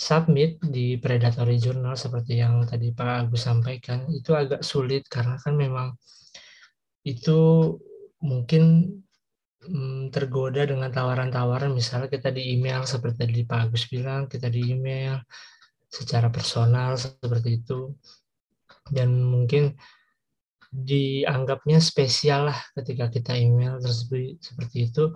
[0.00, 5.52] submit di predatory journal seperti yang tadi Pak Agus sampaikan, itu agak sulit karena kan
[5.52, 5.92] memang
[7.04, 7.76] itu
[8.24, 8.96] mungkin
[9.60, 14.72] hmm, tergoda dengan tawaran-tawaran misalnya kita di email seperti tadi Pak Agus bilang, kita di
[14.72, 15.20] email
[15.92, 17.92] secara personal seperti itu.
[18.88, 19.76] Dan mungkin
[20.72, 25.12] dianggapnya spesial lah ketika kita email tersebut seperti itu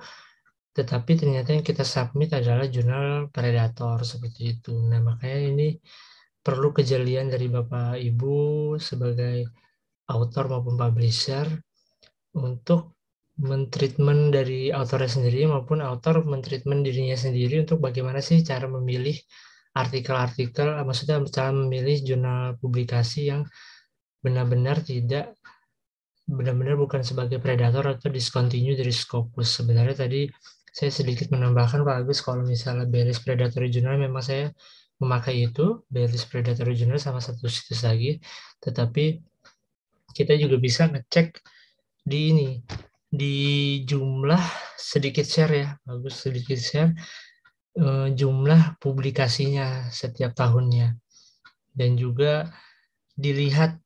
[0.74, 5.68] tetapi ternyata yang kita submit adalah jurnal predator seperti itu nah makanya ini
[6.44, 9.48] perlu kejelian dari bapak ibu sebagai
[10.10, 11.46] author maupun publisher
[12.36, 12.98] untuk
[13.38, 19.14] mentreatment dari autornya sendiri maupun author mentreatment dirinya sendiri untuk bagaimana sih cara memilih
[19.74, 23.42] artikel-artikel maksudnya cara memilih jurnal publikasi yang
[24.22, 25.34] benar-benar tidak
[26.24, 29.60] benar-benar bukan sebagai predator atau discontinue dari Scopus.
[29.60, 30.24] Sebenarnya tadi
[30.74, 34.50] saya sedikit menambahkan Pak Agus kalau misalnya Beris Predatory Journal memang saya
[34.98, 38.18] memakai itu, Beris Predatory Journal sama satu situs lagi,
[38.58, 39.22] tetapi
[40.10, 41.38] kita juga bisa ngecek
[42.02, 42.50] di ini,
[43.06, 43.34] di
[43.86, 44.42] jumlah
[44.74, 46.90] sedikit share ya, bagus sedikit share,
[47.78, 50.98] eh, jumlah publikasinya setiap tahunnya.
[51.70, 52.50] Dan juga
[53.14, 53.78] dilihat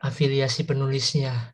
[0.00, 1.52] afiliasi penulisnya.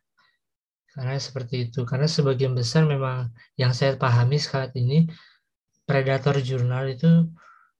[0.97, 1.85] Karena seperti itu.
[1.85, 5.05] Karena sebagian besar memang yang saya pahami saat ini
[5.85, 7.29] predator jurnal itu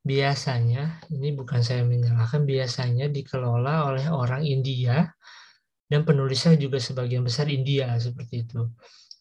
[0.06, 5.10] biasanya, ini bukan saya menyalahkan, biasanya dikelola oleh orang India
[5.89, 8.69] dan penulisnya juga sebagian besar India seperti itu.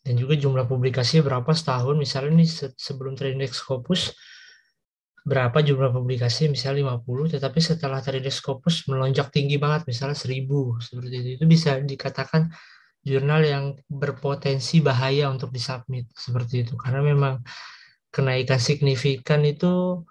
[0.04, 2.46] Dan juga jumlah publikasi berapa setahun, misalnya ini
[2.78, 4.14] sebelum terindeks Scopus,
[5.26, 11.14] berapa jumlah publikasi misalnya 50 tetapi setelah terjadi Scopus melonjak tinggi banget misalnya 1000 seperti
[11.18, 12.46] itu itu bisa dikatakan
[13.06, 17.34] jurnal yang berpotensi bahaya untuk disubmit seperti itu karena memang
[18.10, 20.02] kenaikan signifikan itu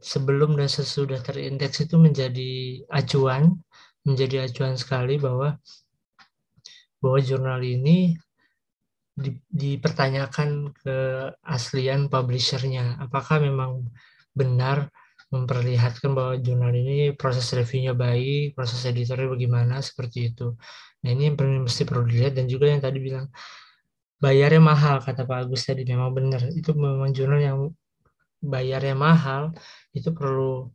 [0.00, 3.60] sebelum dan sesudah terindeks itu menjadi acuan
[4.08, 5.60] menjadi acuan sekali bahwa
[7.04, 8.16] bahwa jurnal ini
[9.52, 13.84] dipertanyakan keaslian publishernya apakah memang
[14.32, 14.88] benar
[15.28, 20.56] memperlihatkan bahwa jurnal ini proses reviewnya baik, proses editornya bagaimana, seperti itu.
[21.04, 23.30] Nah ini yang mesti perlu dilihat dan juga yang tadi bilang
[24.18, 26.42] bayarnya mahal, kata Pak Agus tadi memang benar.
[26.54, 27.58] Itu memang jurnal yang
[28.42, 29.54] bayarnya mahal,
[29.94, 30.70] itu perlu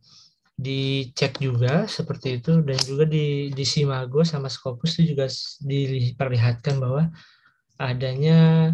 [0.54, 5.26] dicek juga seperti itu dan juga di di Simago sama Scopus itu juga
[5.66, 7.10] diperlihatkan bahwa
[7.74, 8.70] adanya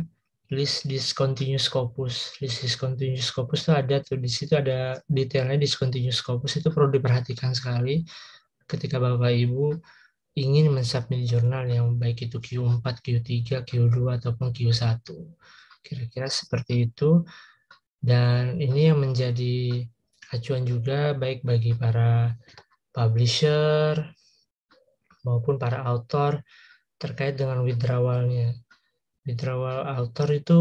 [0.50, 2.36] list discontinuous scopus.
[2.42, 7.54] List discontinuous scopus itu ada tuh di situ ada detailnya discontinuous scopus itu perlu diperhatikan
[7.54, 8.02] sekali
[8.66, 9.78] ketika Bapak Ibu
[10.38, 15.02] ingin mensubmit jurnal yang baik itu Q4, Q3, Q2 ataupun Q1.
[15.82, 17.24] Kira-kira seperti itu.
[18.00, 19.84] Dan ini yang menjadi
[20.30, 22.32] acuan juga baik bagi para
[22.94, 23.98] publisher
[25.26, 26.40] maupun para author
[26.96, 28.56] terkait dengan withdrawalnya
[29.26, 30.60] withdrawal author itu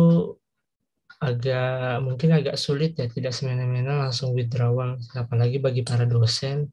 [1.20, 6.72] agak mungkin agak sulit ya tidak semena-mena langsung withdrawal apalagi bagi para dosen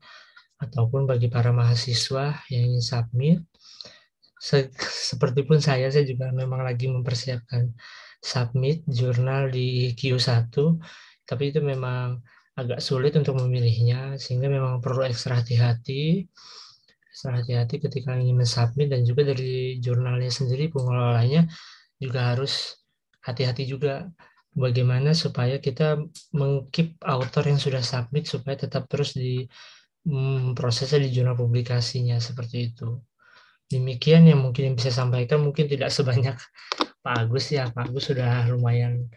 [0.60, 3.38] ataupun bagi para mahasiswa yang ingin submit
[4.36, 7.72] Se seperti pun saya saya juga memang lagi mempersiapkan
[8.20, 10.52] submit jurnal di Q1
[11.24, 12.20] tapi itu memang
[12.56, 16.28] agak sulit untuk memilihnya sehingga memang perlu ekstra hati-hati
[17.08, 21.48] ekstra hati-hati ketika ingin mensubmit dan juga dari jurnalnya sendiri pengelolanya
[21.96, 22.76] juga harus
[23.24, 24.08] hati-hati juga
[24.56, 26.00] bagaimana supaya kita
[26.32, 29.44] mengkeep author yang sudah submit supaya tetap terus di
[30.54, 33.02] prosesnya di jurnal publikasinya seperti itu.
[33.66, 35.42] demikian yang mungkin yang bisa sampaikan.
[35.42, 36.38] Mungkin tidak sebanyak
[37.04, 37.66] Pak Agus ya.
[37.74, 39.10] Pak Agus sudah lumayan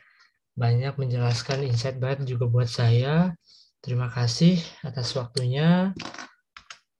[0.57, 3.37] banyak menjelaskan insight banget juga buat saya.
[3.79, 5.93] Terima kasih atas waktunya.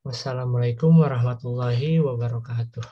[0.06, 2.86] Wassalamualaikum warahmatullahi wabarakatuh.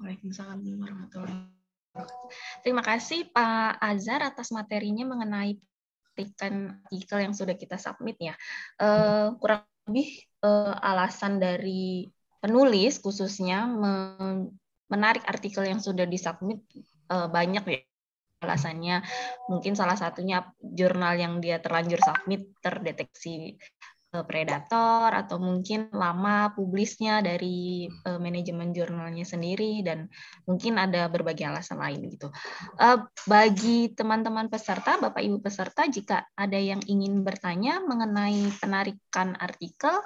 [0.00, 1.50] Waalaikumsalam warahmatullahi
[1.92, 2.26] wabarakatuh.
[2.64, 5.60] Terima kasih Pak Azhar atas materinya mengenai
[6.14, 8.34] petikan artikel yang sudah kita submit ya.
[8.78, 12.08] Uh, kurang lebih uh, alasan dari
[12.40, 13.64] penulis khususnya
[14.88, 16.60] menarik artikel yang sudah disubmit
[17.08, 17.80] uh, banyak ya
[18.44, 19.00] alasannya
[19.48, 23.56] mungkin salah satunya jurnal yang dia terlanjur submit terdeteksi
[24.22, 30.06] predator atau mungkin lama publisnya dari uh, manajemen jurnalnya sendiri dan
[30.46, 32.30] mungkin ada berbagai alasan lain gitu.
[32.78, 39.98] Uh, bagi teman-teman peserta, Bapak Ibu peserta, jika ada yang ingin bertanya mengenai penarikan artikel,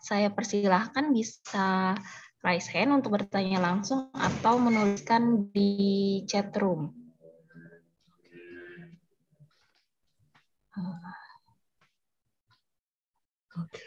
[0.00, 1.92] saya persilahkan bisa
[2.40, 6.96] raise hand untuk bertanya langsung atau menuliskan di chat room.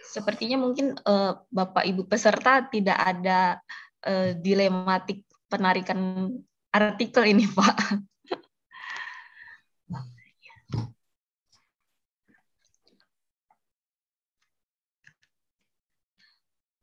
[0.04, 3.64] Sepertinya mungkin uh, Bapak Ibu peserta tidak ada
[4.04, 6.30] uh, dilematik penarikan
[6.74, 7.78] artikel ini, Pak.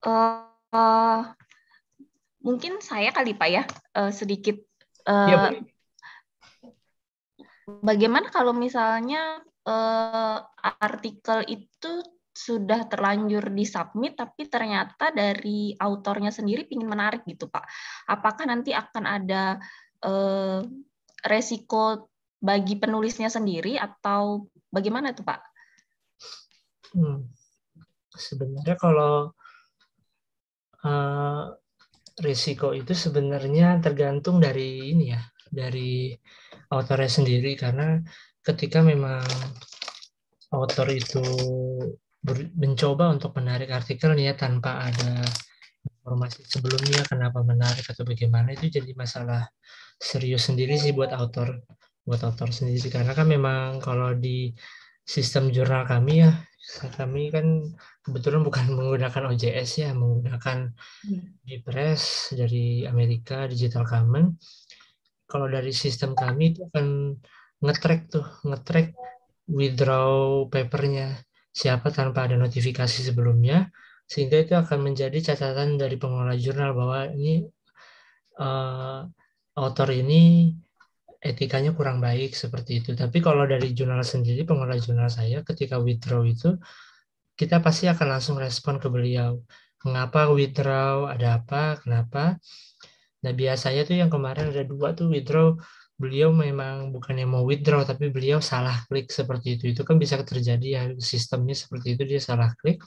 [0.01, 1.21] Uh, uh,
[2.41, 3.63] mungkin saya kali Pak ya
[4.01, 4.57] uh, sedikit
[5.05, 5.37] uh, ya,
[7.85, 10.41] bagaimana kalau misalnya uh,
[10.81, 12.01] artikel itu
[12.31, 17.67] sudah terlanjur disubmit tapi ternyata dari autornya sendiri ingin menarik gitu Pak.
[18.07, 19.59] Apakah nanti akan ada
[20.03, 20.61] eh,
[21.27, 25.41] resiko bagi penulisnya sendiri atau bagaimana itu Pak?
[26.97, 27.29] Hmm.
[28.11, 29.31] Sebenarnya kalau
[30.83, 31.45] uh,
[32.19, 36.17] risiko itu sebenarnya tergantung dari ini ya, dari
[36.73, 38.01] autornya sendiri karena
[38.43, 39.23] ketika memang
[40.51, 41.23] autor itu
[42.57, 45.25] mencoba untuk menarik artikelnya tanpa ada
[45.81, 49.49] informasi sebelumnya kenapa menarik atau bagaimana itu jadi masalah
[49.97, 51.65] serius sendiri sih buat autor
[52.05, 54.53] buat autor sendiri karena kan memang kalau di
[55.05, 56.33] sistem jurnal kami ya
[56.95, 57.67] kami kan
[58.05, 60.71] kebetulan bukan menggunakan OJS ya menggunakan
[61.09, 61.65] hmm.
[61.65, 64.37] press dari Amerika Digital Commons.
[65.31, 67.15] Kalau dari sistem kami itu akan
[67.63, 68.99] ngetrack tuh ngetrack
[69.47, 73.69] withdraw papernya siapa tanpa ada notifikasi sebelumnya,
[74.07, 77.47] sehingga itu akan menjadi catatan dari pengelola jurnal bahwa ini
[78.39, 79.07] uh,
[79.55, 80.55] author ini
[81.21, 82.91] etikanya kurang baik seperti itu.
[82.97, 86.57] Tapi kalau dari jurnal sendiri, pengelola jurnal saya ketika withdraw itu,
[87.37, 89.39] kita pasti akan langsung respon ke beliau.
[89.85, 92.41] Mengapa withdraw, ada apa, kenapa.
[93.21, 95.53] Nah biasanya tuh yang kemarin ada dua tuh withdraw
[96.01, 99.65] beliau memang bukannya mau withdraw tapi beliau salah klik seperti itu.
[99.77, 102.81] Itu kan bisa terjadi ya sistemnya seperti itu dia salah klik.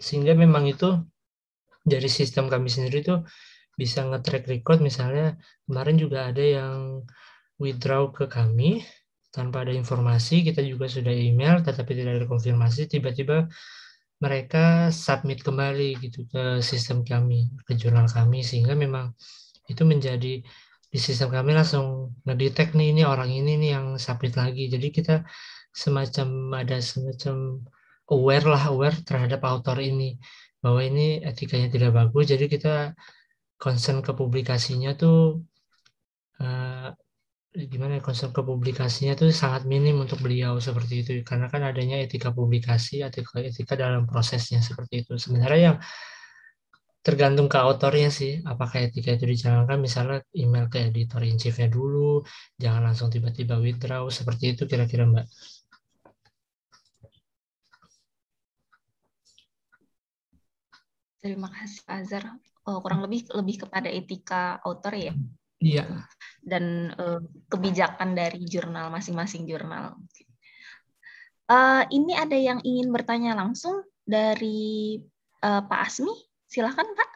[0.00, 0.88] Sehingga memang itu
[1.84, 3.20] dari sistem kami sendiri itu
[3.76, 4.80] bisa nge-track record.
[4.80, 5.36] Misalnya
[5.68, 7.04] kemarin juga ada yang
[7.60, 8.80] withdraw ke kami
[9.28, 13.48] tanpa ada informasi kita juga sudah email tetapi tidak ada konfirmasi tiba-tiba
[14.20, 18.40] mereka submit kembali gitu ke sistem kami ke jurnal kami.
[18.40, 19.12] Sehingga memang
[19.68, 20.40] itu menjadi
[20.92, 24.68] di sistem kami langsung ngedetect nih ini orang ini nih yang submit lagi.
[24.68, 25.24] Jadi kita
[25.72, 26.28] semacam
[26.60, 27.64] ada semacam
[28.12, 30.20] aware lah aware terhadap author ini
[30.60, 32.28] bahwa ini etikanya tidak bagus.
[32.28, 32.92] Jadi kita
[33.56, 35.40] concern ke publikasinya tuh
[36.44, 36.92] uh,
[37.52, 42.00] gimana ya, concern ke publikasinya tuh sangat minim untuk beliau seperti itu karena kan adanya
[42.04, 45.16] etika publikasi etika etika dalam prosesnya seperti itu.
[45.16, 45.78] Sebenarnya yang
[47.02, 49.78] tergantung ke autornya sih apakah etika itu dijalankan.
[49.82, 52.22] Misalnya email ke editor in chiefnya dulu
[52.56, 55.26] jangan langsung tiba-tiba withdraw seperti itu kira-kira mbak.
[61.22, 62.24] Terima kasih Azhar.
[62.66, 65.14] Oh, kurang lebih lebih kepada etika autor ya?
[65.62, 66.06] Iya.
[66.42, 69.98] Dan uh, kebijakan dari jurnal masing-masing jurnal.
[71.46, 74.98] Uh, ini ada yang ingin bertanya langsung dari
[75.42, 77.10] uh, Pak Asmi Silahkan Pak.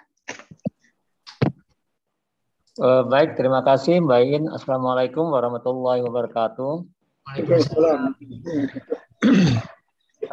[2.81, 4.45] Uh, baik, terima kasih Mbak In.
[4.49, 6.81] Assalamualaikum warahmatullahi wabarakatuh.
[7.29, 8.17] Waalaikumsalam.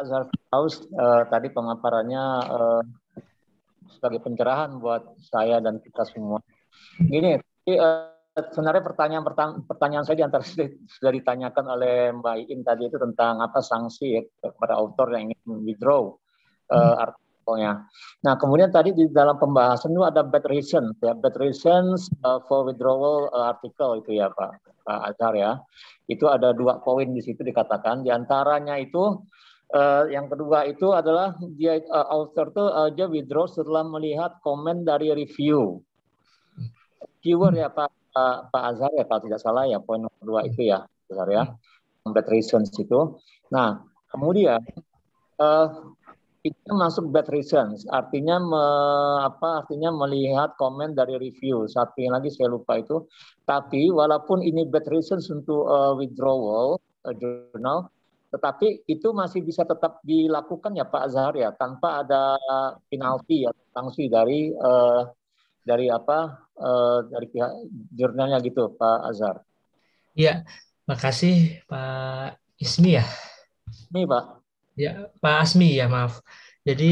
[0.00, 2.82] Azhar Faus, uh, tadi pemaparannya uh,
[3.92, 6.40] sebagai pencerahan buat saya dan kita semua.
[6.96, 7.36] Gini,
[7.76, 9.24] uh, sebenarnya pertanyaan
[9.68, 14.24] pertanyaan saya di antara sudah ditanyakan oleh Mbak In tadi itu tentang apa sanksi ya,
[14.40, 16.08] kepada autor yang ingin withdraw
[16.72, 16.96] uh,
[17.44, 17.84] pokoknya.
[18.24, 22.64] Nah, kemudian tadi di dalam pembahasan itu ada bad reason, ya, bad reasons uh, for
[22.64, 25.60] withdrawal uh, article itu ya Pak, Pak Azhar ya.
[26.08, 28.00] Itu ada dua poin di situ dikatakan.
[28.00, 29.20] Di antaranya itu
[29.76, 34.88] uh, yang kedua itu adalah dia uh, author itu uh, dia withdraw setelah melihat komen
[34.88, 35.84] dari review.
[37.24, 40.84] Keyword ya Pak uh, Pak Azhar ya kalau tidak salah ya poin dua itu ya
[41.12, 41.44] Azhar ya.
[42.04, 43.16] Bad reasons itu.
[43.48, 43.80] Nah,
[44.12, 44.60] kemudian
[45.40, 45.68] uh,
[46.44, 48.64] itu masuk bad reasons, artinya me,
[49.24, 51.64] apa artinya melihat komen dari review.
[51.64, 53.08] Satu yang lagi saya lupa itu.
[53.48, 56.76] Tapi walaupun ini bad reasons untuk uh, withdrawal
[57.08, 57.88] uh, journal,
[58.28, 62.36] tetapi itu masih bisa tetap dilakukan ya Pak Azhar ya tanpa ada
[62.92, 65.08] penalti atau sanksi dari uh,
[65.64, 67.52] dari apa uh, dari pihak
[67.88, 69.40] jurnalnya gitu Pak Azhar.
[70.12, 70.44] Iya,
[70.84, 73.08] makasih Pak Ismi ya.
[73.96, 74.43] Ini Pak.
[74.74, 74.90] Ya,
[75.22, 76.18] Pak Asmi ya maaf.
[76.66, 76.84] Jadi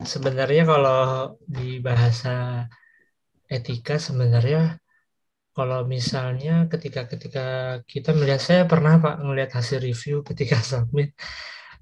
[0.00, 2.64] sebenarnya kalau di bahasa
[3.50, 4.80] etika sebenarnya
[5.56, 7.44] kalau misalnya ketika ketika
[7.84, 11.12] kita melihat saya pernah Pak melihat hasil review ketika submit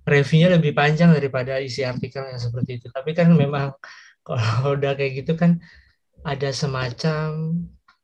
[0.09, 2.87] reviewnya lebih panjang daripada isi artikel yang seperti itu.
[2.91, 3.77] Tapi kan memang
[4.27, 5.63] kalau udah kayak gitu kan
[6.27, 7.55] ada semacam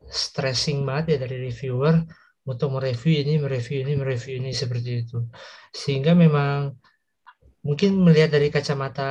[0.06, 2.06] stressing banget ya dari reviewer
[2.44, 5.18] untuk mereview ini, mereview ini, mereview ini seperti itu.
[5.72, 6.76] Sehingga memang
[7.64, 9.10] mungkin melihat dari kacamata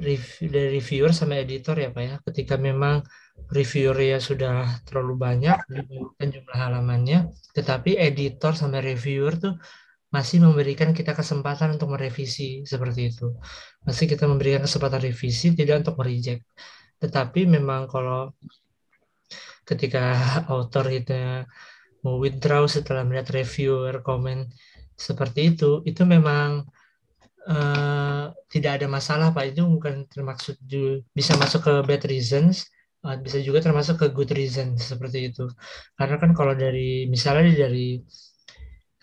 [0.00, 3.04] review, dari reviewer sama editor ya Pak ya, ketika memang
[3.52, 7.18] reviewer ya sudah terlalu banyak dibandingkan jumlah halamannya,
[7.54, 9.54] tetapi editor sama reviewer tuh
[10.08, 13.36] masih memberikan kita kesempatan untuk merevisi seperti itu.
[13.84, 16.48] Masih kita memberikan kesempatan revisi tidak untuk mereject.
[16.96, 18.32] Tetapi memang kalau
[19.68, 20.16] ketika
[20.48, 21.12] author itu
[22.00, 24.48] mau withdraw setelah melihat reviewer komen
[24.96, 26.64] seperti itu, itu memang
[27.48, 29.56] uh, tidak ada masalah pak.
[29.56, 30.60] Itu bukan termasuk
[31.16, 32.68] bisa masuk ke bad reasons
[33.04, 35.46] uh, bisa juga termasuk ke good reasons seperti itu.
[35.98, 38.00] Karena kan kalau dari misalnya dari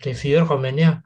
[0.03, 0.99] reviewer komennya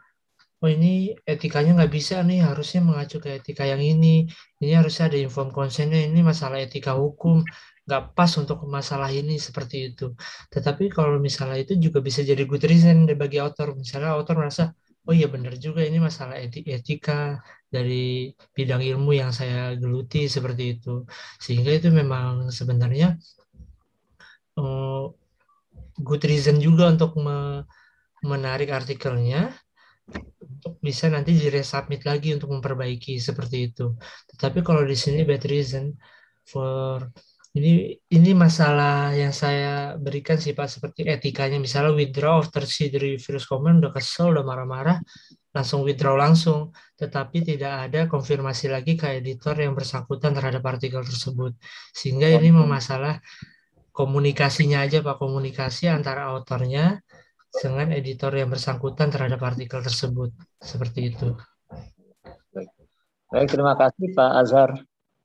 [0.60, 4.28] oh ini etikanya nggak bisa nih harusnya mengacu ke etika yang ini.
[4.60, 7.44] Ini harusnya ada inform consentnya ini masalah etika hukum
[7.90, 10.14] nggak pas untuk masalah ini seperti itu.
[10.54, 13.74] Tetapi kalau misalnya itu juga bisa jadi good reason bagi author.
[13.74, 14.76] Misalnya author merasa
[15.10, 17.42] oh iya benar juga ini masalah etika
[17.74, 21.02] dari bidang ilmu yang saya geluti seperti itu
[21.42, 23.18] sehingga itu memang sebenarnya
[24.62, 25.10] uh,
[26.08, 27.66] good reason juga untuk me
[28.22, 29.56] menarik artikelnya
[30.60, 33.96] untuk bisa nanti diresubmit lagi untuk memperbaiki seperti itu.
[34.36, 35.96] Tetapi kalau di sini bad reason
[36.44, 37.08] for
[37.60, 42.96] ini ini masalah yang saya berikan sih Pak seperti etikanya misalnya withdraw after see the
[42.96, 44.98] reviewers comment udah kesel udah marah-marah
[45.52, 51.60] langsung withdraw langsung tetapi tidak ada konfirmasi lagi ke editor yang bersangkutan terhadap artikel tersebut
[51.92, 53.20] sehingga ini memasalah
[53.92, 57.04] komunikasinya aja Pak komunikasi antara autornya
[57.52, 60.32] dengan editor yang bersangkutan terhadap artikel tersebut
[60.62, 61.36] seperti itu.
[63.30, 64.70] Baik, terima kasih Pak Azhar.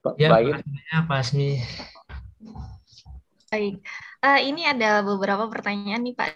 [0.05, 0.61] Pak ya, Baik.
[1.09, 1.61] Pak Asmi.
[3.54, 3.86] Baik,
[4.26, 6.30] uh, ini ada beberapa pertanyaan nih Pak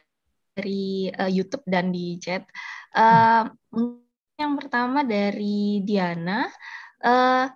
[0.55, 2.47] dari uh, YouTube dan di chat.
[2.95, 3.51] Uh,
[4.39, 6.47] yang pertama dari Diana,
[7.03, 7.51] uh,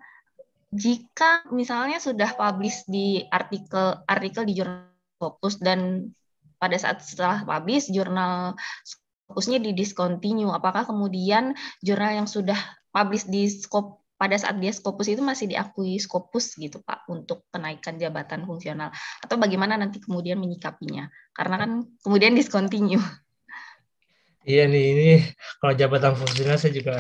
[0.75, 6.11] jika misalnya sudah publish di artikel artikel di jurnal Scopus dan
[6.59, 11.55] pada saat setelah publish jurnal Scopusnya di discontinue, apakah kemudian
[11.87, 12.59] jurnal yang sudah
[12.91, 17.99] publish di Scopus pada saat dia Skopus itu masih diakui Skopus gitu Pak untuk kenaikan
[17.99, 21.71] jabatan fungsional atau bagaimana nanti kemudian menyikapinya karena kan
[22.07, 23.03] kemudian discontinue.
[24.47, 25.11] Iya nih ini
[25.59, 26.95] kalau jabatan fungsional saya juga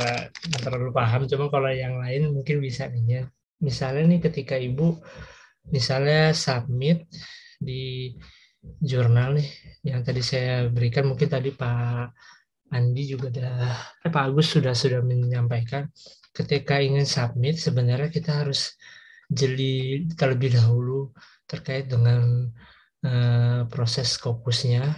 [0.58, 3.22] terlalu paham cuma kalau yang lain mungkin bisa nih ya.
[3.62, 4.98] Misalnya nih ketika ibu
[5.70, 7.06] misalnya submit
[7.62, 8.18] di
[8.82, 9.46] jurnal nih
[9.86, 12.10] yang tadi saya berikan mungkin tadi Pak
[12.74, 13.78] Andi juga ada
[14.10, 15.86] Pak Agus sudah sudah menyampaikan
[16.32, 18.76] ketika ingin submit sebenarnya kita harus
[19.28, 21.12] jeli terlebih dahulu
[21.48, 22.48] terkait dengan
[23.04, 24.96] uh, proses Scopusnya,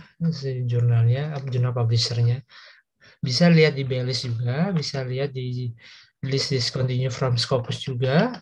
[0.66, 2.42] jurnalnya, jurnal publishernya.
[3.18, 5.70] Bisa lihat di BLS juga, bisa lihat di
[6.24, 8.34] list discontinue from Scopus juga.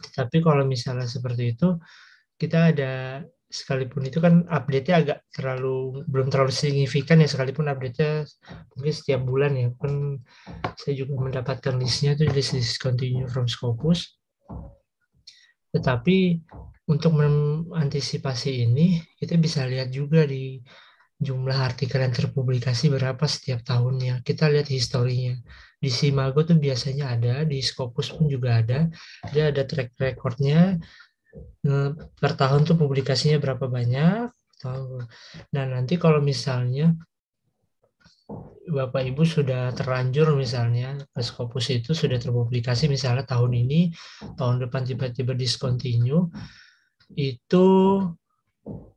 [0.00, 1.76] Tapi kalau misalnya seperti itu,
[2.40, 3.20] kita ada
[3.50, 8.22] sekalipun itu kan update-nya agak terlalu belum terlalu signifikan ya sekalipun update-nya
[8.78, 10.22] mungkin setiap bulan ya kan
[10.78, 14.22] saya juga mendapatkan listnya itu list discontinue from Scopus
[15.74, 16.38] tetapi
[16.86, 20.62] untuk mengantisipasi ini kita bisa lihat juga di
[21.20, 24.24] jumlah artikel yang terpublikasi berapa setiap tahunnya.
[24.24, 25.36] Kita lihat historinya.
[25.76, 28.88] Di Simago tuh biasanya ada, di Scopus pun juga ada.
[29.28, 30.80] Dia ada track recordnya
[32.18, 34.28] per tahun tuh publikasinya berapa banyak.
[35.54, 36.94] Nah nanti kalau misalnya
[38.70, 43.90] Bapak Ibu sudah terlanjur misalnya Scopus itu sudah terpublikasi misalnya tahun ini,
[44.38, 46.30] tahun depan tiba-tiba discontinue,
[47.18, 47.66] itu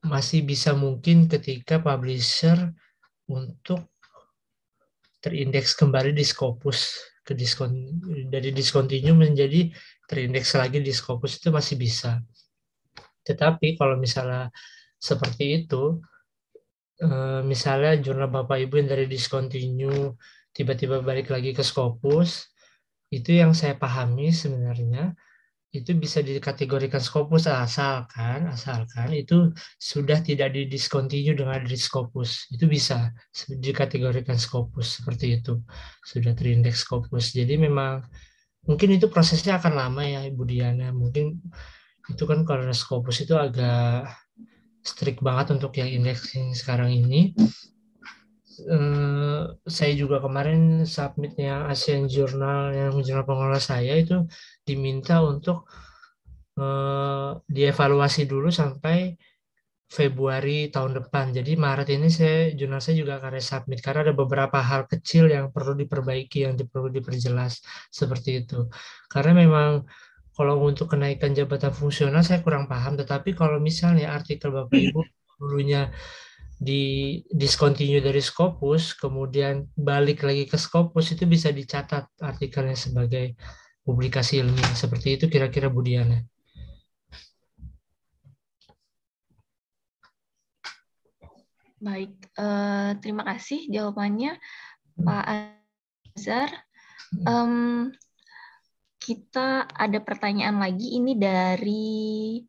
[0.06, 2.70] masih bisa mungkin ketika publisher
[3.26, 3.90] untuk
[5.24, 7.72] terindeks kembali di Scopus ke diskon
[8.28, 9.72] dari discontinue menjadi
[10.10, 12.20] terindeks lagi di Scopus itu masih bisa.
[13.24, 14.52] Tetapi kalau misalnya
[15.00, 16.00] seperti itu,
[17.00, 20.16] eh, misalnya jurnal Bapak Ibu yang dari discontinue
[20.54, 22.54] tiba-tiba balik lagi ke Scopus,
[23.14, 25.14] itu yang saya pahami sebenarnya
[25.74, 29.50] itu bisa dikategorikan Scopus asalkan asalkan itu
[29.82, 32.46] sudah tidak didiscontinue dengan Scopus.
[32.54, 33.10] Itu bisa
[33.50, 35.58] dikategorikan Scopus seperti itu.
[36.06, 37.34] Sudah terindeks Scopus.
[37.34, 38.06] Jadi memang
[38.68, 40.92] mungkin itu prosesnya akan lama ya Ibu Diana.
[40.96, 41.40] Mungkin
[42.10, 44.12] itu kan karena Scopus itu agak
[44.84, 47.32] strict banget untuk yang indexing sekarang ini.
[48.70, 54.30] Uh, saya juga kemarin submitnya ASEAN Journal yang jurnal pengelola saya itu
[54.62, 55.66] diminta untuk
[56.62, 59.18] uh, dievaluasi dulu sampai
[59.94, 61.30] Februari tahun depan.
[61.38, 65.54] Jadi Maret ini saya jurnal saya juga akan submit karena ada beberapa hal kecil yang
[65.54, 67.62] perlu diperbaiki, yang perlu diperjelas
[67.94, 68.66] seperti itu.
[69.06, 69.86] Karena memang
[70.34, 75.06] kalau untuk kenaikan jabatan fungsional saya kurang paham, tetapi kalau misalnya artikel Bapak Ibu
[75.38, 75.94] dulunya
[76.58, 83.38] di discontinue dari Scopus, kemudian balik lagi ke Scopus itu bisa dicatat artikelnya sebagai
[83.86, 86.18] publikasi ilmiah seperti itu kira-kira Budiana.
[91.84, 94.40] Baik, uh, terima kasih jawabannya
[95.04, 95.26] Pak
[96.16, 96.48] Azhar.
[97.28, 97.92] Um,
[99.04, 102.40] kita ada pertanyaan lagi ini dari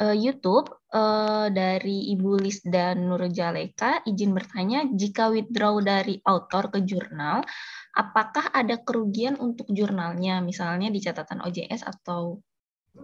[0.00, 4.08] uh, YouTube uh, dari Ibu Lis dan Nurjaleka.
[4.08, 7.44] Izin bertanya, jika withdraw dari author ke jurnal,
[7.92, 12.40] apakah ada kerugian untuk jurnalnya, misalnya di catatan OJS atau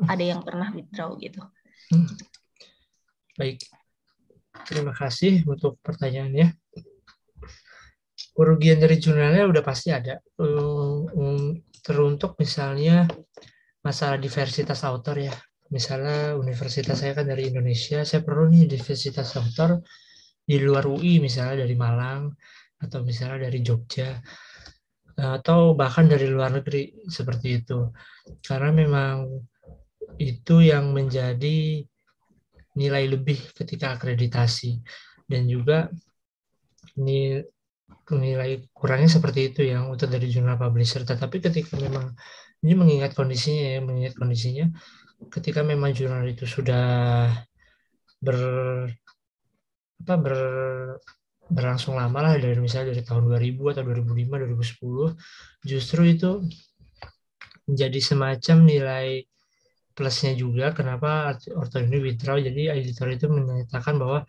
[0.08, 1.44] ada yang pernah withdraw gitu?
[1.92, 2.08] Hmm.
[3.36, 3.68] Baik,
[4.66, 6.54] terima kasih untuk pertanyaannya.
[8.34, 10.18] Kerugian dari jurnalnya udah pasti ada.
[10.38, 13.06] Um, teruntuk misalnya
[13.82, 15.34] masalah diversitas author ya.
[15.68, 19.82] Misalnya universitas saya kan dari Indonesia, saya perlu nih diversitas author
[20.48, 22.32] di luar UI misalnya dari Malang
[22.80, 24.16] atau misalnya dari Jogja
[25.18, 27.90] atau bahkan dari luar negeri seperti itu.
[28.40, 29.26] Karena memang
[30.16, 31.82] itu yang menjadi
[32.78, 34.78] nilai lebih ketika akreditasi
[35.26, 35.90] dan juga
[38.08, 41.02] nilai kurangnya seperti itu yang untuk dari jurnal publisher.
[41.02, 42.14] Tetapi ketika memang
[42.62, 44.70] ini mengingat kondisinya ya, mengingat kondisinya,
[45.30, 47.26] ketika memang jurnal itu sudah
[48.22, 48.38] ber
[49.98, 50.38] apa ber
[51.48, 54.36] berlangsung lama lah dari misalnya dari tahun 2000 atau 2005
[55.64, 56.30] 2010 justru itu
[57.64, 59.08] menjadi semacam nilai
[59.98, 64.22] plusnya juga kenapa orto ini withdraw jadi editor itu menyatakan bahwa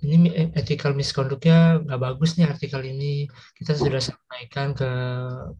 [0.00, 3.28] ini ethical misconductnya nggak bagus nih artikel ini.
[3.52, 4.88] Kita sudah sampaikan ke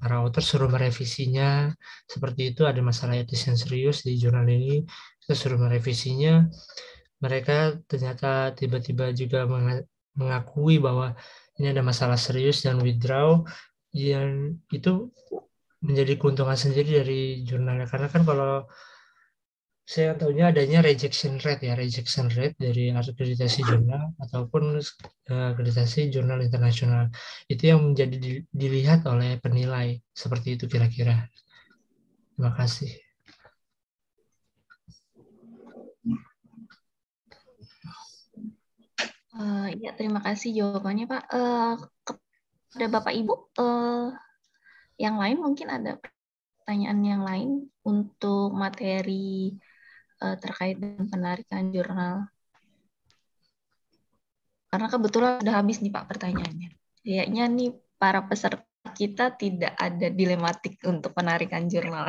[0.01, 1.69] para author suruh merevisinya.
[2.09, 4.81] Seperti itu ada masalah etis yang serius di jurnal ini.
[5.21, 6.49] Kita suruh merevisinya.
[7.21, 9.45] Mereka ternyata tiba-tiba juga
[10.17, 11.13] mengakui bahwa
[11.61, 13.45] ini ada masalah serius dan withdraw
[13.93, 15.13] yang itu
[15.85, 17.85] menjadi keuntungan sendiri dari jurnalnya.
[17.85, 18.65] Karena kan kalau
[19.91, 26.47] saya tahunya adanya rejection rate ya rejection rate dari akreditasi jurnal ataupun eh, akreditasi jurnal
[26.47, 27.11] internasional.
[27.51, 29.99] Itu yang menjadi dilihat oleh penilai.
[30.15, 31.27] Seperti itu kira-kira.
[32.39, 32.87] Terima kasih.
[39.35, 41.25] Uh, ya, terima kasih jawabannya, Pak.
[41.35, 41.75] Uh,
[42.07, 44.15] kepada Bapak Ibu, uh,
[45.03, 45.99] yang lain mungkin ada
[46.63, 47.51] pertanyaan yang lain
[47.83, 49.59] untuk materi
[50.21, 52.29] uh, terkait dengan penarikan jurnal.
[54.71, 56.71] Karena kebetulan sudah habis nih Pak pertanyaannya.
[57.03, 58.63] Kayaknya nih para peserta
[58.95, 62.09] kita tidak ada dilematik untuk penarikan jurnal.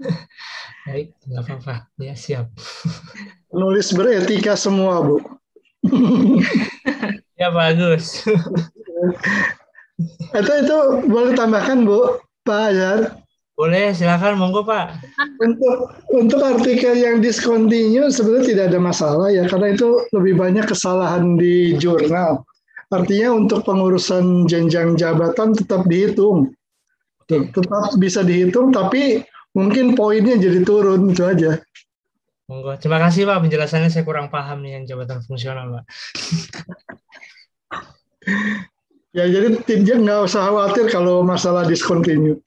[0.88, 1.74] Baik, nggak apa-apa.
[2.00, 2.48] Ya, siap.
[3.58, 5.20] Nulis beretika semua, Bu
[7.40, 8.20] ya bagus.
[10.36, 10.78] itu itu
[11.08, 13.00] boleh tambahkan Bu Pak Azhar.
[13.60, 15.04] Boleh, silakan monggo Pak.
[15.36, 21.36] Untuk untuk artikel yang discontinue sebenarnya tidak ada masalah ya karena itu lebih banyak kesalahan
[21.36, 22.40] di jurnal.
[22.88, 26.56] Artinya untuk pengurusan jenjang jabatan tetap dihitung.
[27.28, 31.60] Tetap bisa dihitung tapi mungkin poinnya jadi turun itu aja.
[32.48, 32.80] Monggo.
[32.80, 35.84] Terima kasih Pak penjelasannya saya kurang paham nih yang jabatan fungsional Pak.
[39.20, 42.40] ya jadi tidak nggak usah khawatir kalau masalah discontinue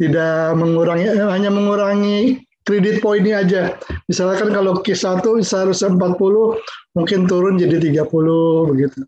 [0.00, 3.62] tidak mengurangi hanya mengurangi kredit poinnya aja.
[4.06, 8.98] Misalkan kalau Q1 seharusnya 40 mungkin turun jadi 30 begitu.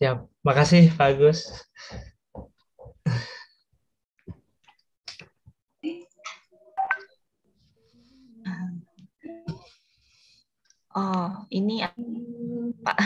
[0.00, 0.24] Siap.
[0.46, 1.38] Makasih Pak Agus.
[10.98, 11.86] Oh, ini
[12.82, 12.98] Pak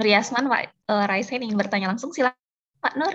[0.00, 0.08] Nur
[0.48, 2.08] Pak uh, Raisa ingin bertanya langsung.
[2.14, 2.40] Silakan
[2.80, 3.14] Pak Nur.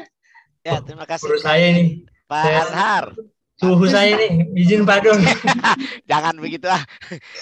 [0.62, 1.26] Ya, terima kasih.
[1.34, 2.06] Menurut saya ini.
[2.34, 3.06] Pak saya, Azhar.
[3.54, 5.22] Suhu saya nih, izin Pak Dong.
[6.10, 6.82] Jangan begitu ah.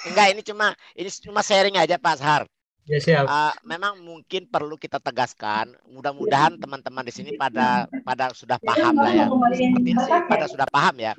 [0.03, 2.43] Enggak, ini cuma ini cuma sharing aja Pak Azhar.
[2.89, 3.23] Ya siap.
[3.23, 5.71] Uh, memang mungkin perlu kita tegaskan.
[5.87, 9.25] Mudah-mudahan teman-teman di sini pada pada sudah paham lah ya.
[9.31, 11.13] Seperti sih pada sudah paham ya.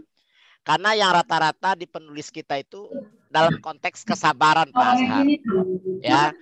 [0.63, 2.87] Karena yang rata-rata di penulis kita itu
[3.33, 5.25] dalam konteks kesabaran Pak Azhar.
[6.05, 6.37] Ya.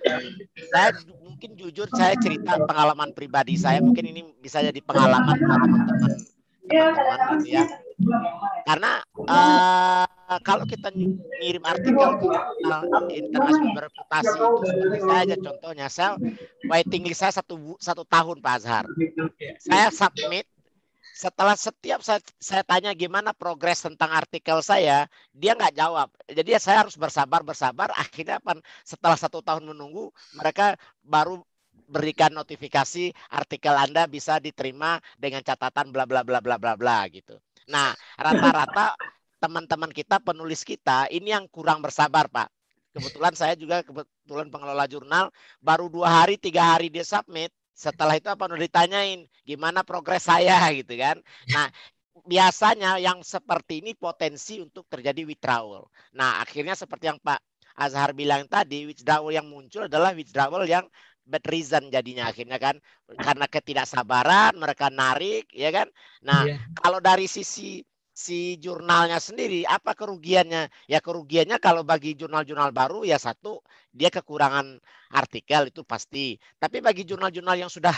[0.75, 0.89] Saya
[1.23, 3.79] mungkin jujur saya cerita pengalaman pribadi saya.
[3.79, 6.11] Mungkin ini bisa jadi pengalaman buat teman-teman
[6.71, 7.63] teman-teman gitu ya.
[8.65, 10.05] Karena uh,
[10.41, 12.27] kalau kita ngirim artikel ke
[12.65, 16.09] jurnal internasional bereputasi itu seperti saya aja contohnya, saya
[16.65, 18.85] waiting list saya satu satu tahun Pak Azhar.
[19.61, 20.49] Saya submit
[21.21, 26.09] setelah setiap saya, saya tanya gimana progres tentang artikel saya, dia nggak jawab.
[26.25, 27.93] Jadi saya harus bersabar bersabar.
[27.93, 28.57] Akhirnya apa?
[28.81, 30.73] Setelah satu tahun menunggu, mereka
[31.05, 31.45] baru
[31.91, 37.35] berikan notifikasi artikel Anda bisa diterima dengan catatan bla bla bla bla bla bla gitu.
[37.67, 38.95] Nah, rata-rata
[39.43, 42.47] teman-teman kita penulis kita ini yang kurang bersabar, Pak.
[42.91, 45.31] Kebetulan saya juga kebetulan pengelola jurnal
[45.63, 47.51] baru dua hari tiga hari dia submit.
[47.71, 51.19] Setelah itu apa udah ditanyain gimana progres saya gitu kan.
[51.51, 51.71] Nah,
[52.27, 55.87] biasanya yang seperti ini potensi untuk terjadi withdrawal.
[56.13, 57.39] Nah, akhirnya seperti yang Pak
[57.79, 60.85] Azhar bilang tadi, withdrawal yang muncul adalah withdrawal yang
[61.31, 62.75] bad reason jadinya akhirnya kan.
[63.07, 65.87] Karena ketidaksabaran mereka narik ya kan?
[66.27, 66.59] Nah yeah.
[66.75, 67.79] kalau dari sisi
[68.11, 70.67] si jurnalnya sendiri apa kerugiannya?
[70.91, 73.63] Ya kerugiannya kalau bagi jurnal-jurnal baru ya satu
[73.95, 74.77] dia kekurangan
[75.15, 76.35] artikel itu pasti.
[76.59, 77.95] Tapi bagi jurnal-jurnal yang sudah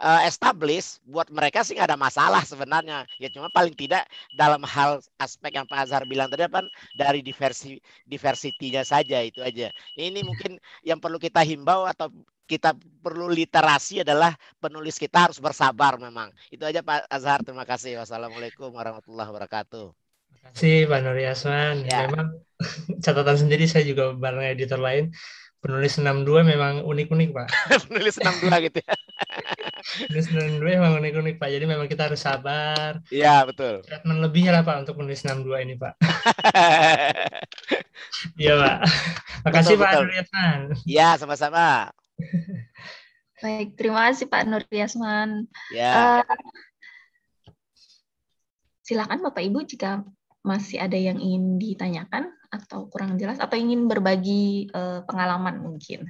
[0.00, 3.04] uh, established buat mereka sih nggak ada masalah sebenarnya.
[3.20, 4.04] Ya cuma paling tidak
[4.36, 9.72] dalam hal aspek yang Pak Azhar bilang tadi kan dari diversi diversitinya saja itu aja.
[9.96, 12.12] Ini mungkin yang perlu kita himbau atau
[12.46, 14.32] kita perlu literasi adalah
[14.62, 16.30] penulis kita harus bersabar memang.
[16.48, 17.42] Itu aja Pak Azhar.
[17.42, 17.98] Terima kasih.
[17.98, 19.86] Wassalamualaikum warahmatullahi wabarakatuh.
[19.90, 21.76] Terima kasih Pak Nur Yasman.
[21.90, 22.06] Ya.
[22.06, 22.38] Memang
[23.04, 25.10] catatan sendiri saya juga bareng editor lain.
[25.58, 27.48] Penulis 62 memang unik-unik Pak.
[27.90, 28.94] penulis 62 gitu ya.
[30.06, 31.48] penulis 62 memang unik-unik Pak.
[31.50, 33.02] Jadi memang kita harus sabar.
[33.10, 33.82] Iya betul.
[33.82, 35.94] Treatment lebih lah Pak untuk penulis 62 ini Pak.
[38.38, 38.76] Iya Pak.
[39.42, 40.60] Makasih betul, Pak Nur Yasman.
[40.86, 41.90] Iya sama-sama.
[43.42, 45.44] Baik, terima kasih Pak Nur Yasman.
[45.68, 46.24] Ya.
[46.24, 46.24] Uh,
[48.80, 50.06] silakan Bapak Ibu jika
[50.46, 56.08] masih ada yang ingin ditanyakan atau kurang jelas atau ingin berbagi uh, pengalaman mungkin.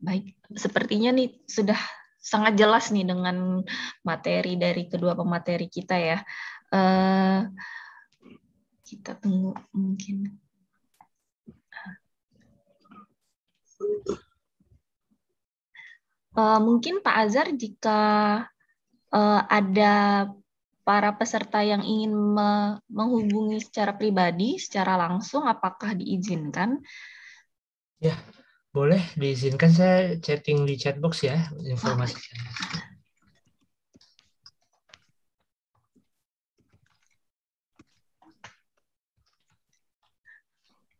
[0.00, 1.76] Baik, sepertinya nih sudah
[2.30, 3.66] sangat jelas nih dengan
[4.06, 6.18] materi dari kedua pemateri kita ya.
[6.70, 7.50] Uh,
[8.86, 10.38] kita tunggu mungkin.
[16.30, 18.00] Uh, mungkin Pak Azhar jika
[19.10, 20.26] uh, ada
[20.86, 26.78] para peserta yang ingin me menghubungi secara pribadi, secara langsung, apakah diizinkan?
[28.00, 28.16] Ya,
[28.70, 32.14] boleh diizinkan saya chatting di chatbox ya informasi.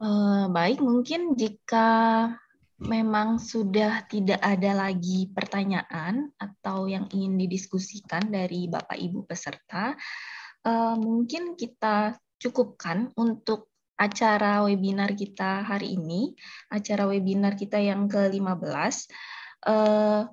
[0.01, 1.89] Uh, baik, mungkin jika
[2.81, 9.93] memang sudah tidak ada lagi pertanyaan atau yang ingin didiskusikan dari Bapak Ibu peserta,
[10.65, 13.70] uh, mungkin kita cukupkan untuk
[14.01, 16.33] acara webinar kita hari ini,
[16.73, 18.97] acara webinar kita yang ke-15.
[19.61, 20.25] Uh,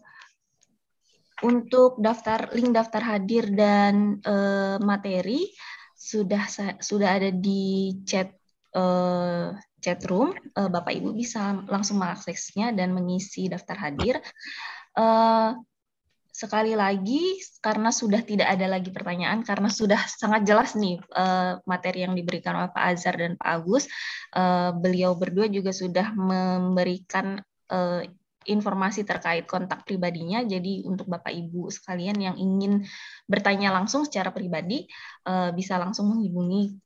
[1.44, 5.46] untuk daftar link daftar hadir dan uh, materi
[5.94, 6.48] sudah
[6.82, 8.32] sudah ada di chat
[8.74, 14.18] uh, chat room, uh, Bapak Ibu bisa langsung mengaksesnya dan mengisi daftar hadir.
[14.98, 15.54] Uh,
[16.38, 22.06] sekali lagi karena sudah tidak ada lagi pertanyaan karena sudah sangat jelas nih uh, materi
[22.06, 23.90] yang diberikan oleh Pak Azhar dan Pak Agus
[24.38, 27.42] uh, beliau berdua juga sudah memberikan
[27.74, 28.06] uh,
[28.48, 30.40] informasi terkait kontak pribadinya.
[30.40, 32.86] Jadi untuk Bapak Ibu sekalian yang ingin
[33.28, 34.88] bertanya langsung secara pribadi
[35.52, 36.80] bisa langsung menghubungi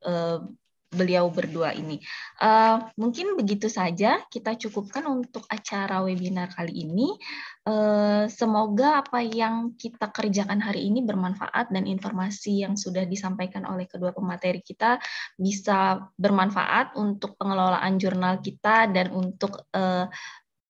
[0.92, 2.04] beliau berdua ini.
[2.36, 7.16] Uh, mungkin begitu saja kita cukupkan untuk acara webinar kali ini.
[7.64, 13.88] Uh, semoga apa yang kita kerjakan hari ini bermanfaat dan informasi yang sudah disampaikan oleh
[13.88, 15.00] kedua pemateri kita
[15.40, 20.12] bisa bermanfaat untuk pengelolaan jurnal kita dan untuk uh,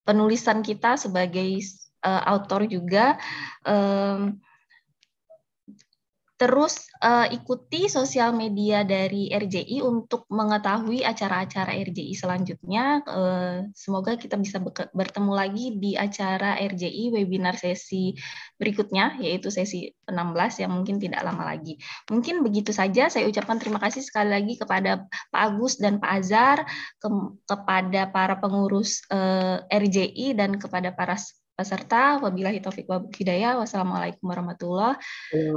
[0.05, 1.57] penulisan kita sebagai
[2.05, 3.17] uh, autor juga.
[3.65, 4.37] Um,
[6.41, 13.05] Terus uh, ikuti sosial media dari RJI untuk mengetahui acara-acara RJI selanjutnya.
[13.05, 14.57] Uh, semoga kita bisa
[14.89, 18.17] bertemu lagi di acara RJI webinar sesi
[18.57, 21.77] berikutnya, yaitu sesi 16 yang mungkin tidak lama lagi.
[22.09, 23.13] Mungkin begitu saja.
[23.13, 26.65] Saya ucapkan terima kasih sekali lagi kepada Pak Agus dan Pak Azhar,
[26.97, 27.07] ke
[27.45, 31.21] kepada para pengurus uh, eh, RJI dan kepada para
[31.61, 32.17] peserta.
[32.17, 33.61] Wabillahi taufiq wa hidayah.
[33.61, 34.97] Wassalamualaikum warahmatullahi